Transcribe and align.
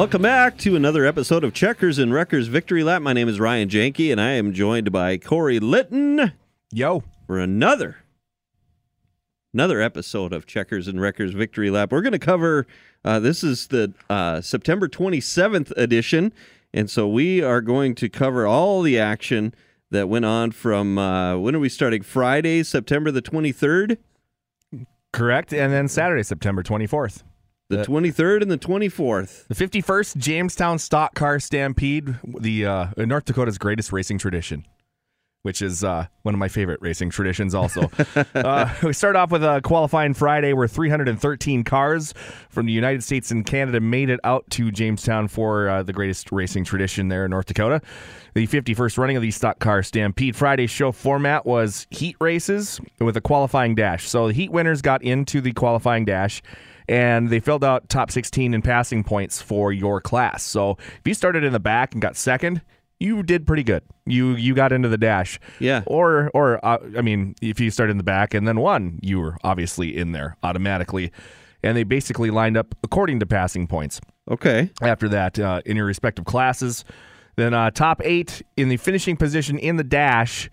Welcome 0.00 0.22
back 0.22 0.56
to 0.60 0.76
another 0.76 1.04
episode 1.04 1.44
of 1.44 1.52
Checkers 1.52 1.98
and 1.98 2.10
Wreckers 2.10 2.46
Victory 2.46 2.82
Lap. 2.82 3.02
My 3.02 3.12
name 3.12 3.28
is 3.28 3.38
Ryan 3.38 3.68
Janke, 3.68 4.10
and 4.10 4.18
I 4.18 4.30
am 4.30 4.54
joined 4.54 4.90
by 4.90 5.18
Corey 5.18 5.60
Litton 5.60 6.32
Yo. 6.72 7.04
for 7.26 7.38
another 7.38 7.98
another 9.52 9.82
episode 9.82 10.32
of 10.32 10.46
Checkers 10.46 10.88
and 10.88 11.02
Wreckers 11.02 11.34
Victory 11.34 11.68
Lap. 11.68 11.92
We're 11.92 12.00
going 12.00 12.12
to 12.12 12.18
cover 12.18 12.66
uh, 13.04 13.20
this 13.20 13.44
is 13.44 13.66
the 13.66 13.92
uh, 14.08 14.40
September 14.40 14.88
27th 14.88 15.70
edition, 15.76 16.32
and 16.72 16.88
so 16.88 17.06
we 17.06 17.42
are 17.42 17.60
going 17.60 17.94
to 17.96 18.08
cover 18.08 18.46
all 18.46 18.80
the 18.80 18.98
action 18.98 19.52
that 19.90 20.08
went 20.08 20.24
on 20.24 20.52
from 20.52 20.96
uh, 20.96 21.36
when 21.36 21.54
are 21.54 21.60
we 21.60 21.68
starting? 21.68 22.00
Friday, 22.00 22.62
September 22.62 23.10
the 23.10 23.20
23rd, 23.20 23.98
Correct. 25.12 25.52
And 25.52 25.72
then 25.72 25.88
Saturday, 25.88 26.22
September 26.22 26.62
24th. 26.62 27.22
The 27.70 27.80
Uh, 27.80 27.84
23rd, 27.84 28.42
and 28.42 28.50
the 28.50 28.58
24th. 28.58 29.46
The 29.46 29.54
51st 29.54 30.16
Jamestown 30.16 30.78
Stock 30.78 31.14
Car 31.14 31.38
Stampede, 31.38 32.16
the 32.40 32.66
uh, 32.66 32.86
North 32.98 33.24
Dakota's 33.24 33.58
greatest 33.58 33.92
racing 33.92 34.18
tradition, 34.18 34.66
which 35.42 35.62
is 35.62 35.84
uh, 35.84 36.06
one 36.22 36.34
of 36.34 36.38
my 36.40 36.48
favorite 36.48 36.80
racing 36.82 37.10
traditions 37.10 37.54
also. 37.54 37.88
uh, 38.34 38.74
we 38.82 38.92
start 38.92 39.14
off 39.14 39.30
with 39.30 39.44
a 39.44 39.60
qualifying 39.62 40.14
Friday 40.14 40.52
where 40.52 40.66
313 40.66 41.62
cars 41.62 42.12
from 42.50 42.66
the 42.66 42.72
United 42.72 43.04
States 43.04 43.30
and 43.30 43.46
Canada 43.46 43.80
made 43.80 44.10
it 44.10 44.18
out 44.24 44.44
to 44.50 44.72
Jamestown 44.72 45.28
for 45.28 45.68
uh, 45.68 45.82
the 45.84 45.92
greatest 45.92 46.32
racing 46.32 46.64
tradition 46.64 47.06
there 47.06 47.24
in 47.24 47.30
North 47.30 47.46
Dakota. 47.46 47.80
The 48.34 48.48
51st 48.48 48.98
running 48.98 49.16
of 49.16 49.22
the 49.22 49.30
Stock 49.30 49.60
Car 49.60 49.84
Stampede 49.84 50.34
Friday 50.34 50.66
show 50.66 50.90
format 50.90 51.46
was 51.46 51.86
heat 51.90 52.16
races 52.20 52.80
with 52.98 53.16
a 53.16 53.20
qualifying 53.20 53.76
dash. 53.76 54.08
So 54.08 54.26
the 54.26 54.34
heat 54.34 54.50
winners 54.50 54.82
got 54.82 55.02
into 55.02 55.40
the 55.40 55.52
qualifying 55.52 56.04
dash 56.04 56.42
and 56.90 57.30
they 57.30 57.38
filled 57.40 57.62
out 57.64 57.88
top 57.88 58.10
16 58.10 58.52
in 58.52 58.60
passing 58.62 59.04
points 59.04 59.40
for 59.40 59.72
your 59.72 60.00
class. 60.00 60.42
So 60.42 60.72
if 60.80 61.00
you 61.06 61.14
started 61.14 61.44
in 61.44 61.52
the 61.52 61.60
back 61.60 61.92
and 61.92 62.02
got 62.02 62.16
second, 62.16 62.60
you 62.98 63.22
did 63.22 63.46
pretty 63.46 63.62
good. 63.62 63.82
You 64.04 64.32
you 64.32 64.54
got 64.54 64.72
into 64.72 64.88
the 64.88 64.98
dash. 64.98 65.38
Yeah. 65.60 65.82
Or 65.86 66.30
or 66.34 66.62
uh, 66.62 66.78
I 66.98 67.00
mean, 67.00 67.34
if 67.40 67.60
you 67.60 67.70
started 67.70 67.92
in 67.92 67.96
the 67.96 68.02
back 68.04 68.34
and 68.34 68.46
then 68.46 68.58
won, 68.60 68.98
you 69.02 69.20
were 69.20 69.36
obviously 69.44 69.96
in 69.96 70.12
there 70.12 70.36
automatically. 70.42 71.12
And 71.62 71.76
they 71.76 71.84
basically 71.84 72.30
lined 72.30 72.56
up 72.56 72.74
according 72.82 73.20
to 73.20 73.26
passing 73.26 73.66
points 73.66 74.00
Okay. 74.30 74.70
after 74.82 75.08
that 75.10 75.38
uh, 75.38 75.60
in 75.64 75.76
your 75.76 75.86
respective 75.86 76.24
classes. 76.24 76.84
Then 77.36 77.54
uh, 77.54 77.70
top 77.70 78.02
eight 78.04 78.42
in 78.56 78.68
the 78.68 78.76
finishing 78.78 79.16
position 79.16 79.58
in 79.58 79.76
the 79.76 79.84
dash 79.84 80.50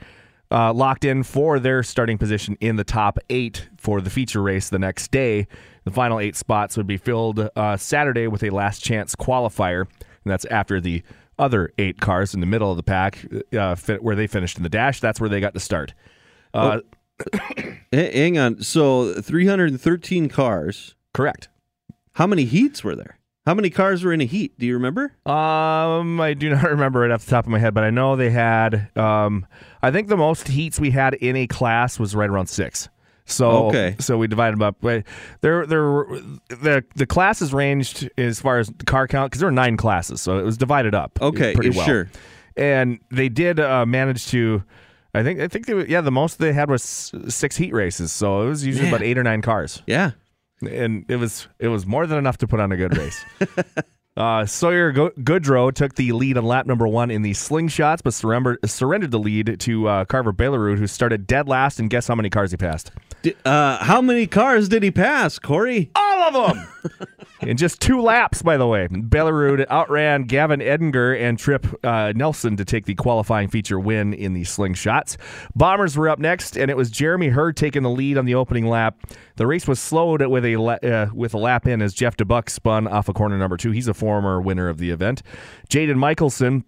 uh, 0.51 0.73
locked 0.73 1.03
in 1.05 1.23
for 1.23 1.59
their 1.59 1.83
starting 1.83 2.17
position 2.17 2.57
in 2.59 2.75
the 2.75 2.83
top 2.83 3.19
eight 3.29 3.67
for 3.77 4.01
the 4.01 4.09
feature 4.09 4.41
race 4.41 4.69
the 4.69 4.79
next 4.79 5.11
day. 5.11 5.47
The 5.83 5.91
final 5.91 6.19
eight 6.19 6.35
spots 6.35 6.77
would 6.77 6.87
be 6.87 6.97
filled 6.97 7.49
uh, 7.55 7.77
Saturday 7.77 8.27
with 8.27 8.43
a 8.43 8.49
last 8.49 8.83
chance 8.83 9.15
qualifier, 9.15 9.81
and 9.81 10.31
that's 10.31 10.45
after 10.45 10.79
the 10.81 11.03
other 11.39 11.71
eight 11.77 11.99
cars 11.99 12.33
in 12.33 12.39
the 12.39 12.45
middle 12.45 12.71
of 12.71 12.77
the 12.77 12.83
pack 12.83 13.25
uh, 13.57 13.75
fit, 13.75 14.01
where 14.03 14.15
they 14.15 14.27
finished 14.27 14.57
in 14.57 14.63
the 14.63 14.69
dash. 14.69 14.99
That's 14.99 15.19
where 15.19 15.29
they 15.29 15.39
got 15.39 15.53
to 15.53 15.59
start. 15.59 15.93
Uh, 16.53 16.79
H- 17.33 18.13
hang 18.13 18.37
on. 18.37 18.61
So 18.61 19.13
313 19.21 20.29
cars. 20.29 20.95
correct. 21.13 21.49
How 22.13 22.25
many 22.25 22.45
heats 22.45 22.83
were 22.83 22.95
there? 22.95 23.19
How 23.47 23.53
many 23.53 23.69
cars 23.69 24.03
were 24.03 24.11
in 24.11 24.19
a 24.19 24.25
heat? 24.25 24.59
Do 24.59 24.65
you 24.65 24.73
remember? 24.73 25.13
Um, 25.25 26.19
I 26.19 26.33
do 26.33 26.49
not 26.53 26.63
remember 26.69 27.05
it 27.05 27.11
off 27.11 27.23
the 27.23 27.31
top 27.31 27.45
of 27.45 27.49
my 27.49 27.59
head, 27.59 27.73
but 27.73 27.85
I 27.85 27.91
know 27.91 28.17
they 28.17 28.29
had. 28.29 28.89
Um, 28.97 29.45
I 29.81 29.89
think 29.89 30.09
the 30.09 30.17
most 30.17 30.49
heats 30.49 30.81
we 30.81 30.91
had 30.91 31.13
in 31.13 31.37
a 31.37 31.47
class 31.47 31.97
was 31.97 32.13
right 32.13 32.29
around 32.29 32.47
six. 32.47 32.89
So 33.23 33.67
Okay. 33.67 33.95
so 33.99 34.17
we 34.17 34.27
divided 34.27 34.55
them 34.57 34.63
up. 34.63 34.75
But 34.81 35.05
there 35.39 35.65
there 35.65 36.05
the 36.49 36.83
the 36.95 37.05
classes 37.05 37.53
ranged 37.53 38.09
as 38.17 38.41
far 38.41 38.59
as 38.59 38.67
the 38.67 38.83
car 38.83 39.07
count 39.07 39.31
because 39.31 39.39
there 39.39 39.47
were 39.47 39.51
nine 39.53 39.77
classes, 39.77 40.21
so 40.21 40.39
it 40.39 40.43
was 40.43 40.57
divided 40.57 40.93
up. 40.93 41.17
Okay, 41.21 41.53
pretty 41.53 41.69
well. 41.69 41.85
sure. 41.85 42.09
And 42.57 42.99
they 43.11 43.29
did 43.29 43.61
uh, 43.61 43.85
manage 43.85 44.27
to. 44.27 44.61
I 45.13 45.23
think 45.23 45.39
I 45.39 45.47
think 45.47 45.67
they, 45.67 45.87
yeah 45.87 46.01
the 46.01 46.11
most 46.11 46.37
they 46.39 46.51
had 46.51 46.69
was 46.69 47.13
six 47.29 47.55
heat 47.55 47.71
races, 47.73 48.11
so 48.11 48.41
it 48.43 48.49
was 48.49 48.65
usually 48.65 48.87
Man. 48.87 48.93
about 48.93 49.05
eight 49.05 49.17
or 49.17 49.23
nine 49.23 49.41
cars 49.41 49.81
Yeah. 49.87 50.11
And 50.61 51.05
it 51.07 51.17
was 51.17 51.47
it 51.59 51.67
was 51.67 51.85
more 51.85 52.07
than 52.07 52.17
enough 52.17 52.37
to 52.39 52.47
put 52.47 52.59
on 52.59 52.71
a 52.71 52.77
good 52.77 52.97
race. 52.97 53.23
uh, 54.17 54.45
Sawyer 54.45 54.91
Go- 54.91 55.11
Goodrow 55.11 55.73
took 55.73 55.95
the 55.95 56.11
lead 56.11 56.37
on 56.37 56.45
lap 56.45 56.65
number 56.65 56.87
one 56.87 57.11
in 57.11 57.21
the 57.21 57.31
slingshots, 57.31 57.99
but 58.03 58.13
surrender- 58.13 58.57
surrendered 58.65 59.11
the 59.11 59.19
lead 59.19 59.59
to 59.61 59.87
uh, 59.87 60.05
Carver 60.05 60.33
Belarud, 60.33 60.77
who 60.77 60.87
started 60.87 61.27
dead 61.27 61.47
last. 61.47 61.79
And 61.79 61.89
guess 61.89 62.07
how 62.07 62.15
many 62.15 62.29
cars 62.29 62.51
he 62.51 62.57
passed? 62.57 62.91
D- 63.21 63.35
uh, 63.45 63.77
how 63.83 64.01
many 64.01 64.27
cars 64.27 64.67
did 64.69 64.83
he 64.83 64.91
pass, 64.91 65.39
Corey? 65.39 65.91
All 65.95 66.35
of 66.35 66.55
them. 66.55 66.67
in 67.41 67.57
just 67.57 67.79
two 67.79 68.01
laps, 68.01 68.41
by 68.41 68.57
the 68.57 68.65
way, 68.67 68.87
Belarud 68.87 69.65
outran 69.69 70.23
Gavin 70.23 70.59
Edinger 70.59 71.19
and 71.19 71.37
Trip 71.37 71.65
uh, 71.85 72.13
Nelson 72.15 72.57
to 72.57 72.65
take 72.65 72.85
the 72.85 72.95
qualifying 72.95 73.47
feature 73.47 73.79
win 73.79 74.13
in 74.13 74.33
the 74.33 74.41
slingshots. 74.43 75.17
Bombers 75.55 75.95
were 75.97 76.09
up 76.09 76.19
next, 76.19 76.57
and 76.57 76.71
it 76.71 76.77
was 76.77 76.89
Jeremy 76.89 77.29
Hurd 77.29 77.55
taking 77.57 77.83
the 77.83 77.89
lead 77.89 78.17
on 78.17 78.25
the 78.25 78.35
opening 78.35 78.67
lap. 78.67 78.97
The 79.35 79.45
race 79.45 79.67
was 79.67 79.79
slowed 79.79 80.25
with 80.25 80.45
a 80.45 80.57
la- 80.57 80.73
uh, 80.83 81.09
with 81.13 81.33
a 81.33 81.37
lap 81.37 81.67
in 81.67 81.81
as 81.81 81.93
Jeff 81.93 82.17
DeBuck 82.17 82.49
spun 82.49 82.87
off 82.87 83.07
of 83.09 83.15
corner 83.15 83.37
number 83.37 83.57
two. 83.57 83.71
He's 83.71 83.87
a 83.87 83.93
former 84.07 84.39
winner 84.39 84.69
of 84.69 84.77
the 84.77 84.89
event. 84.89 85.21
Jaden 85.69 85.97
Michelson 85.97 86.63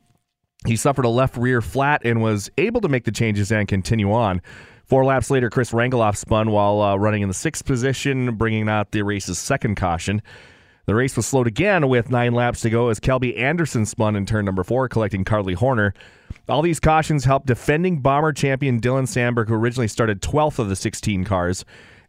he 0.68 0.76
suffered 0.76 1.06
a 1.06 1.10
left 1.10 1.38
rear 1.38 1.62
flat 1.62 2.02
and 2.04 2.22
was 2.22 2.52
able 2.58 2.82
to 2.82 2.90
make 2.90 3.06
the 3.06 3.14
changes 3.14 3.50
and 3.50 3.66
continue 3.66 4.12
on. 4.12 4.42
Four 4.88 5.06
laps 5.06 5.32
later, 5.32 5.50
Chris 5.50 5.72
Rangeloff 5.72 6.18
spun 6.18 6.52
while 6.52 6.82
uh, 6.82 6.98
running 6.98 7.22
in 7.22 7.30
the 7.30 7.34
sixth 7.34 7.66
position, 7.66 8.36
bringing 8.36 8.68
out 8.68 8.92
the 8.92 9.04
race's 9.04 9.40
second 9.40 9.76
caution. 9.76 10.22
The 10.86 10.96
race 10.96 11.16
was 11.16 11.26
slowed 11.26 11.48
again 11.48 11.88
with 11.88 12.10
nine 12.10 12.34
laps 12.34 12.60
to 12.62 12.70
go 12.70 12.90
as 12.90 13.00
Kelby 13.00 13.38
Anderson 13.38 13.86
spun 13.86 14.18
in 14.18 14.26
turn 14.26 14.44
number 14.44 14.66
four, 14.66 14.90
collecting 14.90 15.24
Carly 15.24 15.54
Horner. 15.54 15.94
All 16.50 16.62
these 16.62 16.82
cautions 16.82 17.24
helped 17.24 17.46
defending 17.46 18.02
bomber 18.02 18.34
champion 18.34 18.82
Dylan 18.82 19.08
Sandberg, 19.08 19.48
who 19.48 19.56
originally 19.56 19.88
started 19.88 20.22
12th 20.22 20.60
of 20.60 20.68
the 20.68 20.76
16 20.76 21.24
cars, 21.24 21.64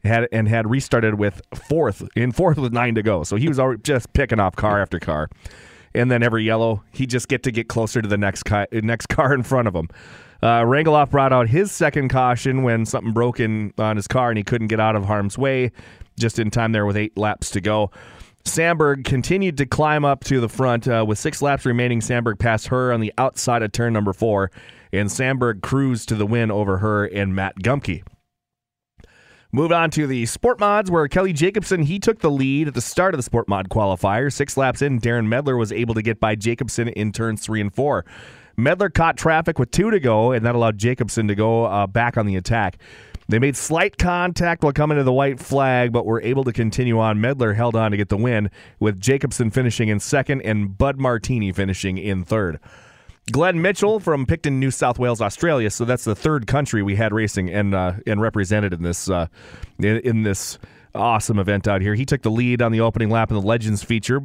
had 0.05 0.29
and 0.33 0.49
had 0.49 0.71
restarted 0.71 1.15
with 1.15 1.41
fourth 1.55 2.07
in 2.17 2.33
fourth 2.33 2.59
with 2.59 2.73
nine 2.73 2.95
to 2.95 3.03
go. 3.03 3.23
So 3.25 3.37
he 3.37 3.49
was 3.49 3.59
already 3.59 3.83
just 3.83 4.13
picking 4.13 4.41
off 4.41 4.57
car 4.57 4.81
after 4.81 4.99
car 4.99 5.29
and 5.95 6.11
then 6.11 6.23
every 6.23 6.45
yellow, 6.45 6.83
he 6.93 7.07
just 7.07 7.29
get 7.29 7.43
to 7.45 7.51
get 7.51 7.69
closer 7.69 8.01
to 8.01 8.09
the 8.09 8.19
next 8.19 8.45
car, 8.45 8.67
next 8.73 9.07
car 9.09 9.35
in 9.35 9.43
front 9.43 9.69
of 9.69 9.75
him. 9.75 9.89
Uh, 10.43 10.63
Rangeloff 10.63 11.11
brought 11.11 11.33
out 11.33 11.49
his 11.49 11.71
second 11.71 12.09
caution 12.09 12.63
when 12.63 12.87
something 12.87 13.13
broke 13.13 13.41
in 13.41 13.75
on 13.77 13.97
his 13.97 14.09
car 14.09 14.31
and 14.31 14.39
he 14.39 14.45
couldn't 14.45 14.69
get 14.69 14.81
out 14.81 14.97
of 14.97 15.05
harm's 15.05 15.37
way 15.37 15.71
just 16.19 16.39
in 16.39 16.51
time 16.51 16.73
there 16.73 16.87
with 16.87 16.97
eight 16.97 17.17
laps 17.19 17.51
to 17.51 17.61
go. 17.61 17.91
Sandberg 18.45 19.05
continued 19.05 19.59
to 19.59 19.67
climb 19.67 20.05
up 20.05 20.25
to 20.25 20.41
the 20.41 20.49
front. 20.49 20.89
Uh, 20.89 21.05
with 21.07 21.19
six 21.19 21.43
laps 21.43 21.67
remaining, 21.67 22.01
Sandberg 22.01 22.39
passed 22.39 22.69
her 22.69 22.91
on 22.91 23.01
the 23.01 23.13
outside 23.19 23.63
of 23.63 23.73
turn 23.73 23.93
number 23.93 24.15
four, 24.15 24.51
and 24.95 25.13
Sandberg 25.13 25.61
cruised 25.61 26.09
to 26.09 26.15
the 26.15 26.25
win 26.25 26.51
over 26.51 26.79
her 26.79 27.05
and 27.05 27.35
Matt 27.35 27.57
Gumke. 27.57 28.03
Moved 29.53 29.73
on 29.73 29.91
to 29.91 30.07
the 30.07 30.27
Sport 30.27 30.61
Mods, 30.61 30.93
where 30.93 31.09
Kelly 31.09 31.33
Jacobson 31.33 31.83
he 31.83 31.99
took 31.99 32.21
the 32.21 32.31
lead 32.31 32.69
at 32.69 32.75
the 32.75 32.81
start 32.81 33.15
of 33.15 33.19
the 33.19 33.23
Sport 33.25 33.49
Mod 33.49 33.69
qualifier. 33.69 34.33
Six 34.33 34.57
laps 34.57 34.81
in, 34.81 35.01
Darren 35.01 35.27
Medler 35.27 35.57
was 35.57 35.73
able 35.73 35.95
to 35.95 36.03
get 36.03 36.21
by 36.21 36.37
Jacobson 36.37 36.87
in 36.87 37.11
turns 37.11 37.43
three 37.43 37.61
and 37.61 37.75
four. 37.75 38.05
Medler 38.57 38.91
caught 38.91 39.17
traffic 39.17 39.59
with 39.59 39.73
two 39.73 39.91
to 39.91 39.99
go, 39.99 40.31
and 40.31 40.47
that 40.47 40.55
allowed 40.55 40.79
Jacobson 40.79 41.27
to 41.27 41.35
go 41.35 41.65
uh, 41.65 41.89
back 41.89 42.17
on 42.17 42.27
the 42.27 42.37
attack. 42.37 42.79
They 43.29 43.41
made 43.41 43.57
slight 43.57 43.99
contact 43.99 44.63
while 44.63 44.73
coming 44.73 44.99
to 44.99 45.05
the 45.05 45.13
white 45.13 45.41
flag, 45.41 45.93
but 45.93 46.07
were 46.07 46.23
able 46.23 46.45
to 46.45 46.53
continue 46.53 47.01
on. 47.01 47.21
Medler 47.21 47.55
held 47.55 47.75
on 47.75 47.91
to 47.91 47.97
get 47.97 48.09
the 48.09 48.17
win, 48.17 48.51
with 48.79 49.01
Jacobson 49.01 49.51
finishing 49.51 49.89
in 49.89 49.99
second 49.99 50.43
and 50.43 50.79
Bud 50.79 51.01
Martini 51.01 51.51
finishing 51.51 51.99
in 51.99 52.25
third. 52.25 52.61
Glenn 53.31 53.63
Mitchell 53.63 54.01
from 54.01 54.27
Picton, 54.27 54.59
New 54.59 54.71
South 54.71 54.99
Wales, 54.99 55.21
Australia. 55.21 55.71
So 55.71 55.85
that's 55.85 56.05
the 56.05 56.15
third 56.15 56.47
country 56.47 56.83
we 56.83 56.97
had 56.97 57.13
racing 57.13 57.51
and 57.51 57.75
uh, 57.75 57.95
and 58.07 58.21
represented 58.21 58.73
in 58.73 58.83
this 58.83 59.09
uh, 59.09 59.27
in, 59.79 59.99
in 59.99 60.23
this 60.23 60.59
awesome 60.95 61.39
event 61.39 61.69
out 61.69 61.81
here. 61.81 61.95
He 61.95 62.05
took 62.05 62.23
the 62.23 62.31
lead 62.31 62.63
on 62.63 62.73
the 62.73 62.81
opening 62.81 63.11
lap 63.11 63.31
in 63.31 63.37
the 63.37 63.43
Legends 63.43 63.83
feature. 63.83 64.21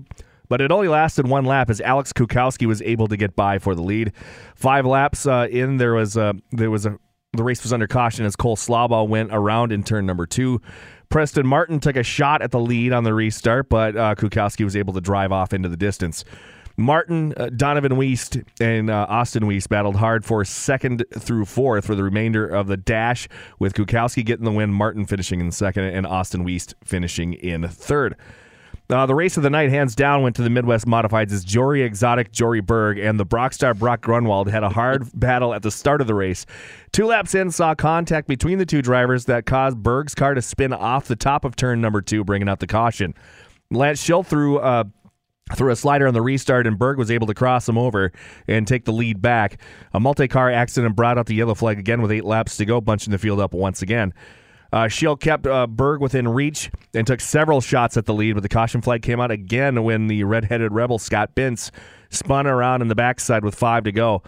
But 0.47 0.61
it 0.61 0.71
only 0.71 0.87
lasted 0.87 1.27
one 1.27 1.45
lap 1.45 1.71
as 1.71 1.81
Alex 1.81 2.13
Kukowski 2.13 2.67
was 2.67 2.79
able 2.83 3.07
to 3.07 3.17
get 3.17 3.35
by 3.35 3.57
for 3.57 3.73
the 3.73 3.81
lead. 3.81 4.11
Five 4.53 4.85
laps 4.85 5.25
uh, 5.25 5.47
in, 5.49 5.77
there 5.77 5.95
was 5.95 6.17
a 6.17 6.35
there 6.51 6.69
was 6.69 6.85
a 6.85 6.99
the 7.33 7.43
race 7.43 7.63
was 7.63 7.73
under 7.73 7.87
caution 7.87 8.25
as 8.25 8.35
Cole 8.35 8.55
Slaball 8.55 9.07
went 9.07 9.29
around 9.33 9.71
in 9.71 9.83
turn 9.83 10.05
number 10.05 10.25
two. 10.25 10.61
Preston 11.09 11.45
Martin 11.45 11.79
took 11.79 11.95
a 11.95 12.03
shot 12.03 12.41
at 12.41 12.51
the 12.51 12.59
lead 12.59 12.93
on 12.93 13.03
the 13.03 13.13
restart, 13.13 13.69
but 13.69 13.95
uh, 13.95 14.15
Kukowski 14.15 14.63
was 14.63 14.75
able 14.75 14.93
to 14.93 15.01
drive 15.01 15.31
off 15.31 15.53
into 15.53 15.69
the 15.69 15.77
distance. 15.77 16.23
Martin, 16.77 17.33
uh, 17.37 17.49
Donovan 17.49 17.93
Weist, 17.93 18.43
and 18.59 18.89
uh, 18.89 19.05
Austin 19.09 19.43
Weist 19.43 19.69
battled 19.69 19.95
hard 19.95 20.25
for 20.25 20.43
second 20.43 21.03
through 21.17 21.45
fourth 21.45 21.85
for 21.85 21.95
the 21.95 22.03
remainder 22.03 22.45
of 22.45 22.67
the 22.67 22.77
dash, 22.77 23.27
with 23.59 23.73
Kukowski 23.73 24.25
getting 24.25 24.45
the 24.45 24.51
win, 24.51 24.73
Martin 24.73 25.05
finishing 25.05 25.39
in 25.39 25.51
second, 25.51 25.85
and 25.85 26.05
Austin 26.05 26.45
Weist 26.45 26.73
finishing 26.83 27.33
in 27.33 27.67
third. 27.67 28.15
Uh, 28.87 29.05
the 29.07 29.15
race 29.15 29.35
of 29.35 29.41
the 29.41 29.49
night, 29.49 29.71
hands 29.71 29.95
down, 29.95 30.21
went 30.21 30.35
to 30.35 30.43
the 30.43 30.49
Midwest 30.49 30.85
Modifieds 30.85 31.31
as 31.31 31.43
Jory 31.43 31.81
Exotic, 31.81 32.31
Jory 32.31 32.61
Berg, 32.61 32.99
and 32.99 33.19
the 33.19 33.25
Brockstar 33.25 33.75
Brock 33.75 34.01
Grunwald 34.01 34.47
had 34.47 34.63
a 34.63 34.69
hard 34.69 35.09
battle 35.19 35.55
at 35.55 35.63
the 35.63 35.71
start 35.71 36.01
of 36.01 36.07
the 36.07 36.13
race. 36.13 36.45
Two 36.91 37.07
laps 37.07 37.33
in, 37.33 37.49
saw 37.49 37.73
contact 37.73 38.27
between 38.27 38.59
the 38.59 38.65
two 38.65 38.83
drivers 38.83 39.25
that 39.25 39.47
caused 39.47 39.81
Berg's 39.81 40.13
car 40.13 40.35
to 40.35 40.41
spin 40.41 40.71
off 40.71 41.07
the 41.07 41.15
top 41.15 41.45
of 41.45 41.55
turn 41.55 41.81
number 41.81 42.01
two, 42.01 42.23
bringing 42.23 42.47
out 42.47 42.59
the 42.59 42.67
caution. 42.67 43.15
Lance 43.71 43.99
Schill 43.99 44.21
threw 44.21 44.59
uh, 44.59 44.83
threw 45.53 45.71
a 45.71 45.75
slider 45.75 46.07
on 46.07 46.13
the 46.13 46.21
restart, 46.21 46.65
and 46.65 46.77
Berg 46.77 46.97
was 46.97 47.11
able 47.11 47.27
to 47.27 47.33
cross 47.35 47.69
him 47.69 47.77
over 47.77 48.11
and 48.47 48.67
take 48.67 48.85
the 48.85 48.91
lead 48.91 49.21
back. 49.21 49.61
A 49.93 49.99
multi 49.99 50.27
car 50.27 50.49
accident 50.49 50.95
brought 50.95 51.17
out 51.17 51.27
the 51.27 51.35
yellow 51.35 51.53
flag 51.53 51.77
again 51.77 52.01
with 52.01 52.11
eight 52.11 52.25
laps 52.25 52.57
to 52.57 52.65
go, 52.65 52.81
bunching 52.81 53.11
the 53.11 53.19
field 53.19 53.39
up 53.39 53.53
once 53.53 53.81
again. 53.81 54.13
Uh, 54.73 54.87
Schill 54.87 55.15
kept 55.15 55.45
uh, 55.45 55.67
Berg 55.67 56.01
within 56.01 56.27
reach 56.27 56.71
and 56.93 57.05
took 57.05 57.21
several 57.21 57.61
shots 57.61 57.95
at 57.95 58.05
the 58.05 58.13
lead, 58.13 58.33
but 58.33 58.41
the 58.41 58.49
caution 58.49 58.81
flag 58.81 59.03
came 59.03 59.21
out 59.21 59.31
again 59.31 59.83
when 59.83 60.07
the 60.07 60.23
red-headed 60.23 60.71
rebel 60.73 60.97
Scott 60.97 61.35
Bintz 61.35 61.69
spun 62.09 62.47
around 62.47 62.81
in 62.81 62.87
the 62.87 62.95
backside 62.95 63.45
with 63.45 63.55
five 63.55 63.83
to 63.83 63.91
go. 63.91 64.23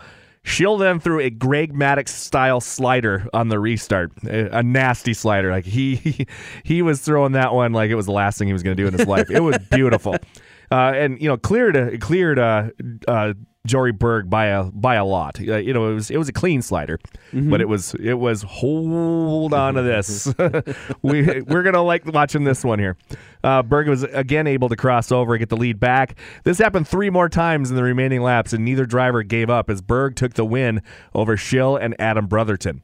Schill 0.48 0.78
then 0.78 1.02
threw 1.02 1.20
a 1.20 1.30
Greg 1.30 1.74
Maddux 1.74 2.08
style 2.08 2.62
slider 2.62 3.28
on 3.34 3.50
the 3.50 3.60
restart, 3.60 4.14
a, 4.24 4.64
nasty 4.64 5.14
slider. 5.14 5.52
Like 5.52 5.66
he 5.66 6.26
he 6.64 6.82
was 6.82 7.02
throwing 7.02 7.34
that 7.34 7.54
one 7.54 7.74
like 7.74 7.90
it 7.90 7.96
was 7.96 8.06
the 8.06 8.14
last 8.14 8.38
thing 8.38 8.48
he 8.48 8.54
was 8.54 8.64
going 8.64 8.78
to 8.78 8.82
do 8.82 8.88
in 8.88 8.94
his 8.94 9.08
life. 9.08 9.30
It 9.30 9.42
was 9.42 9.58
beautiful, 9.70 10.16
uh, 10.72 10.94
and 10.96 11.22
you 11.22 11.28
know 11.30 11.38
cleared 11.38 12.00
cleared 12.02 12.40
uh, 12.40 12.70
uh, 13.08 13.34
Joey 13.66 13.92
Berg 13.92 14.30
by 14.30 14.46
a 14.46 14.64
by 14.66 14.96
a 14.96 15.04
lot. 15.06 15.40
Uh, 15.40 15.58
you 15.58 15.74
know, 15.74 15.92
it 15.92 15.94
was 15.96 16.10
it 16.12 16.18
was 16.18 16.30
a 16.30 16.34
clean 16.34 16.62
slider, 16.62 17.00
Mm-hmm. 17.34 17.50
but 17.50 17.60
it 17.60 17.68
was 17.68 17.94
it 17.96 18.14
was 18.14 18.44
hold 18.44 19.54
on 19.54 19.74
to 19.74 19.82
this. 19.82 20.34
we 21.02 21.42
we're 21.42 21.64
gonna 21.64 21.82
like 21.82 22.06
watching 22.06 22.44
this 22.46 22.64
one 22.64 22.80
here. 22.80 22.96
Uh, 23.44 23.62
Berg 23.64 23.88
was 23.90 24.04
again 24.04 24.48
able 24.48 24.70
to 24.70 24.76
cross 24.78 25.12
over 25.12 25.34
and 25.34 25.40
get 25.40 25.50
the 25.50 25.58
lead 25.58 25.80
back. 25.80 26.18
This 26.46 26.58
happened 26.58 26.88
three 26.88 27.10
more 27.10 27.28
times 27.30 27.70
in 27.70 27.76
the 27.76 27.84
remaining 27.84 28.22
laps, 28.22 28.54
and 28.54 28.64
neither 28.64 28.86
driver 28.86 29.22
gave 29.24 29.50
up 29.50 29.70
as 29.70 29.82
Berg 29.82 30.16
took 30.16 30.34
the 30.36 30.46
win 30.46 30.82
over 31.14 31.36
Schill 31.36 31.76
and 31.76 31.94
Adam 32.00 32.28
Brotherton. 32.28 32.82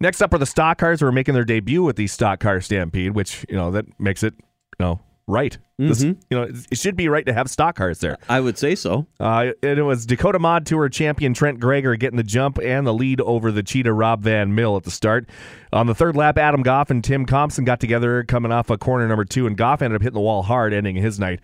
Next 0.00 0.22
up 0.22 0.32
are 0.32 0.38
the 0.38 0.46
stock 0.46 0.78
cars 0.78 1.00
who 1.00 1.06
are 1.06 1.12
making 1.12 1.34
their 1.34 1.44
debut 1.44 1.82
with 1.82 1.96
the 1.96 2.06
stock 2.06 2.38
car 2.38 2.60
stampede, 2.60 3.16
which 3.16 3.44
you 3.48 3.56
know 3.56 3.72
that 3.72 3.86
makes 3.98 4.22
it 4.22 4.34
you 4.38 4.84
know 4.86 5.00
right. 5.28 5.56
This- 5.78 6.02
Mhm. 6.02 6.16
you 6.28 6.36
know, 6.36 6.42
it 6.72 6.76
should 6.76 6.96
be 6.96 7.08
right 7.08 7.24
to 7.26 7.32
have 7.32 7.48
stock 7.48 7.76
cars 7.76 8.00
there. 8.00 8.16
I 8.28 8.40
would 8.40 8.58
say 8.58 8.74
so. 8.74 9.06
Uh, 9.20 9.52
and 9.62 9.78
it 9.78 9.82
was 9.84 10.06
Dakota 10.06 10.40
Mod 10.40 10.66
Tour 10.66 10.88
champion 10.88 11.34
Trent 11.34 11.60
Greger 11.60 11.96
getting 11.96 12.16
the 12.16 12.24
jump 12.24 12.58
and 12.58 12.84
the 12.84 12.92
lead 12.92 13.20
over 13.20 13.52
the 13.52 13.62
cheetah 13.62 13.92
Rob 13.92 14.22
Van 14.24 14.52
Mill 14.56 14.76
at 14.76 14.82
the 14.82 14.90
start. 14.90 15.28
On 15.72 15.86
the 15.86 15.94
third 15.94 16.16
lap, 16.16 16.36
Adam 16.36 16.62
Goff 16.62 16.90
and 16.90 17.04
Tim 17.04 17.26
Thompson 17.26 17.64
got 17.64 17.78
together 17.78 18.24
coming 18.24 18.50
off 18.50 18.70
a 18.70 18.76
corner 18.78 19.06
number 19.06 19.24
two, 19.24 19.46
and 19.46 19.56
Goff 19.56 19.80
ended 19.82 19.94
up 19.96 20.02
hitting 20.02 20.14
the 20.14 20.20
wall 20.20 20.42
hard, 20.42 20.72
ending 20.72 20.96
his 20.96 21.20
night. 21.20 21.38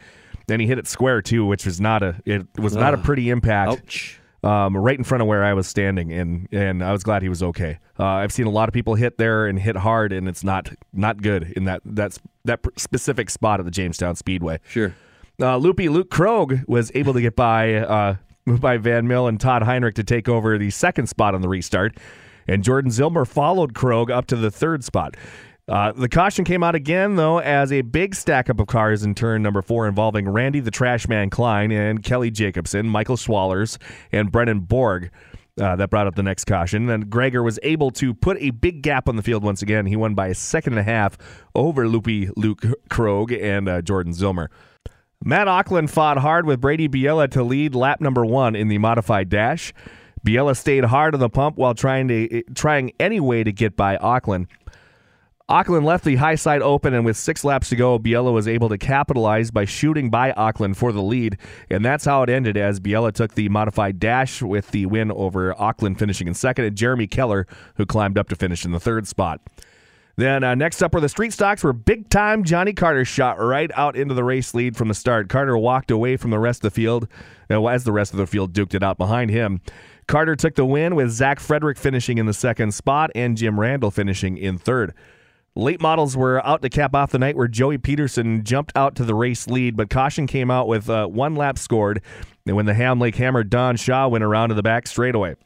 Then 0.49 0.59
he 0.59 0.67
hit 0.67 0.79
it 0.79 0.89
square 0.89 1.23
too, 1.23 1.47
which 1.47 1.65
was 1.65 1.81
not 1.81 2.03
a 2.03 2.17
it 2.27 2.47
was 2.59 2.75
not 2.75 2.93
a 2.93 2.99
pretty 2.99 3.31
impact 3.31 3.71
Ouch. 3.73 4.21
Um, 4.45 4.77
right 4.77 4.97
in 4.99 5.05
front 5.05 5.23
of 5.23 5.27
where 5.27 5.43
I 5.43 5.55
was 5.55 5.67
standing, 5.67 6.13
and 6.13 6.49
and 6.53 6.85
I 6.85 6.93
was 6.93 7.03
glad 7.03 7.23
he 7.23 7.29
was 7.29 7.43
okay. 7.43 7.79
Uh, 7.99 8.05
I've 8.05 8.33
seen 8.33 8.47
a 8.47 8.51
lot 8.51 8.69
of 8.69 8.75
people 8.75 8.95
hit 8.95 9.17
there 9.17 9.47
and 9.47 9.59
hit 9.59 9.77
hard, 9.77 10.13
and 10.13 10.29
it's 10.29 10.45
not 10.45 10.69
not 10.93 11.23
good 11.23 11.53
in 11.57 11.65
that 11.65 11.81
that's 11.85 12.21
that 12.45 12.61
specific 12.77 13.31
spot 13.31 13.59
at 13.61 13.65
the 13.65 13.73
Jamestown 13.73 14.17
Speedway. 14.17 14.61
Sure. 14.69 14.95
Uh, 15.41 15.57
Loopy 15.57 15.89
Luke 15.89 16.11
Krogh 16.11 16.67
was 16.69 16.93
able 16.95 17.15
to 17.15 17.23
get 17.23 17.35
by 17.35 17.75
uh, 17.75 18.17
by 18.47 18.77
Van 18.77 19.09
Mill 19.09 19.27
and 19.27 19.41
Todd 19.41 19.63
Heinrich 19.63 19.95
to 19.95 20.05
take 20.05 20.29
over 20.29 20.59
the 20.59 20.71
second 20.71 21.09
spot 21.09 21.35
on 21.35 21.41
the 21.41 21.49
restart, 21.49 21.97
and 22.47 22.63
Jordan 22.63 22.91
Zilmer 22.91 23.27
followed 23.27 23.73
Krogh 23.73 24.11
up 24.11 24.27
to 24.27 24.37
the 24.37 24.51
third 24.51 24.85
spot. 24.85 25.17
Uh, 25.67 25.93
the 25.93 26.09
caution 26.09 26.45
came 26.45 26.63
out 26.63 26.75
again, 26.75 27.17
though, 27.17 27.39
as 27.39 27.73
a 27.73 27.81
big 27.81 28.15
stack 28.15 28.51
up 28.51 28.61
of 28.61 28.67
cars 28.67 29.03
in 29.03 29.15
turn 29.15 29.43
number 29.43 29.63
four 29.63 29.89
involving 29.89 30.29
Randy 30.29 30.61
the 30.61 30.71
Trash 30.71 31.09
Man 31.09 31.31
Klein 31.31 31.73
and 31.73 32.03
Kelly 32.03 32.31
Jacobson, 32.31 32.87
Michael 32.87 33.17
Swallers, 33.17 33.79
and 34.13 34.31
Brennan 34.31 34.61
Borg. 34.61 35.11
Uh, 35.57 35.77
that 35.77 35.89
brought 35.89 36.09
up 36.09 36.17
the 36.17 36.23
next 36.23 36.47
caution. 36.47 36.91
And 36.91 37.09
Gregor 37.09 37.41
was 37.41 37.61
able 37.63 37.93
to 37.93 38.13
put 38.13 38.37
a 38.41 38.51
big 38.51 38.83
gap 38.83 39.09
on 39.09 39.15
the 39.15 39.23
field 39.23 39.45
once 39.45 39.63
again. 39.63 39.87
He 39.87 39.95
won 39.95 40.15
by 40.15 40.27
a 40.27 40.35
second 40.35 40.73
and 40.73 40.81
a 40.81 40.83
half 40.83 41.17
over 41.55 41.87
Loopy 41.87 42.29
Luke 42.37 42.63
Krogh 42.91 43.41
and 43.41 43.69
uh, 43.69 43.81
Jordan 43.81 44.13
Zilmer. 44.13 44.49
Matt 45.25 45.47
Auckland 45.47 45.93
fought 45.93 46.19
hard 46.19 46.45
with 46.45 46.61
Brady 46.61 46.89
Biella 46.89 47.31
to 47.31 47.45
lead 47.45 47.77
lap 47.77 48.01
number 48.01 48.27
one 48.27 48.57
in 48.57 48.67
the 48.67 48.79
modified 48.79 49.29
dash. 49.29 49.73
Biella 50.27 50.57
stayed 50.57 50.85
hard 50.85 51.15
on 51.15 51.21
the 51.21 51.31
pump 51.31 51.57
while 51.57 51.75
trying 51.75 52.09
to 52.09 52.43
trying 52.55 52.93
any 52.99 53.21
way 53.21 53.45
to 53.45 53.53
get 53.53 53.77
by 53.77 53.97
Auckland. 53.99 54.49
Auckland 55.47 55.85
left 55.85 56.07
the 56.07 56.17
high 56.17 56.37
side 56.37 56.63
open, 56.63 56.95
and 56.95 57.05
with 57.05 57.19
six 57.19 57.45
laps 57.45 57.69
to 57.69 57.77
go, 57.77 57.99
Biella 57.99 58.33
was 58.33 58.49
able 58.49 58.71
to 58.71 58.79
capitalize 58.79 59.51
by 59.51 59.67
shooting 59.67 60.09
by 60.09 60.33
Auckland 60.33 60.79
for 60.79 60.91
the 60.91 61.03
lead, 61.03 61.37
and 61.69 61.85
that's 61.85 62.07
how 62.07 62.23
it 62.23 62.31
ended. 62.31 62.57
As 62.57 62.81
Biella 62.81 63.13
took 63.13 63.35
the 63.35 63.51
modified 63.51 64.01
dash 64.01 64.41
with 64.41 64.71
the 64.71 64.87
win 64.87 65.13
over 65.13 65.55
Auckland, 65.61 65.99
finishing 65.99 66.29
in 66.29 66.35
second, 66.35 66.65
and 66.65 66.75
Jeremy 66.75 67.07
Keller, 67.07 67.47
who 67.77 67.85
climbed 67.85 68.17
up 68.17 68.31
to 68.31 68.37
finish 68.37 68.65
in 68.65 68.73
the 68.73 68.81
third 68.81 69.07
spot. 69.07 69.43
Then 70.17 70.45
uh, 70.45 70.55
next 70.55 70.81
up 70.81 70.95
were 70.95 71.01
the 71.01 71.11
street 71.11 71.35
stocks, 71.35 71.63
where 71.63 71.75
big 71.75 72.09
time 72.09 72.45
Johnny 72.45 72.73
Carter 72.73 73.05
shot 73.05 73.39
right 73.39 73.71
out 73.75 73.97
into 73.97 74.15
the 74.15 74.25
race 74.25 74.55
lead 74.55 74.79
from 74.79 74.89
the 74.89 74.95
start. 74.95 75.29
Carter 75.29 75.59
walked 75.59 75.91
away 75.91 76.17
from 76.17 76.31
the 76.31 76.39
rest 76.39 76.65
of 76.65 76.73
the 76.73 76.75
field 76.75 77.07
uh, 77.51 77.63
as 77.67 77.85
the 77.85 77.93
rest 77.93 78.13
of 78.13 78.19
the 78.19 78.27
field 78.27 78.55
duked 78.55 78.73
it 78.73 78.83
out 78.83 78.97
behind 78.97 79.31
him. 79.31 79.61
Carter 80.07 80.37
took 80.37 80.55
the 80.55 80.65
win 80.65 80.95
with 80.95 81.11
Zach 81.11 81.39
Frederick 81.39 81.77
finishing 81.77 82.17
in 82.17 82.25
the 82.25 82.33
second 82.33 82.73
spot 82.73 83.11
and 83.15 83.37
Jim 83.37 83.61
Randall 83.61 83.91
finishing 83.91 84.39
in 84.39 84.57
third. 84.57 84.95
Late 85.57 85.81
models 85.81 86.17
were 86.17 86.45
out 86.45 86.63
to 86.63 86.69
cap 86.69 86.97
off 86.97 87.13
the 87.13 87.19
night 87.19 87.37
where 87.37 87.47
Joey 87.47 87.79
Peterson 87.79 88.43
jumped 88.43 88.73
out 88.75 88.97
to 88.97 89.05
the 89.05 89.15
race 89.15 89.47
lead, 89.47 89.77
but 89.77 89.89
caution 89.89 90.27
came 90.27 90.51
out 90.51 90.67
with 90.67 90.91
uh, 90.91 91.07
one 91.07 91.37
lap 91.37 91.59
scored 91.59 92.03
and 92.45 92.57
when 92.57 92.67
the 92.67 92.75
Ham 92.75 92.99
Lake 92.99 93.15
Hammer 93.15 93.45
Don 93.45 93.77
Shaw 93.77 94.09
went 94.09 94.25
around 94.25 94.49
to 94.49 94.57
the 94.57 94.65
back 94.65 94.89
straightaway. 94.89 95.37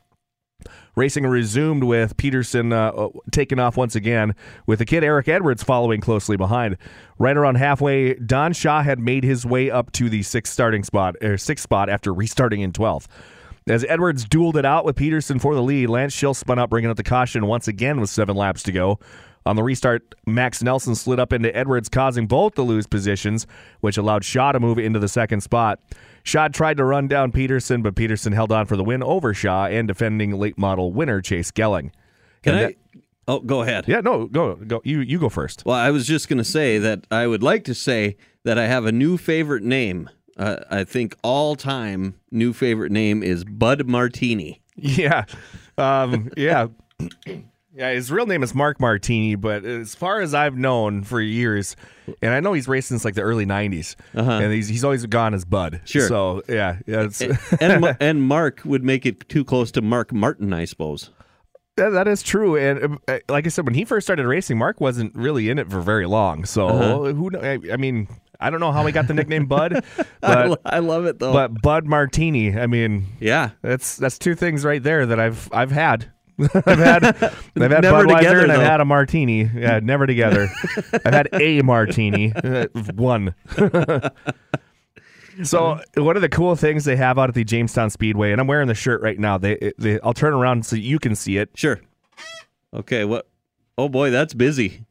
Racing 0.96 1.26
resumed 1.26 1.84
with 1.84 2.16
Peterson 2.16 2.72
uh, 2.72 3.08
taking 3.30 3.60
off 3.60 3.76
once 3.76 3.94
again, 3.94 4.34
with 4.66 4.80
the 4.80 4.86
kid 4.86 5.04
Eric 5.04 5.28
Edwards 5.28 5.62
following 5.62 6.00
closely 6.00 6.36
behind. 6.36 6.78
Right 7.18 7.36
around 7.36 7.56
halfway, 7.56 8.14
Don 8.14 8.54
Shaw 8.54 8.82
had 8.82 8.98
made 8.98 9.24
his 9.24 9.44
way 9.44 9.70
up 9.70 9.92
to 9.92 10.08
the 10.08 10.22
sixth 10.22 10.52
starting 10.52 10.82
spot, 10.82 11.16
or 11.22 11.36
sixth 11.36 11.62
spot 11.62 11.88
after 11.88 12.12
restarting 12.12 12.62
in 12.62 12.72
12th. 12.72 13.06
As 13.68 13.84
Edwards 13.86 14.24
dueled 14.24 14.56
it 14.56 14.64
out 14.64 14.86
with 14.86 14.96
Peterson 14.96 15.38
for 15.38 15.54
the 15.54 15.62
lead, 15.62 15.90
Lance 15.90 16.14
Schill 16.14 16.32
spun 16.32 16.58
up, 16.58 16.70
bringing 16.70 16.90
up 16.90 16.96
the 16.96 17.02
caution 17.02 17.46
once 17.46 17.68
again 17.68 18.00
with 18.00 18.08
seven 18.08 18.34
laps 18.34 18.62
to 18.64 18.72
go. 18.72 18.98
On 19.46 19.56
the 19.56 19.62
restart, 19.62 20.14
Max 20.26 20.62
Nelson 20.62 20.94
slid 20.94 21.18
up 21.18 21.32
into 21.32 21.54
Edwards, 21.56 21.88
causing 21.88 22.26
both 22.26 22.54
to 22.56 22.62
lose 22.62 22.86
positions, 22.86 23.46
which 23.80 23.96
allowed 23.96 24.24
Shaw 24.24 24.52
to 24.52 24.60
move 24.60 24.78
into 24.78 24.98
the 24.98 25.08
second 25.08 25.40
spot. 25.42 25.80
Shaw 26.22 26.48
tried 26.48 26.76
to 26.76 26.84
run 26.84 27.08
down 27.08 27.32
Peterson, 27.32 27.80
but 27.80 27.94
Peterson 27.94 28.32
held 28.32 28.52
on 28.52 28.66
for 28.66 28.76
the 28.76 28.84
win 28.84 29.02
over 29.02 29.32
Shaw 29.32 29.66
and 29.66 29.88
defending 29.88 30.32
late 30.38 30.58
model 30.58 30.92
winner 30.92 31.20
Chase 31.22 31.50
Gelling. 31.50 31.90
Can 32.42 32.54
And 32.54 32.58
I? 32.58 32.62
that- 32.66 32.74
oh, 33.26 33.40
go 33.40 33.62
ahead. 33.62 33.84
yeah, 33.88 34.00
no, 34.00 34.26
go, 34.26 34.56
go. 34.56 34.82
You, 34.84 35.00
you 35.00 35.18
go 35.18 35.28
first. 35.30 35.64
Well, 35.64 35.76
I 35.76 35.90
was 35.90 36.06
just 36.06 36.28
going 36.28 36.38
to 36.38 36.44
say 36.44 36.78
that 36.78 37.06
I 37.10 37.26
would 37.26 37.42
like 37.42 37.64
to 37.64 37.74
say 37.74 38.16
that 38.44 38.58
I 38.58 38.66
have 38.66 38.84
a 38.84 38.92
new 38.92 39.16
favorite 39.16 39.62
name. 39.62 40.10
Uh, 40.36 40.56
I 40.70 40.84
think 40.84 41.16
all 41.22 41.56
time 41.56 42.14
new 42.30 42.52
favorite 42.52 42.92
name 42.92 43.22
is 43.22 43.44
Bud 43.44 43.86
Martini. 43.88 44.60
Yeah, 44.80 45.24
um, 45.76 46.30
yeah, 46.36 46.68
yeah. 47.78 47.92
His 47.92 48.10
real 48.12 48.26
name 48.26 48.42
is 48.42 48.54
Mark 48.54 48.80
Martini, 48.80 49.34
but 49.36 49.64
as 49.64 49.94
far 49.94 50.20
as 50.20 50.34
I've 50.34 50.56
known 50.56 51.02
for 51.04 51.20
years, 51.20 51.76
and 52.20 52.34
I 52.34 52.40
know 52.40 52.52
he's 52.52 52.68
raced 52.68 52.88
since 52.88 53.04
like 53.04 53.14
the 53.14 53.22
early 53.22 53.46
'90s, 53.46 53.94
Uh-huh. 54.14 54.30
and 54.30 54.52
he's 54.52 54.68
he's 54.68 54.84
always 54.84 55.06
gone 55.06 55.32
as 55.34 55.44
Bud. 55.44 55.80
Sure. 55.84 56.06
So 56.08 56.42
yeah, 56.48 56.78
yeah. 56.86 57.02
It's, 57.04 57.20
and 57.60 57.96
and 58.00 58.22
Mark 58.22 58.60
would 58.64 58.84
make 58.84 59.06
it 59.06 59.28
too 59.28 59.44
close 59.44 59.70
to 59.72 59.80
Mark 59.82 60.12
Martin, 60.12 60.52
I 60.52 60.64
suppose. 60.66 61.10
that, 61.76 61.90
that 61.90 62.08
is 62.08 62.22
true. 62.22 62.56
And 62.56 62.98
uh, 63.08 63.18
like 63.28 63.46
I 63.46 63.50
said, 63.50 63.64
when 63.64 63.74
he 63.74 63.84
first 63.84 64.06
started 64.06 64.26
racing, 64.26 64.58
Mark 64.58 64.80
wasn't 64.80 65.14
really 65.14 65.48
in 65.48 65.58
it 65.58 65.70
for 65.70 65.80
very 65.80 66.06
long. 66.06 66.44
So 66.44 66.68
Uh-huh. 66.68 67.12
who? 67.14 67.30
I, 67.38 67.58
I 67.72 67.76
mean, 67.76 68.08
I 68.40 68.50
don't 68.50 68.60
know 68.60 68.72
how 68.72 68.84
he 68.86 68.92
got 68.92 69.06
the 69.06 69.14
nickname 69.14 69.46
Bud, 69.46 69.74
I, 70.22 70.48
but 70.48 70.60
I 70.64 70.78
love 70.80 71.06
it 71.06 71.18
though. 71.20 71.32
but 71.32 71.62
Bud 71.62 71.86
Martini. 71.86 72.58
I 72.58 72.66
mean, 72.66 73.06
yeah, 73.20 73.50
That's 73.62 73.96
that's 73.96 74.18
two 74.18 74.34
things 74.34 74.64
right 74.64 74.82
there 74.82 75.06
that 75.06 75.20
I've 75.20 75.48
I've 75.52 75.70
had. 75.70 76.10
I've 76.54 76.78
had 76.78 77.04
I've 77.04 77.20
had 77.22 77.82
Never 77.82 78.04
Budweiser 78.04 78.18
together, 78.18 78.40
and 78.42 78.52
I've 78.52 78.58
though. 78.60 78.64
had 78.64 78.80
a 78.80 78.84
martini. 78.84 79.42
Yeah, 79.42 79.80
never 79.82 80.06
together. 80.06 80.48
I've 81.04 81.14
had 81.14 81.28
a 81.32 81.62
martini, 81.62 82.32
uh, 82.32 82.66
one. 82.94 83.34
so 85.42 85.80
one 85.96 86.16
of 86.16 86.22
the 86.22 86.28
cool 86.28 86.54
things 86.56 86.84
they 86.84 86.96
have 86.96 87.18
out 87.18 87.28
at 87.28 87.34
the 87.34 87.44
Jamestown 87.44 87.90
Speedway, 87.90 88.32
and 88.32 88.40
I'm 88.40 88.46
wearing 88.46 88.68
the 88.68 88.74
shirt 88.74 89.02
right 89.02 89.18
now. 89.18 89.38
They, 89.38 89.72
they 89.78 89.98
I'll 90.00 90.14
turn 90.14 90.32
around 90.32 90.64
so 90.66 90.76
you 90.76 90.98
can 90.98 91.14
see 91.14 91.38
it. 91.38 91.50
sure. 91.54 91.80
Okay, 92.74 93.04
what? 93.04 93.28
Oh 93.76 93.88
boy, 93.88 94.10
that's 94.10 94.34
busy. 94.34 94.84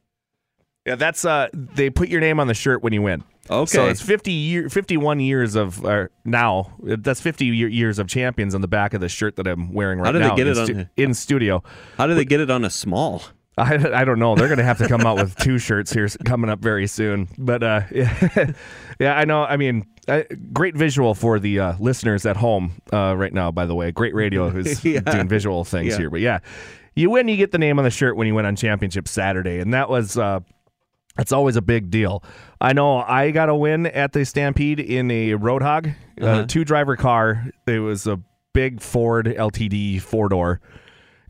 Yeah, 0.86 0.96
that's 0.96 1.24
uh 1.24 1.48
they 1.52 1.90
put 1.90 2.08
your 2.08 2.20
name 2.20 2.40
on 2.40 2.46
the 2.46 2.54
shirt 2.54 2.82
when 2.82 2.92
you 2.92 3.02
win. 3.02 3.24
Okay. 3.50 3.66
So 3.66 3.86
it's 3.88 4.02
50 4.02 4.32
year 4.32 4.68
51 4.68 5.20
years 5.20 5.54
of 5.54 5.84
uh, 5.84 6.08
now 6.24 6.72
that's 6.82 7.20
50 7.20 7.46
year, 7.46 7.68
years 7.68 7.98
of 7.98 8.06
champions 8.08 8.54
on 8.54 8.60
the 8.60 8.68
back 8.68 8.94
of 8.94 9.00
the 9.00 9.08
shirt 9.08 9.36
that 9.36 9.46
I'm 9.46 9.72
wearing 9.72 9.98
right 9.98 10.06
How 10.06 10.12
did 10.12 10.22
they 10.22 10.28
now 10.28 10.34
get 10.36 10.46
in, 10.48 10.52
it 10.58 10.64
stu- 10.64 10.74
here? 10.74 10.90
in 10.96 11.14
studio. 11.14 11.62
How 11.96 12.06
do 12.06 12.14
they 12.14 12.24
get 12.24 12.40
it 12.40 12.50
on 12.50 12.64
a 12.64 12.70
small? 12.70 13.22
I, 13.58 13.74
I 13.74 14.04
don't 14.04 14.20
know. 14.20 14.36
They're 14.36 14.46
going 14.46 14.58
to 14.58 14.64
have 14.64 14.78
to 14.78 14.86
come 14.86 15.00
out 15.00 15.16
with 15.16 15.34
two 15.36 15.58
shirts 15.58 15.92
here 15.92 16.06
coming 16.24 16.48
up 16.48 16.60
very 16.60 16.86
soon. 16.86 17.26
But 17.36 17.62
uh, 17.64 17.80
yeah, 17.90 18.52
yeah, 19.00 19.14
I 19.18 19.24
know. 19.24 19.42
I 19.42 19.56
mean, 19.56 19.84
uh, 20.06 20.22
great 20.52 20.76
visual 20.76 21.12
for 21.16 21.40
the 21.40 21.58
uh, 21.58 21.74
listeners 21.80 22.24
at 22.24 22.36
home 22.36 22.80
uh, 22.92 23.16
right 23.16 23.32
now. 23.32 23.50
By 23.50 23.66
the 23.66 23.74
way, 23.74 23.90
great 23.90 24.14
radio 24.14 24.48
who's 24.50 24.84
Yeah. 24.84 25.00
doing 25.00 25.26
visual 25.28 25.64
things 25.64 25.88
Yeah. 25.94 25.98
here. 25.98 26.10
But 26.10 26.20
yeah, 26.20 26.38
you 26.94 27.10
win, 27.10 27.26
you 27.26 27.36
get 27.36 27.50
the 27.50 27.58
name 27.58 27.78
on 27.80 27.84
the 27.84 27.90
shirt 27.90 28.16
when 28.16 28.28
you 28.28 28.34
win 28.36 28.46
on 28.46 28.54
Championship 28.54 29.08
Saturday, 29.08 29.58
and 29.58 29.74
that 29.74 29.88
was. 29.90 30.16
That's 31.18 31.32
always 31.32 31.56
a 31.56 31.62
big 31.62 31.90
deal. 31.90 32.22
I 32.60 32.72
know 32.72 32.98
I 32.98 33.32
got 33.32 33.48
a 33.50 33.54
win 33.54 33.86
at 33.86 34.12
the 34.12 34.24
Stampede 34.24 34.80
in 34.80 35.10
a 35.10 35.30
Roadhog, 35.32 35.88
Uh-huh. 36.20 36.42
a 36.42 36.46
two 36.46 36.64
driver 36.64 36.96
car. 36.96 37.50
It 37.66 37.80
was 37.80 38.06
a 38.06 38.20
big 38.54 38.80
Ford 38.80 39.26
LTD 39.26 40.00
four 40.00 40.28
door, 40.28 40.60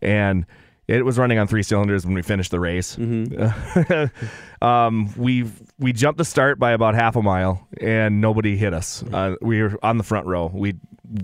and 0.03 0.45
it 0.87 1.05
was 1.05 1.19
running 1.19 1.39
on 1.39 1.47
three 1.47 1.63
cylinders 1.63 2.05
when 2.07 2.15
we 2.15 2.23
finished 2.23 2.51
the 2.51 2.61
race. 2.61 2.97
um, 4.63 5.13
we 5.17 5.45
we 5.79 5.93
jumped 5.93 6.19
the 6.19 6.25
start 6.25 6.59
by 6.59 6.73
about 6.73 6.95
half 6.95 7.17
a 7.17 7.23
mile, 7.23 7.67
and 7.81 8.21
nobody 8.21 8.57
hit 8.57 8.75
us. 8.75 9.03
Uh, 9.13 9.37
we 9.41 9.63
were 9.63 9.79
on 9.83 9.97
the 9.99 10.05
front 10.05 10.27
row. 10.27 10.51
We 10.53 10.75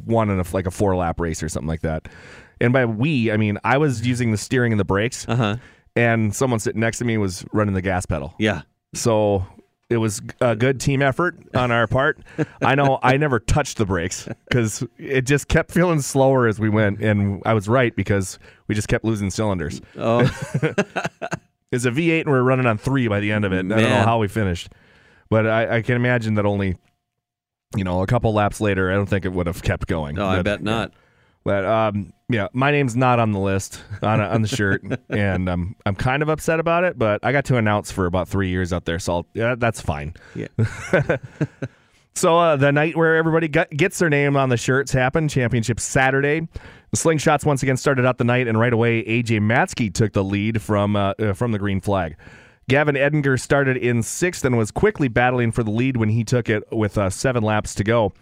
won 0.06 0.30
in 0.30 0.40
a, 0.40 0.44
like 0.52 0.66
a 0.66 0.70
four 0.70 0.96
lap 0.96 1.20
race 1.20 1.42
or 1.42 1.48
something 1.48 1.68
like 1.68 1.82
that. 1.82 2.08
And 2.60 2.72
by 2.72 2.84
we, 2.86 3.30
I 3.32 3.36
mean 3.36 3.58
I 3.64 3.78
was 3.78 4.06
using 4.06 4.30
the 4.30 4.36
steering 4.38 4.72
and 4.72 4.80
the 4.80 4.84
brakes, 4.84 5.26
Uh 5.28 5.36
huh. 5.36 5.56
And 5.96 6.34
someone 6.34 6.58
sitting 6.60 6.80
next 6.80 6.98
to 6.98 7.04
me 7.04 7.18
was 7.18 7.44
running 7.52 7.74
the 7.74 7.82
gas 7.82 8.06
pedal. 8.06 8.34
Yeah. 8.38 8.62
So 8.94 9.46
it 9.90 9.98
was 9.98 10.22
a 10.40 10.56
good 10.56 10.80
team 10.80 11.02
effort 11.02 11.38
on 11.54 11.70
our 11.70 11.86
part. 11.86 12.18
I 12.62 12.74
know 12.74 12.98
I 13.02 13.16
never 13.16 13.38
touched 13.38 13.78
the 13.78 13.86
brakes 13.86 14.28
because 14.48 14.82
it 14.98 15.22
just 15.22 15.48
kept 15.48 15.70
feeling 15.72 16.00
slower 16.00 16.46
as 16.46 16.58
we 16.58 16.68
went, 16.68 17.00
and 17.00 17.42
I 17.44 17.54
was 17.54 17.68
right 17.68 17.94
because 17.94 18.38
we 18.66 18.74
just 18.74 18.88
kept 18.88 19.04
losing 19.04 19.30
cylinders. 19.30 19.80
Oh, 19.96 20.22
It's 21.72 21.84
a 21.84 21.90
V8, 21.90 22.20
and 22.20 22.30
we 22.30 22.36
are 22.38 22.44
running 22.44 22.66
on 22.66 22.78
three 22.78 23.08
by 23.08 23.18
the 23.18 23.32
end 23.32 23.44
of 23.44 23.52
it. 23.52 23.66
I 23.66 23.80
don't 23.80 23.90
know 23.90 24.02
how 24.04 24.18
we 24.18 24.28
finished, 24.28 24.68
but 25.28 25.44
I, 25.44 25.78
I 25.78 25.82
can 25.82 25.96
imagine 25.96 26.34
that 26.34 26.46
only, 26.46 26.76
you 27.76 27.82
know, 27.82 28.02
a 28.02 28.06
couple 28.06 28.32
laps 28.32 28.60
later, 28.60 28.92
I 28.92 28.94
don't 28.94 29.06
think 29.08 29.24
it 29.24 29.32
would 29.32 29.48
have 29.48 29.60
kept 29.60 29.88
going. 29.88 30.14
no, 30.14 30.24
I 30.26 30.40
bet 30.42 30.62
not. 30.62 30.92
But 31.44 31.64
um, 31.64 32.12
yeah, 32.28 32.48
my 32.52 32.70
name's 32.70 32.96
not 32.96 33.18
on 33.18 33.32
the 33.32 33.38
list 33.38 33.82
on 34.02 34.20
on 34.20 34.42
the 34.42 34.48
shirt, 34.48 34.82
and 35.10 35.48
I'm 35.48 35.76
I'm 35.84 35.94
kind 35.94 36.22
of 36.22 36.28
upset 36.28 36.58
about 36.58 36.84
it. 36.84 36.98
But 36.98 37.20
I 37.22 37.32
got 37.32 37.44
to 37.46 37.56
announce 37.56 37.92
for 37.92 38.06
about 38.06 38.28
three 38.28 38.48
years 38.48 38.72
out 38.72 38.86
there, 38.86 38.98
so 38.98 39.12
I'll, 39.12 39.26
yeah, 39.34 39.54
that's 39.56 39.80
fine. 39.80 40.14
Yeah. 40.34 40.48
So 42.16 42.38
uh, 42.38 42.56
the 42.56 42.70
night 42.70 42.96
where 42.96 43.16
everybody 43.16 43.48
got, 43.48 43.70
gets 43.70 43.98
their 43.98 44.08
name 44.08 44.36
on 44.36 44.48
the 44.48 44.56
shirts 44.56 44.92
happened. 44.92 45.30
Championship 45.30 45.80
Saturday. 45.80 46.40
The 46.92 46.96
slingshots 46.96 47.44
once 47.44 47.62
again 47.64 47.76
started 47.76 48.06
out 48.06 48.18
the 48.18 48.24
night, 48.24 48.46
and 48.46 48.58
right 48.58 48.72
away 48.72 49.02
AJ 49.02 49.40
Matsky 49.40 49.92
took 49.92 50.12
the 50.12 50.22
lead 50.22 50.62
from 50.62 50.94
uh, 50.94 51.14
uh, 51.18 51.32
from 51.32 51.50
the 51.50 51.58
green 51.58 51.80
flag. 51.80 52.16
Gavin 52.68 52.94
Edinger 52.94 53.38
started 53.38 53.76
in 53.76 54.02
sixth 54.02 54.44
and 54.44 54.56
was 54.56 54.70
quickly 54.70 55.08
battling 55.08 55.50
for 55.50 55.64
the 55.64 55.72
lead 55.72 55.96
when 55.96 56.08
he 56.08 56.22
took 56.24 56.48
it 56.48 56.62
with 56.72 56.96
uh, 56.96 57.10
seven 57.10 57.42
laps 57.42 57.74
to 57.74 57.84
go. 57.84 58.12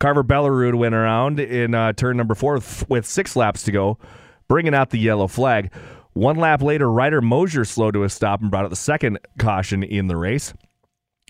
Carver 0.00 0.24
Bellerud 0.24 0.74
went 0.74 0.94
around 0.94 1.38
in 1.38 1.74
uh, 1.74 1.92
turn 1.92 2.16
number 2.16 2.34
four 2.34 2.54
with, 2.54 2.88
with 2.88 3.06
six 3.06 3.36
laps 3.36 3.62
to 3.64 3.70
go, 3.70 3.98
bringing 4.48 4.74
out 4.74 4.90
the 4.90 4.98
yellow 4.98 5.28
flag. 5.28 5.70
One 6.14 6.36
lap 6.36 6.62
later, 6.62 6.90
Ryder 6.90 7.20
Mosier 7.20 7.66
slowed 7.66 7.94
to 7.94 8.02
a 8.02 8.08
stop 8.08 8.40
and 8.40 8.50
brought 8.50 8.64
out 8.64 8.70
the 8.70 8.76
second 8.76 9.18
caution 9.38 9.82
in 9.82 10.08
the 10.08 10.16
race. 10.16 10.54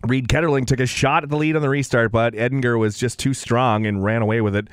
Reed 0.06 0.28
Ketterling 0.28 0.66
took 0.66 0.80
a 0.80 0.86
shot 0.86 1.24
at 1.24 1.30
the 1.30 1.36
lead 1.36 1.56
on 1.56 1.62
the 1.62 1.68
restart, 1.68 2.12
but 2.12 2.32
Edinger 2.32 2.78
was 2.78 2.96
just 2.96 3.18
too 3.18 3.34
strong 3.34 3.86
and 3.86 4.04
ran 4.04 4.22
away 4.22 4.40
with 4.40 4.54
it, 4.54 4.68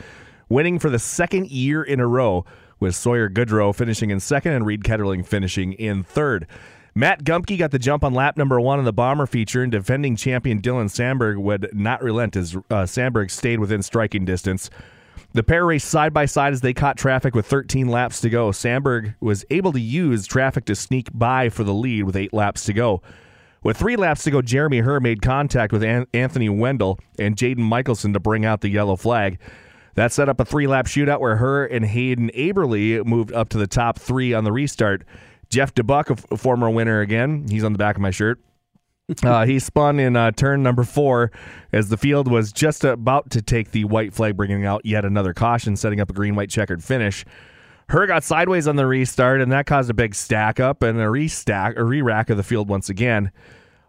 winning 0.47 0.79
for 0.79 0.89
the 0.89 0.99
second 0.99 1.49
year 1.49 1.83
in 1.83 1.99
a 1.99 2.07
row, 2.07 2.45
with 2.79 2.95
Sawyer 2.95 3.29
Goodrow 3.29 3.75
finishing 3.75 4.11
in 4.11 4.19
second 4.19 4.53
and 4.53 4.65
Reed 4.65 4.83
Ketterling 4.83 5.25
finishing 5.25 5.73
in 5.73 6.03
third. 6.03 6.47
Matt 6.97 7.23
Gumpke 7.23 7.59
got 7.59 7.69
the 7.69 7.77
jump 7.77 8.03
on 8.03 8.15
lap 8.15 8.37
number 8.37 8.59
one 8.59 8.79
in 8.79 8.85
the 8.85 8.91
bomber 8.91 9.27
feature, 9.27 9.61
and 9.61 9.71
defending 9.71 10.15
champion 10.15 10.59
Dylan 10.59 10.89
Sandberg 10.89 11.37
would 11.37 11.69
not 11.71 12.01
relent 12.01 12.35
as 12.35 12.57
uh, 12.71 12.87
Sandberg 12.87 13.29
stayed 13.29 13.59
within 13.59 13.83
striking 13.83 14.25
distance. 14.25 14.71
The 15.33 15.43
pair 15.43 15.63
raced 15.63 15.89
side 15.89 16.11
by 16.11 16.25
side 16.25 16.53
as 16.53 16.61
they 16.61 16.73
caught 16.73 16.97
traffic 16.97 17.35
with 17.35 17.45
13 17.45 17.87
laps 17.87 18.19
to 18.21 18.31
go. 18.31 18.51
Sandberg 18.51 19.13
was 19.19 19.45
able 19.51 19.71
to 19.73 19.79
use 19.79 20.25
traffic 20.25 20.65
to 20.65 20.75
sneak 20.75 21.09
by 21.13 21.49
for 21.49 21.63
the 21.63 21.71
lead 21.71 22.01
with 22.01 22.15
eight 22.15 22.33
laps 22.33 22.65
to 22.65 22.73
go. 22.73 23.03
With 23.61 23.77
three 23.77 23.95
laps 23.95 24.23
to 24.23 24.31
go, 24.31 24.41
Jeremy 24.41 24.81
Herr 24.81 24.99
made 24.99 25.21
contact 25.21 25.71
with 25.71 25.83
An- 25.83 26.07
Anthony 26.15 26.49
Wendell 26.49 26.97
and 27.19 27.35
Jaden 27.35 27.57
Michelson 27.59 28.13
to 28.13 28.19
bring 28.19 28.43
out 28.43 28.61
the 28.61 28.69
yellow 28.69 28.95
flag. 28.95 29.37
That 29.93 30.11
set 30.11 30.29
up 30.29 30.39
a 30.39 30.45
three 30.45 30.65
lap 30.65 30.87
shootout 30.87 31.19
where 31.19 31.37
Herr 31.37 31.65
and 31.65 31.85
Hayden 31.85 32.31
Aberly 32.35 33.05
moved 33.05 33.31
up 33.33 33.49
to 33.49 33.59
the 33.59 33.67
top 33.67 33.99
three 33.99 34.33
on 34.33 34.45
the 34.45 34.51
restart. 34.51 35.03
Jeff 35.49 35.73
DeBuck, 35.73 36.31
a 36.31 36.37
former 36.37 36.69
winner 36.69 37.01
again, 37.01 37.45
he's 37.49 37.63
on 37.63 37.71
the 37.73 37.77
back 37.77 37.95
of 37.95 38.01
my 38.01 38.11
shirt. 38.11 38.39
Uh, 39.23 39.45
he 39.45 39.57
spun 39.57 39.99
in 40.01 40.17
uh, 40.17 40.31
turn 40.31 40.61
number 40.61 40.83
four 40.83 41.31
as 41.71 41.87
the 41.87 41.95
field 41.95 42.29
was 42.29 42.51
just 42.51 42.83
about 42.83 43.29
to 43.29 43.41
take 43.41 43.71
the 43.71 43.85
white 43.85 44.13
flag, 44.13 44.35
bringing 44.35 44.65
out 44.65 44.85
yet 44.85 45.05
another 45.05 45.33
caution, 45.33 45.77
setting 45.77 46.01
up 46.01 46.09
a 46.09 46.13
green 46.13 46.35
white 46.35 46.49
checkered 46.49 46.83
finish. 46.83 47.23
Herr 47.87 48.05
got 48.05 48.25
sideways 48.25 48.67
on 48.67 48.75
the 48.75 48.85
restart, 48.85 49.39
and 49.39 49.49
that 49.53 49.65
caused 49.65 49.89
a 49.89 49.93
big 49.93 50.13
stack 50.13 50.59
up 50.59 50.83
and 50.83 50.99
a 50.99 51.05
restack, 51.05 51.77
a 51.77 51.85
re 51.85 52.01
rack 52.01 52.29
of 52.29 52.35
the 52.35 52.43
field 52.43 52.67
once 52.67 52.89
again. 52.89 53.31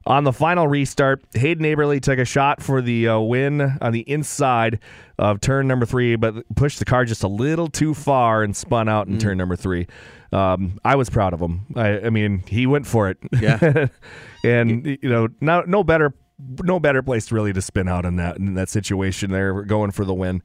On 0.08 0.24
the 0.24 0.32
final 0.32 0.66
restart, 0.66 1.22
Hayden 1.34 1.66
Aberly 1.66 2.00
took 2.00 2.18
a 2.18 2.24
shot 2.24 2.62
for 2.62 2.80
the 2.80 3.08
uh, 3.08 3.18
win 3.18 3.60
on 3.60 3.92
the 3.92 4.00
inside 4.10 4.80
of 5.18 5.38
turn 5.38 5.68
number 5.68 5.84
three, 5.84 6.16
but 6.16 6.34
pushed 6.56 6.78
the 6.78 6.86
car 6.86 7.04
just 7.04 7.22
a 7.24 7.28
little 7.28 7.68
too 7.68 7.92
far 7.92 8.42
and 8.42 8.56
spun 8.56 8.88
out 8.88 9.06
in 9.06 9.18
turn 9.18 9.36
number 9.36 9.54
three. 9.54 9.86
Um, 10.32 10.80
I 10.82 10.96
was 10.96 11.10
proud 11.10 11.34
of 11.34 11.40
him. 11.40 11.66
I, 11.76 12.00
I 12.00 12.10
mean, 12.10 12.42
he 12.46 12.66
went 12.66 12.86
for 12.86 13.10
it. 13.10 13.18
Yeah. 13.38 13.88
and 14.44 14.86
you 14.86 15.10
know, 15.10 15.28
no, 15.42 15.60
no 15.66 15.84
better, 15.84 16.14
no 16.62 16.80
better 16.80 17.02
place 17.02 17.30
really 17.30 17.52
to 17.52 17.60
spin 17.60 17.86
out 17.86 18.06
in 18.06 18.16
that 18.16 18.38
in 18.38 18.54
that 18.54 18.70
situation. 18.70 19.30
There, 19.30 19.62
going 19.62 19.90
for 19.90 20.06
the 20.06 20.14
win. 20.14 20.42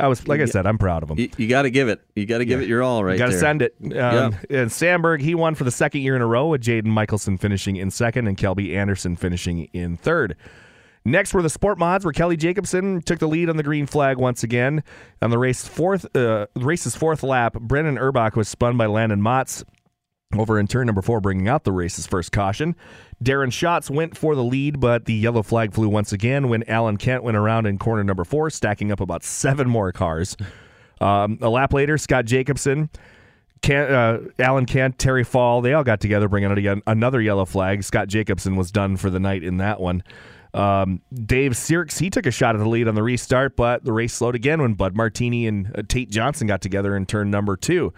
I 0.00 0.06
was, 0.06 0.28
like 0.28 0.40
I 0.40 0.44
said, 0.44 0.66
I'm 0.66 0.78
proud 0.78 1.02
of 1.02 1.10
him. 1.10 1.18
You, 1.18 1.28
you 1.36 1.48
got 1.48 1.62
to 1.62 1.70
give 1.70 1.88
it. 1.88 2.00
You 2.14 2.24
got 2.24 2.38
to 2.38 2.44
give 2.44 2.60
it 2.60 2.68
your 2.68 2.82
all 2.84 3.02
right 3.02 3.14
You 3.14 3.18
Got 3.18 3.32
to 3.32 3.38
send 3.38 3.62
it. 3.62 3.74
Um, 3.82 3.90
Yeah. 3.92 4.30
And 4.48 4.70
Sandberg, 4.70 5.20
he 5.20 5.34
won 5.34 5.54
for 5.56 5.64
the 5.64 5.72
second 5.72 6.02
year 6.02 6.14
in 6.14 6.22
a 6.22 6.26
row 6.26 6.46
with 6.48 6.62
Jaden 6.62 6.84
Michelson 6.84 7.36
finishing 7.36 7.76
in 7.76 7.90
second 7.90 8.28
and 8.28 8.36
Kelby 8.36 8.76
Anderson 8.76 9.16
finishing 9.16 9.64
in 9.72 9.96
third. 9.96 10.36
Next 11.04 11.32
were 11.32 11.42
the 11.42 11.50
sport 11.50 11.78
mods, 11.78 12.04
where 12.04 12.12
Kelly 12.12 12.36
Jacobson 12.36 13.00
took 13.00 13.18
the 13.18 13.28
lead 13.28 13.48
on 13.48 13.56
the 13.56 13.62
green 13.62 13.86
flag 13.86 14.18
once 14.18 14.42
again. 14.42 14.82
On 15.22 15.30
the 15.30 15.38
race 15.38 15.66
fourth, 15.66 16.14
uh, 16.14 16.46
race's 16.54 16.94
fourth 16.94 17.22
lap, 17.22 17.54
Brennan 17.54 17.96
Erbach 17.98 18.36
was 18.36 18.46
spun 18.48 18.76
by 18.76 18.86
Landon 18.86 19.20
Motz 19.20 19.64
over 20.36 20.58
in 20.58 20.66
turn 20.66 20.86
number 20.86 21.00
four, 21.00 21.20
bringing 21.20 21.48
out 21.48 21.64
the 21.64 21.72
race's 21.72 22.06
first 22.06 22.32
caution. 22.32 22.76
Darren 23.22 23.50
Schatz 23.50 23.90
went 23.90 24.16
for 24.16 24.34
the 24.34 24.44
lead, 24.44 24.78
but 24.78 25.06
the 25.06 25.14
yellow 25.14 25.42
flag 25.42 25.72
flew 25.72 25.88
once 25.88 26.12
again 26.12 26.48
when 26.48 26.68
Alan 26.68 26.98
Kent 26.98 27.22
went 27.22 27.36
around 27.36 27.66
in 27.66 27.78
corner 27.78 28.04
number 28.04 28.24
four, 28.24 28.50
stacking 28.50 28.92
up 28.92 29.00
about 29.00 29.24
seven 29.24 29.68
more 29.68 29.90
cars. 29.90 30.36
Um, 31.00 31.38
a 31.40 31.48
lap 31.48 31.72
later, 31.72 31.96
Scott 31.96 32.26
Jacobson, 32.26 32.90
Kent, 33.62 33.90
uh, 33.90 34.18
Alan 34.38 34.66
Kent, 34.66 34.98
Terry 34.98 35.24
Fall, 35.24 35.62
they 35.62 35.72
all 35.72 35.84
got 35.84 36.00
together, 36.00 36.28
bringing 36.28 36.50
out 36.50 36.58
again 36.58 36.82
another 36.86 37.20
yellow 37.22 37.46
flag. 37.46 37.82
Scott 37.82 38.08
Jacobson 38.08 38.56
was 38.56 38.70
done 38.70 38.96
for 38.96 39.08
the 39.08 39.20
night 39.20 39.42
in 39.42 39.56
that 39.58 39.80
one. 39.80 40.02
Um, 40.52 41.00
Dave 41.14 41.56
Sirks, 41.56 41.98
he 41.98 42.10
took 42.10 42.26
a 42.26 42.30
shot 42.30 42.54
at 42.54 42.58
the 42.58 42.68
lead 42.68 42.88
on 42.88 42.94
the 42.94 43.02
restart, 43.02 43.56
but 43.56 43.84
the 43.84 43.92
race 43.92 44.12
slowed 44.12 44.34
again 44.34 44.60
when 44.60 44.74
Bud 44.74 44.94
Martini 44.94 45.46
and 45.46 45.74
uh, 45.74 45.82
Tate 45.88 46.10
Johnson 46.10 46.46
got 46.46 46.60
together 46.60 46.96
in 46.96 47.06
turn 47.06 47.30
number 47.30 47.56
two. 47.56 47.92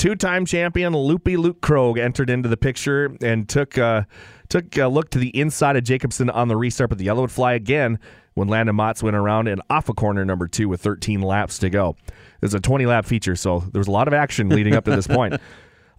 Two-time 0.00 0.46
champion 0.46 0.94
Loopy 0.94 1.36
Luke 1.36 1.60
Krogh 1.60 1.98
entered 1.98 2.30
into 2.30 2.48
the 2.48 2.56
picture 2.56 3.14
and 3.20 3.46
took 3.46 3.76
uh, 3.76 4.04
took 4.48 4.74
a 4.78 4.88
look 4.88 5.10
to 5.10 5.18
the 5.18 5.28
inside 5.38 5.76
of 5.76 5.84
Jacobson 5.84 6.30
on 6.30 6.48
the 6.48 6.56
restart, 6.56 6.88
but 6.88 6.96
the 6.96 7.04
yellow 7.04 7.20
would 7.20 7.30
fly 7.30 7.52
again 7.52 7.98
when 8.32 8.48
Landon 8.48 8.74
Motz 8.74 9.02
went 9.02 9.14
around 9.14 9.46
and 9.46 9.60
off 9.68 9.90
a 9.90 9.92
corner 9.92 10.24
number 10.24 10.48
two 10.48 10.70
with 10.70 10.80
13 10.80 11.20
laps 11.20 11.58
to 11.58 11.68
go. 11.68 11.96
It 12.08 12.14
was 12.40 12.54
a 12.54 12.60
20-lap 12.60 13.04
feature, 13.04 13.36
so 13.36 13.58
there 13.58 13.78
was 13.78 13.88
a 13.88 13.90
lot 13.90 14.08
of 14.08 14.14
action 14.14 14.48
leading 14.48 14.74
up 14.74 14.86
to 14.86 14.90
this 14.90 15.06
point. 15.06 15.34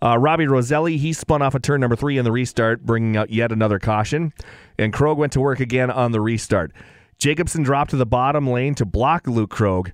Uh, 0.04 0.18
Robbie 0.18 0.48
Roselli, 0.48 0.98
he 0.98 1.14
spun 1.14 1.44
off 1.44 1.54
a 1.54 1.60
turn 1.60 1.80
number 1.80 1.96
three 1.96 2.18
in 2.18 2.26
the 2.26 2.32
restart, 2.32 2.84
bringing 2.84 3.16
out 3.18 3.30
yet 3.30 3.52
another 3.52 3.78
caution. 3.78 4.34
And 4.80 4.92
Krogh 4.92 5.16
went 5.16 5.32
to 5.34 5.40
work 5.40 5.60
again 5.60 5.92
on 5.92 6.12
the 6.12 6.20
restart. 6.20 6.72
Jacobson 7.20 7.62
dropped 7.62 7.92
to 7.92 7.98
the 7.98 8.06
bottom 8.08 8.50
lane 8.50 8.74
to 8.74 8.84
block 8.84 9.28
Luke 9.28 9.52
Krogh, 9.52 9.92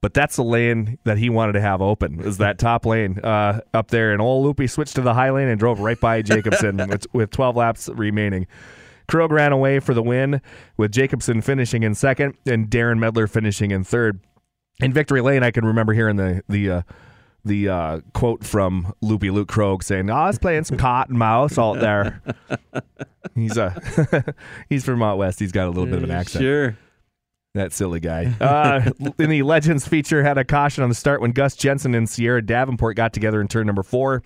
but 0.00 0.14
that's 0.14 0.36
the 0.36 0.44
lane 0.44 0.98
that 1.04 1.18
he 1.18 1.28
wanted 1.28 1.52
to 1.52 1.60
have 1.60 1.82
open, 1.82 2.20
is 2.20 2.38
that 2.38 2.58
top 2.58 2.86
lane 2.86 3.18
uh, 3.18 3.60
up 3.74 3.88
there. 3.88 4.12
And 4.12 4.22
old 4.22 4.44
Loopy 4.44 4.66
switched 4.66 4.94
to 4.96 5.02
the 5.02 5.14
high 5.14 5.30
lane 5.30 5.48
and 5.48 5.58
drove 5.58 5.80
right 5.80 6.00
by 6.00 6.22
Jacobson 6.22 6.76
with, 6.88 7.06
with 7.12 7.30
12 7.30 7.56
laps 7.56 7.88
remaining. 7.92 8.46
Krogh 9.08 9.30
ran 9.30 9.52
away 9.52 9.80
for 9.80 9.92
the 9.92 10.02
win, 10.02 10.40
with 10.76 10.92
Jacobson 10.92 11.40
finishing 11.42 11.82
in 11.82 11.94
second 11.94 12.34
and 12.46 12.70
Darren 12.70 12.98
Medler 12.98 13.26
finishing 13.26 13.72
in 13.72 13.84
third. 13.84 14.20
In 14.80 14.92
victory 14.92 15.20
lane, 15.20 15.42
I 15.42 15.50
can 15.50 15.64
remember 15.66 15.92
hearing 15.92 16.16
the 16.16 16.42
the 16.48 16.70
uh, 16.70 16.82
the 17.44 17.68
uh, 17.68 18.00
quote 18.14 18.44
from 18.44 18.94
Loopy 19.00 19.30
Luke 19.30 19.48
Krogh 19.48 19.82
saying, 19.82 20.08
"Oh, 20.08 20.14
I 20.14 20.26
was 20.28 20.38
playing 20.38 20.64
some 20.64 20.78
cotton 20.78 21.18
mouse 21.18 21.58
out 21.58 21.80
there." 21.80 22.22
he's 23.34 23.56
a 23.56 24.34
he's 24.68 24.84
from 24.84 25.02
out 25.02 25.18
west. 25.18 25.40
He's 25.40 25.52
got 25.52 25.66
a 25.66 25.70
little 25.70 25.86
bit 25.86 25.96
of 25.96 26.04
an 26.04 26.10
accent. 26.10 26.42
Sure. 26.42 26.76
That 27.54 27.72
silly 27.72 28.00
guy. 28.00 28.34
Uh, 28.40 28.90
in 29.18 29.30
the 29.30 29.42
Legends 29.42 29.86
feature, 29.86 30.22
had 30.22 30.38
a 30.38 30.44
caution 30.44 30.82
on 30.82 30.88
the 30.88 30.94
start 30.94 31.20
when 31.20 31.32
Gus 31.32 31.54
Jensen 31.54 31.94
and 31.94 32.08
Sierra 32.08 32.40
Davenport 32.44 32.96
got 32.96 33.12
together 33.12 33.40
in 33.40 33.48
turn 33.48 33.66
number 33.66 33.82
four. 33.82 34.22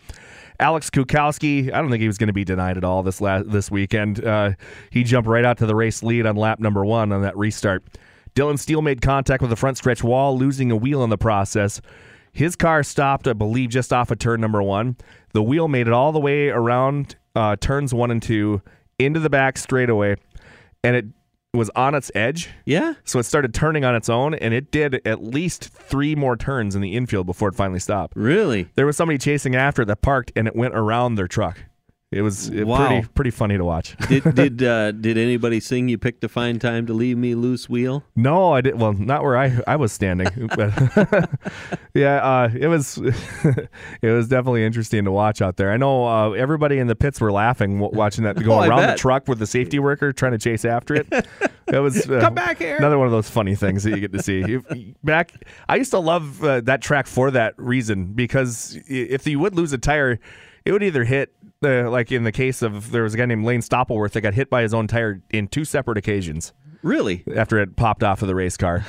Alex 0.61 0.88
Kukowski, 0.88 1.73
I 1.73 1.81
don't 1.81 1.90
think 1.90 2.00
he 2.00 2.07
was 2.07 2.19
going 2.19 2.28
to 2.28 2.35
be 2.35 2.45
denied 2.45 2.76
at 2.76 2.85
all 2.85 3.02
this 3.02 3.21
last 3.21 3.50
this 3.50 3.71
weekend. 3.71 4.25
Uh, 4.25 4.52
he 4.90 5.02
jumped 5.02 5.28
right 5.28 5.45
out 5.45 5.59
to 5.59 5.66
the 5.66 5.75
race 5.75 6.02
lead 6.02 6.26
on 6.26 6.37
lap 6.37 6.61
number 6.61 6.85
one 6.85 7.12
on 7.12 7.23
that 7.23 7.37
restart. 7.37 7.85
Dylan 8.35 8.59
Steele 8.59 8.83
made 8.83 9.00
contact 9.00 9.40
with 9.43 9.50
the 9.50 9.57
front 9.57 9.78
stretch 9.78 10.02
wall, 10.04 10.37
losing 10.38 10.71
a 10.71 10.76
wheel 10.76 11.02
in 11.02 11.11
the 11.11 11.19
process. 11.19 11.81
His 12.33 12.57
car 12.57 12.83
stopped, 12.83 13.28
I 13.28 13.33
believe, 13.33 13.71
just 13.71 13.93
off 13.93 14.11
of 14.11 14.19
turn 14.19 14.40
number 14.40 14.62
one. 14.62 14.97
The 15.33 15.43
wheel 15.43 15.69
made 15.69 15.87
it 15.87 15.93
all 15.93 16.12
the 16.12 16.21
way 16.21 16.49
around 16.49 17.16
uh, 17.35 17.57
turns 17.57 17.93
one 17.95 18.11
and 18.11 18.23
two 18.23 18.62
into 18.99 19.21
the 19.21 19.31
back 19.31 19.59
straightaway, 19.59 20.16
and 20.83 20.97
it 20.97 21.07
was 21.57 21.71
on 21.77 21.95
its 21.95 22.11
edge. 22.15 22.51
Yeah. 22.65 22.95
So 23.05 23.19
it 23.19 23.25
started 23.25 23.55
turning 23.55 23.85
on 23.85 23.95
its 23.95 24.09
own, 24.09 24.35
and 24.35 24.53
it 24.55 24.71
did 24.71 25.01
at 25.07 25.23
least 25.23 25.65
three 25.65 26.15
more 26.15 26.37
turns 26.37 26.75
in 26.75 26.83
the 26.83 26.97
infield 26.97 27.27
before 27.27 27.49
it 27.49 27.55
finally 27.55 27.81
stopped. 27.81 28.15
Really? 28.17 28.69
There 28.75 28.87
was 28.87 28.97
somebody 28.97 29.19
chasing 29.19 29.55
after 29.55 29.83
it 29.83 29.87
that 29.87 30.03
parked, 30.03 30.33
and 30.37 30.47
it 30.47 30.57
went 30.57 30.75
around 30.75 31.15
their 31.15 31.29
truck. 31.29 31.59
It 32.14 32.23
was 32.23 32.49
uh, 32.50 32.64
Wow. 32.64 32.87
pretty 32.87 33.09
pretty 33.14 33.30
funny 33.30 33.56
to 33.56 33.64
watch. 33.64 33.97
Did 34.09 34.35
did 34.35 34.62
uh, 34.62 34.92
did 34.92 35.18
anybody 35.18 35.59
sing 35.61 35.88
"You 35.88 35.99
Picked 35.99 36.23
a 36.25 36.28
Fine 36.28 36.59
Time 36.61 36.87
to 36.87 36.92
Leave 36.92 37.18
Me 37.18 37.35
Loose 37.35 37.68
Wheel"? 37.68 38.04
No, 38.14 38.52
I 38.52 38.61
did. 38.61 38.78
Well, 38.80 38.92
not 38.92 39.23
where 39.25 39.37
I 39.37 39.59
I 39.66 39.76
was 39.76 39.92
standing, 39.92 40.28
but 40.56 40.73
yeah, 41.94 42.16
uh, 42.16 42.50
it 42.54 42.68
was 42.68 42.99
it 42.99 44.11
was 44.11 44.28
definitely 44.28 44.64
interesting 44.64 45.04
to 45.04 45.11
watch 45.11 45.42
out 45.42 45.56
there. 45.56 45.71
I 45.73 45.76
know 45.76 46.06
uh, 46.06 46.30
everybody 46.33 46.78
in 46.78 46.87
the 46.87 46.97
pits 46.97 47.21
were 47.21 47.33
laughing 47.33 47.78
watching 47.78 48.25
that 48.25 48.42
go 48.42 48.54
Oh, 48.54 48.62
around 48.62 48.87
the 48.88 48.97
truck 48.97 49.26
with 49.28 49.38
the 49.38 49.47
safety 49.47 49.78
worker 49.78 50.12
trying 50.12 50.33
to 50.33 50.38
chase 50.38 50.64
after 50.64 50.94
it. 50.94 51.11
That 51.66 51.78
was 51.78 52.09
uh, 52.09 52.21
Come 52.21 52.35
back 52.35 52.59
here. 52.59 52.76
Another 52.76 52.99
one 52.99 53.06
of 53.06 53.12
those 53.12 53.28
funny 53.28 53.54
things 53.56 53.83
that 53.85 53.90
you 53.90 54.00
get 54.00 54.12
to 54.12 54.23
see. 54.23 54.61
Back, 55.02 55.33
I 55.68 55.76
used 55.76 55.90
to 55.92 55.99
love 55.99 56.44
uh, 56.44 56.61
that 56.62 56.83
track 56.83 57.06
for 57.06 57.30
that 57.33 57.54
reason 57.56 58.12
because 58.12 58.78
if 58.87 59.26
you 59.26 59.38
would 59.40 59.54
lose 59.56 59.73
a 59.73 59.78
tire, 59.78 60.21
it 60.64 60.73
would 60.73 60.83
either 60.83 61.04
hit. 61.04 61.35
Uh, 61.64 61.90
like 61.90 62.12
in 62.12 62.25
the 62.25 62.33
case 62.33 62.62
of 62.62 62.90
there 62.92 63.02
was 63.02 63.14
a 63.14 63.16
guy 63.16 63.26
named 63.26 63.44
Lane 63.44 63.61
Stoppelworth 63.61 64.12
that 64.12 64.21
got 64.21 64.35
hit 64.35 64.50
by 64.50 64.62
his 64.62 64.75
own 64.75 64.87
tire 64.87 65.23
in 65.30 65.49
two 65.49 65.64
separate 65.64 65.99
occasions 65.99 66.52
Really? 66.83 67.25
after 67.35 67.59
it 67.59 67.76
popped 67.76 68.02
off 68.04 68.23
of 68.23 68.28
the 68.28 68.35
race 68.35 68.56
car. 68.56 68.85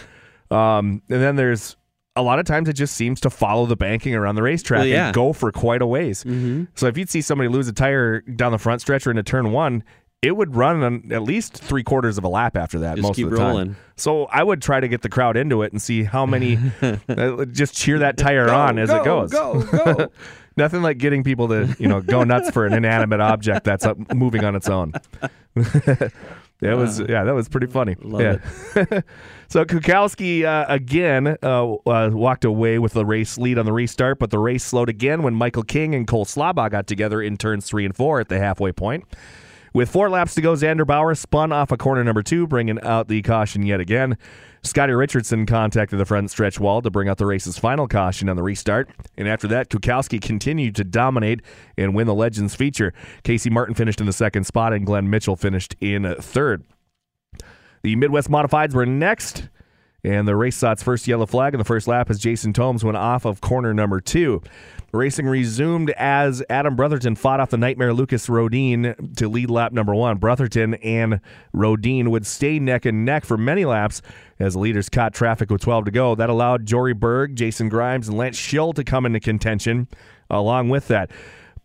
Um, 0.51 1.01
and 1.10 1.22
then 1.22 1.36
there's 1.38 1.75
a 2.15 2.22
lot 2.22 2.39
of 2.39 2.46
times 2.46 2.70
it 2.70 2.74
just 2.74 2.94
seems 2.96 3.20
to 3.22 3.29
follow 3.29 3.65
the 3.65 3.75
banking 3.75 4.13
around 4.15 4.36
the 4.36 4.44
racetrack 4.44 4.79
Well, 4.79 4.88
yeah. 4.88 5.05
and 5.08 5.15
go 5.15 5.34
for 5.34 5.51
quite 5.51 5.82
a 5.82 5.88
ways. 5.88 6.24
Mm-hmm. 6.24 6.65
So 6.75 6.88
if 6.88 6.98
you'd 6.98 7.10
see 7.10 7.22
somebody 7.22 7.48
lose 7.50 7.67
a 7.67 7.74
tire 7.74 8.22
down 8.22 8.51
the 8.51 8.58
front 8.58 8.82
stretch 8.82 9.05
or 9.08 9.12
into 9.12 9.24
turn 9.24 9.51
one, 9.51 9.84
it 10.22 10.36
would 10.36 10.55
run 10.55 10.82
on 10.82 11.12
at 11.12 11.24
least 11.24 11.55
three 11.58 11.84
quarters 11.84 12.17
of 12.17 12.24
a 12.24 12.27
lap 12.27 12.55
after 12.58 12.79
that 12.79 12.96
Just 12.96 13.03
most 13.08 13.15
keep 13.15 13.25
of 13.25 13.32
the 13.32 13.38
time. 13.38 13.48
rolling. 13.48 13.75
So 13.98 14.25
I 14.25 14.44
would 14.44 14.62
try 14.62 14.79
to 14.79 14.88
get 14.88 15.01
the 15.01 15.10
crowd 15.10 15.36
into 15.38 15.62
it 15.62 15.72
and 15.72 15.82
see 15.82 16.03
how 16.03 16.25
many 16.25 16.58
uh, 17.10 17.46
just 17.46 17.75
cheer 17.75 18.00
that 18.00 18.17
tire 18.17 18.50
on 18.50 18.79
as 18.79 18.89
it 18.89 19.03
goes. 19.03 19.32
Go, 19.32 19.62
go. 19.63 20.08
Nothing 20.58 20.82
like 20.82 20.98
getting 20.98 21.24
people 21.24 21.48
to 21.50 21.76
you 21.80 21.88
know 21.88 22.02
go 22.02 22.24
nuts 22.24 22.50
for 22.52 22.66
an 22.66 22.74
inanimate 22.74 23.22
object 23.22 23.66
that's 23.66 23.86
up, 23.86 23.98
moving 24.14 24.44
on 24.44 24.56
its 24.56 24.70
own. 24.70 24.94
That 26.62 26.78
was 26.78 27.00
yeah, 27.02 27.26
that 27.26 27.36
was 27.36 27.50
pretty 27.50 27.68
funny. 27.68 27.96
Love 28.02 28.22
yeah. 28.22 28.38
so 29.50 29.66
Kukowski 29.66 30.46
uh, 30.46 30.66
again 30.70 31.38
uh, 31.44 31.74
uh, 31.74 32.10
walked 32.14 32.46
away 32.46 32.80
with 32.80 32.94
the 32.94 33.06
race 33.06 33.38
lead 33.38 33.60
on 33.60 33.66
the 33.66 33.74
restart, 33.74 34.20
but 34.20 34.30
the 34.32 34.40
race 34.40 34.64
slowed 34.64 34.88
again 34.88 35.22
when 35.22 35.36
Michael 35.36 35.64
King 35.64 35.94
and 35.94 36.08
Cole 36.08 36.26
Slaba 36.26 36.72
got 36.72 36.88
together 36.88 37.22
in 37.22 37.36
turns 37.36 37.66
three 37.66 37.86
and 37.86 37.96
four 37.96 38.22
at 38.22 38.30
the 38.30 38.40
halfway 38.40 38.72
point. 38.72 39.04
With 39.74 39.90
four 39.90 40.10
laps 40.10 40.36
to 40.36 40.42
go, 40.42 40.54
Xander 40.54 40.88
Bauer 40.88 41.14
spun 41.16 41.52
off 41.52 41.70
a 41.74 41.78
corner 41.78 42.02
number 42.06 42.24
two, 42.24 42.48
bringing 42.48 42.80
out 42.82 43.10
the 43.10 43.22
caution 43.22 43.64
yet 43.64 43.82
again. 43.82 44.18
Scotty 44.66 44.94
Richardson 44.94 45.46
contacted 45.46 46.00
the 46.00 46.06
front 46.06 46.32
stretch 46.32 46.60
wall 46.60 46.82
to 46.82 46.90
bring 46.90 47.08
out 47.08 47.20
the 47.20 47.26
race's 47.28 47.58
final 47.58 47.88
caution 47.88 48.30
on 48.30 48.36
the 48.36 48.42
restart. 48.42 48.90
And 49.16 49.28
after 49.28 49.48
that, 49.50 49.70
Kukowski 49.70 50.20
continued 50.20 50.76
to 50.78 50.84
dominate 50.84 51.42
and 51.78 51.94
win 51.94 52.08
the 52.08 52.16
Legends 52.16 52.56
feature. 52.56 52.92
Casey 53.24 53.52
Martin 53.52 53.76
finished 53.76 54.00
in 54.00 54.08
the 54.08 54.14
second 54.14 54.46
spot, 54.46 54.74
and 54.74 54.84
Glenn 54.84 55.08
Mitchell 55.08 55.36
finished 55.36 55.76
in 55.80 56.16
third. 56.20 56.64
The 57.84 57.96
Midwest 57.96 58.32
Modifieds 58.32 58.74
were 58.74 58.88
next, 58.88 59.50
and 60.04 60.28
the 60.28 60.36
race 60.36 60.56
saw 60.56 60.72
its 60.72 60.82
first 60.82 61.08
yellow 61.08 61.28
flag 61.28 61.54
in 61.54 61.60
the 61.60 61.64
first 61.64 61.88
lap 61.88 62.10
as 62.10 62.18
Jason 62.18 62.51
Tomes 62.51 62.84
went 62.84 62.98
off 62.98 63.25
of 63.25 63.42
corner 63.42 63.72
number 63.72 64.01
two. 64.01 64.42
Racing 64.96 65.27
resumed 65.27 65.90
as 65.92 66.42
Adam 66.50 66.75
Brotherton 66.75 67.16
fought 67.16 67.40
off 67.40 67.50
the 67.50 67.58
Nightmare 67.58 67.94
Lucas 67.94 68.29
Rodine 68.29 68.96
to 69.18 69.27
lead 69.27 69.50
lap 69.50 69.74
number 69.74 69.94
one. 69.94 70.18
Brotherton 70.18 70.75
and 70.75 71.20
Rodine 71.53 72.10
would 72.12 72.25
stay 72.25 72.60
neck 72.60 72.86
and 72.86 73.03
neck 73.03 73.25
for 73.25 73.38
many 73.38 73.66
laps 73.66 74.01
as 74.40 74.53
the 74.53 74.60
leaders 74.60 74.90
caught 74.90 75.14
traffic 75.14 75.50
with 75.50 75.62
12 75.62 75.86
to 75.86 75.92
go. 75.92 76.16
That 76.16 76.29
allowed 76.29 76.66
Jory 76.66 76.94
Berg, 76.94 77.36
Jason 77.36 77.70
Grimes, 77.70 78.08
and 78.08 78.18
Lance 78.18 78.38
Schill 78.38 78.74
to 78.74 78.84
come 78.84 79.05
into 79.05 79.20
contention 79.20 79.88
along 80.29 80.70
with 80.70 80.88
that. 80.88 81.12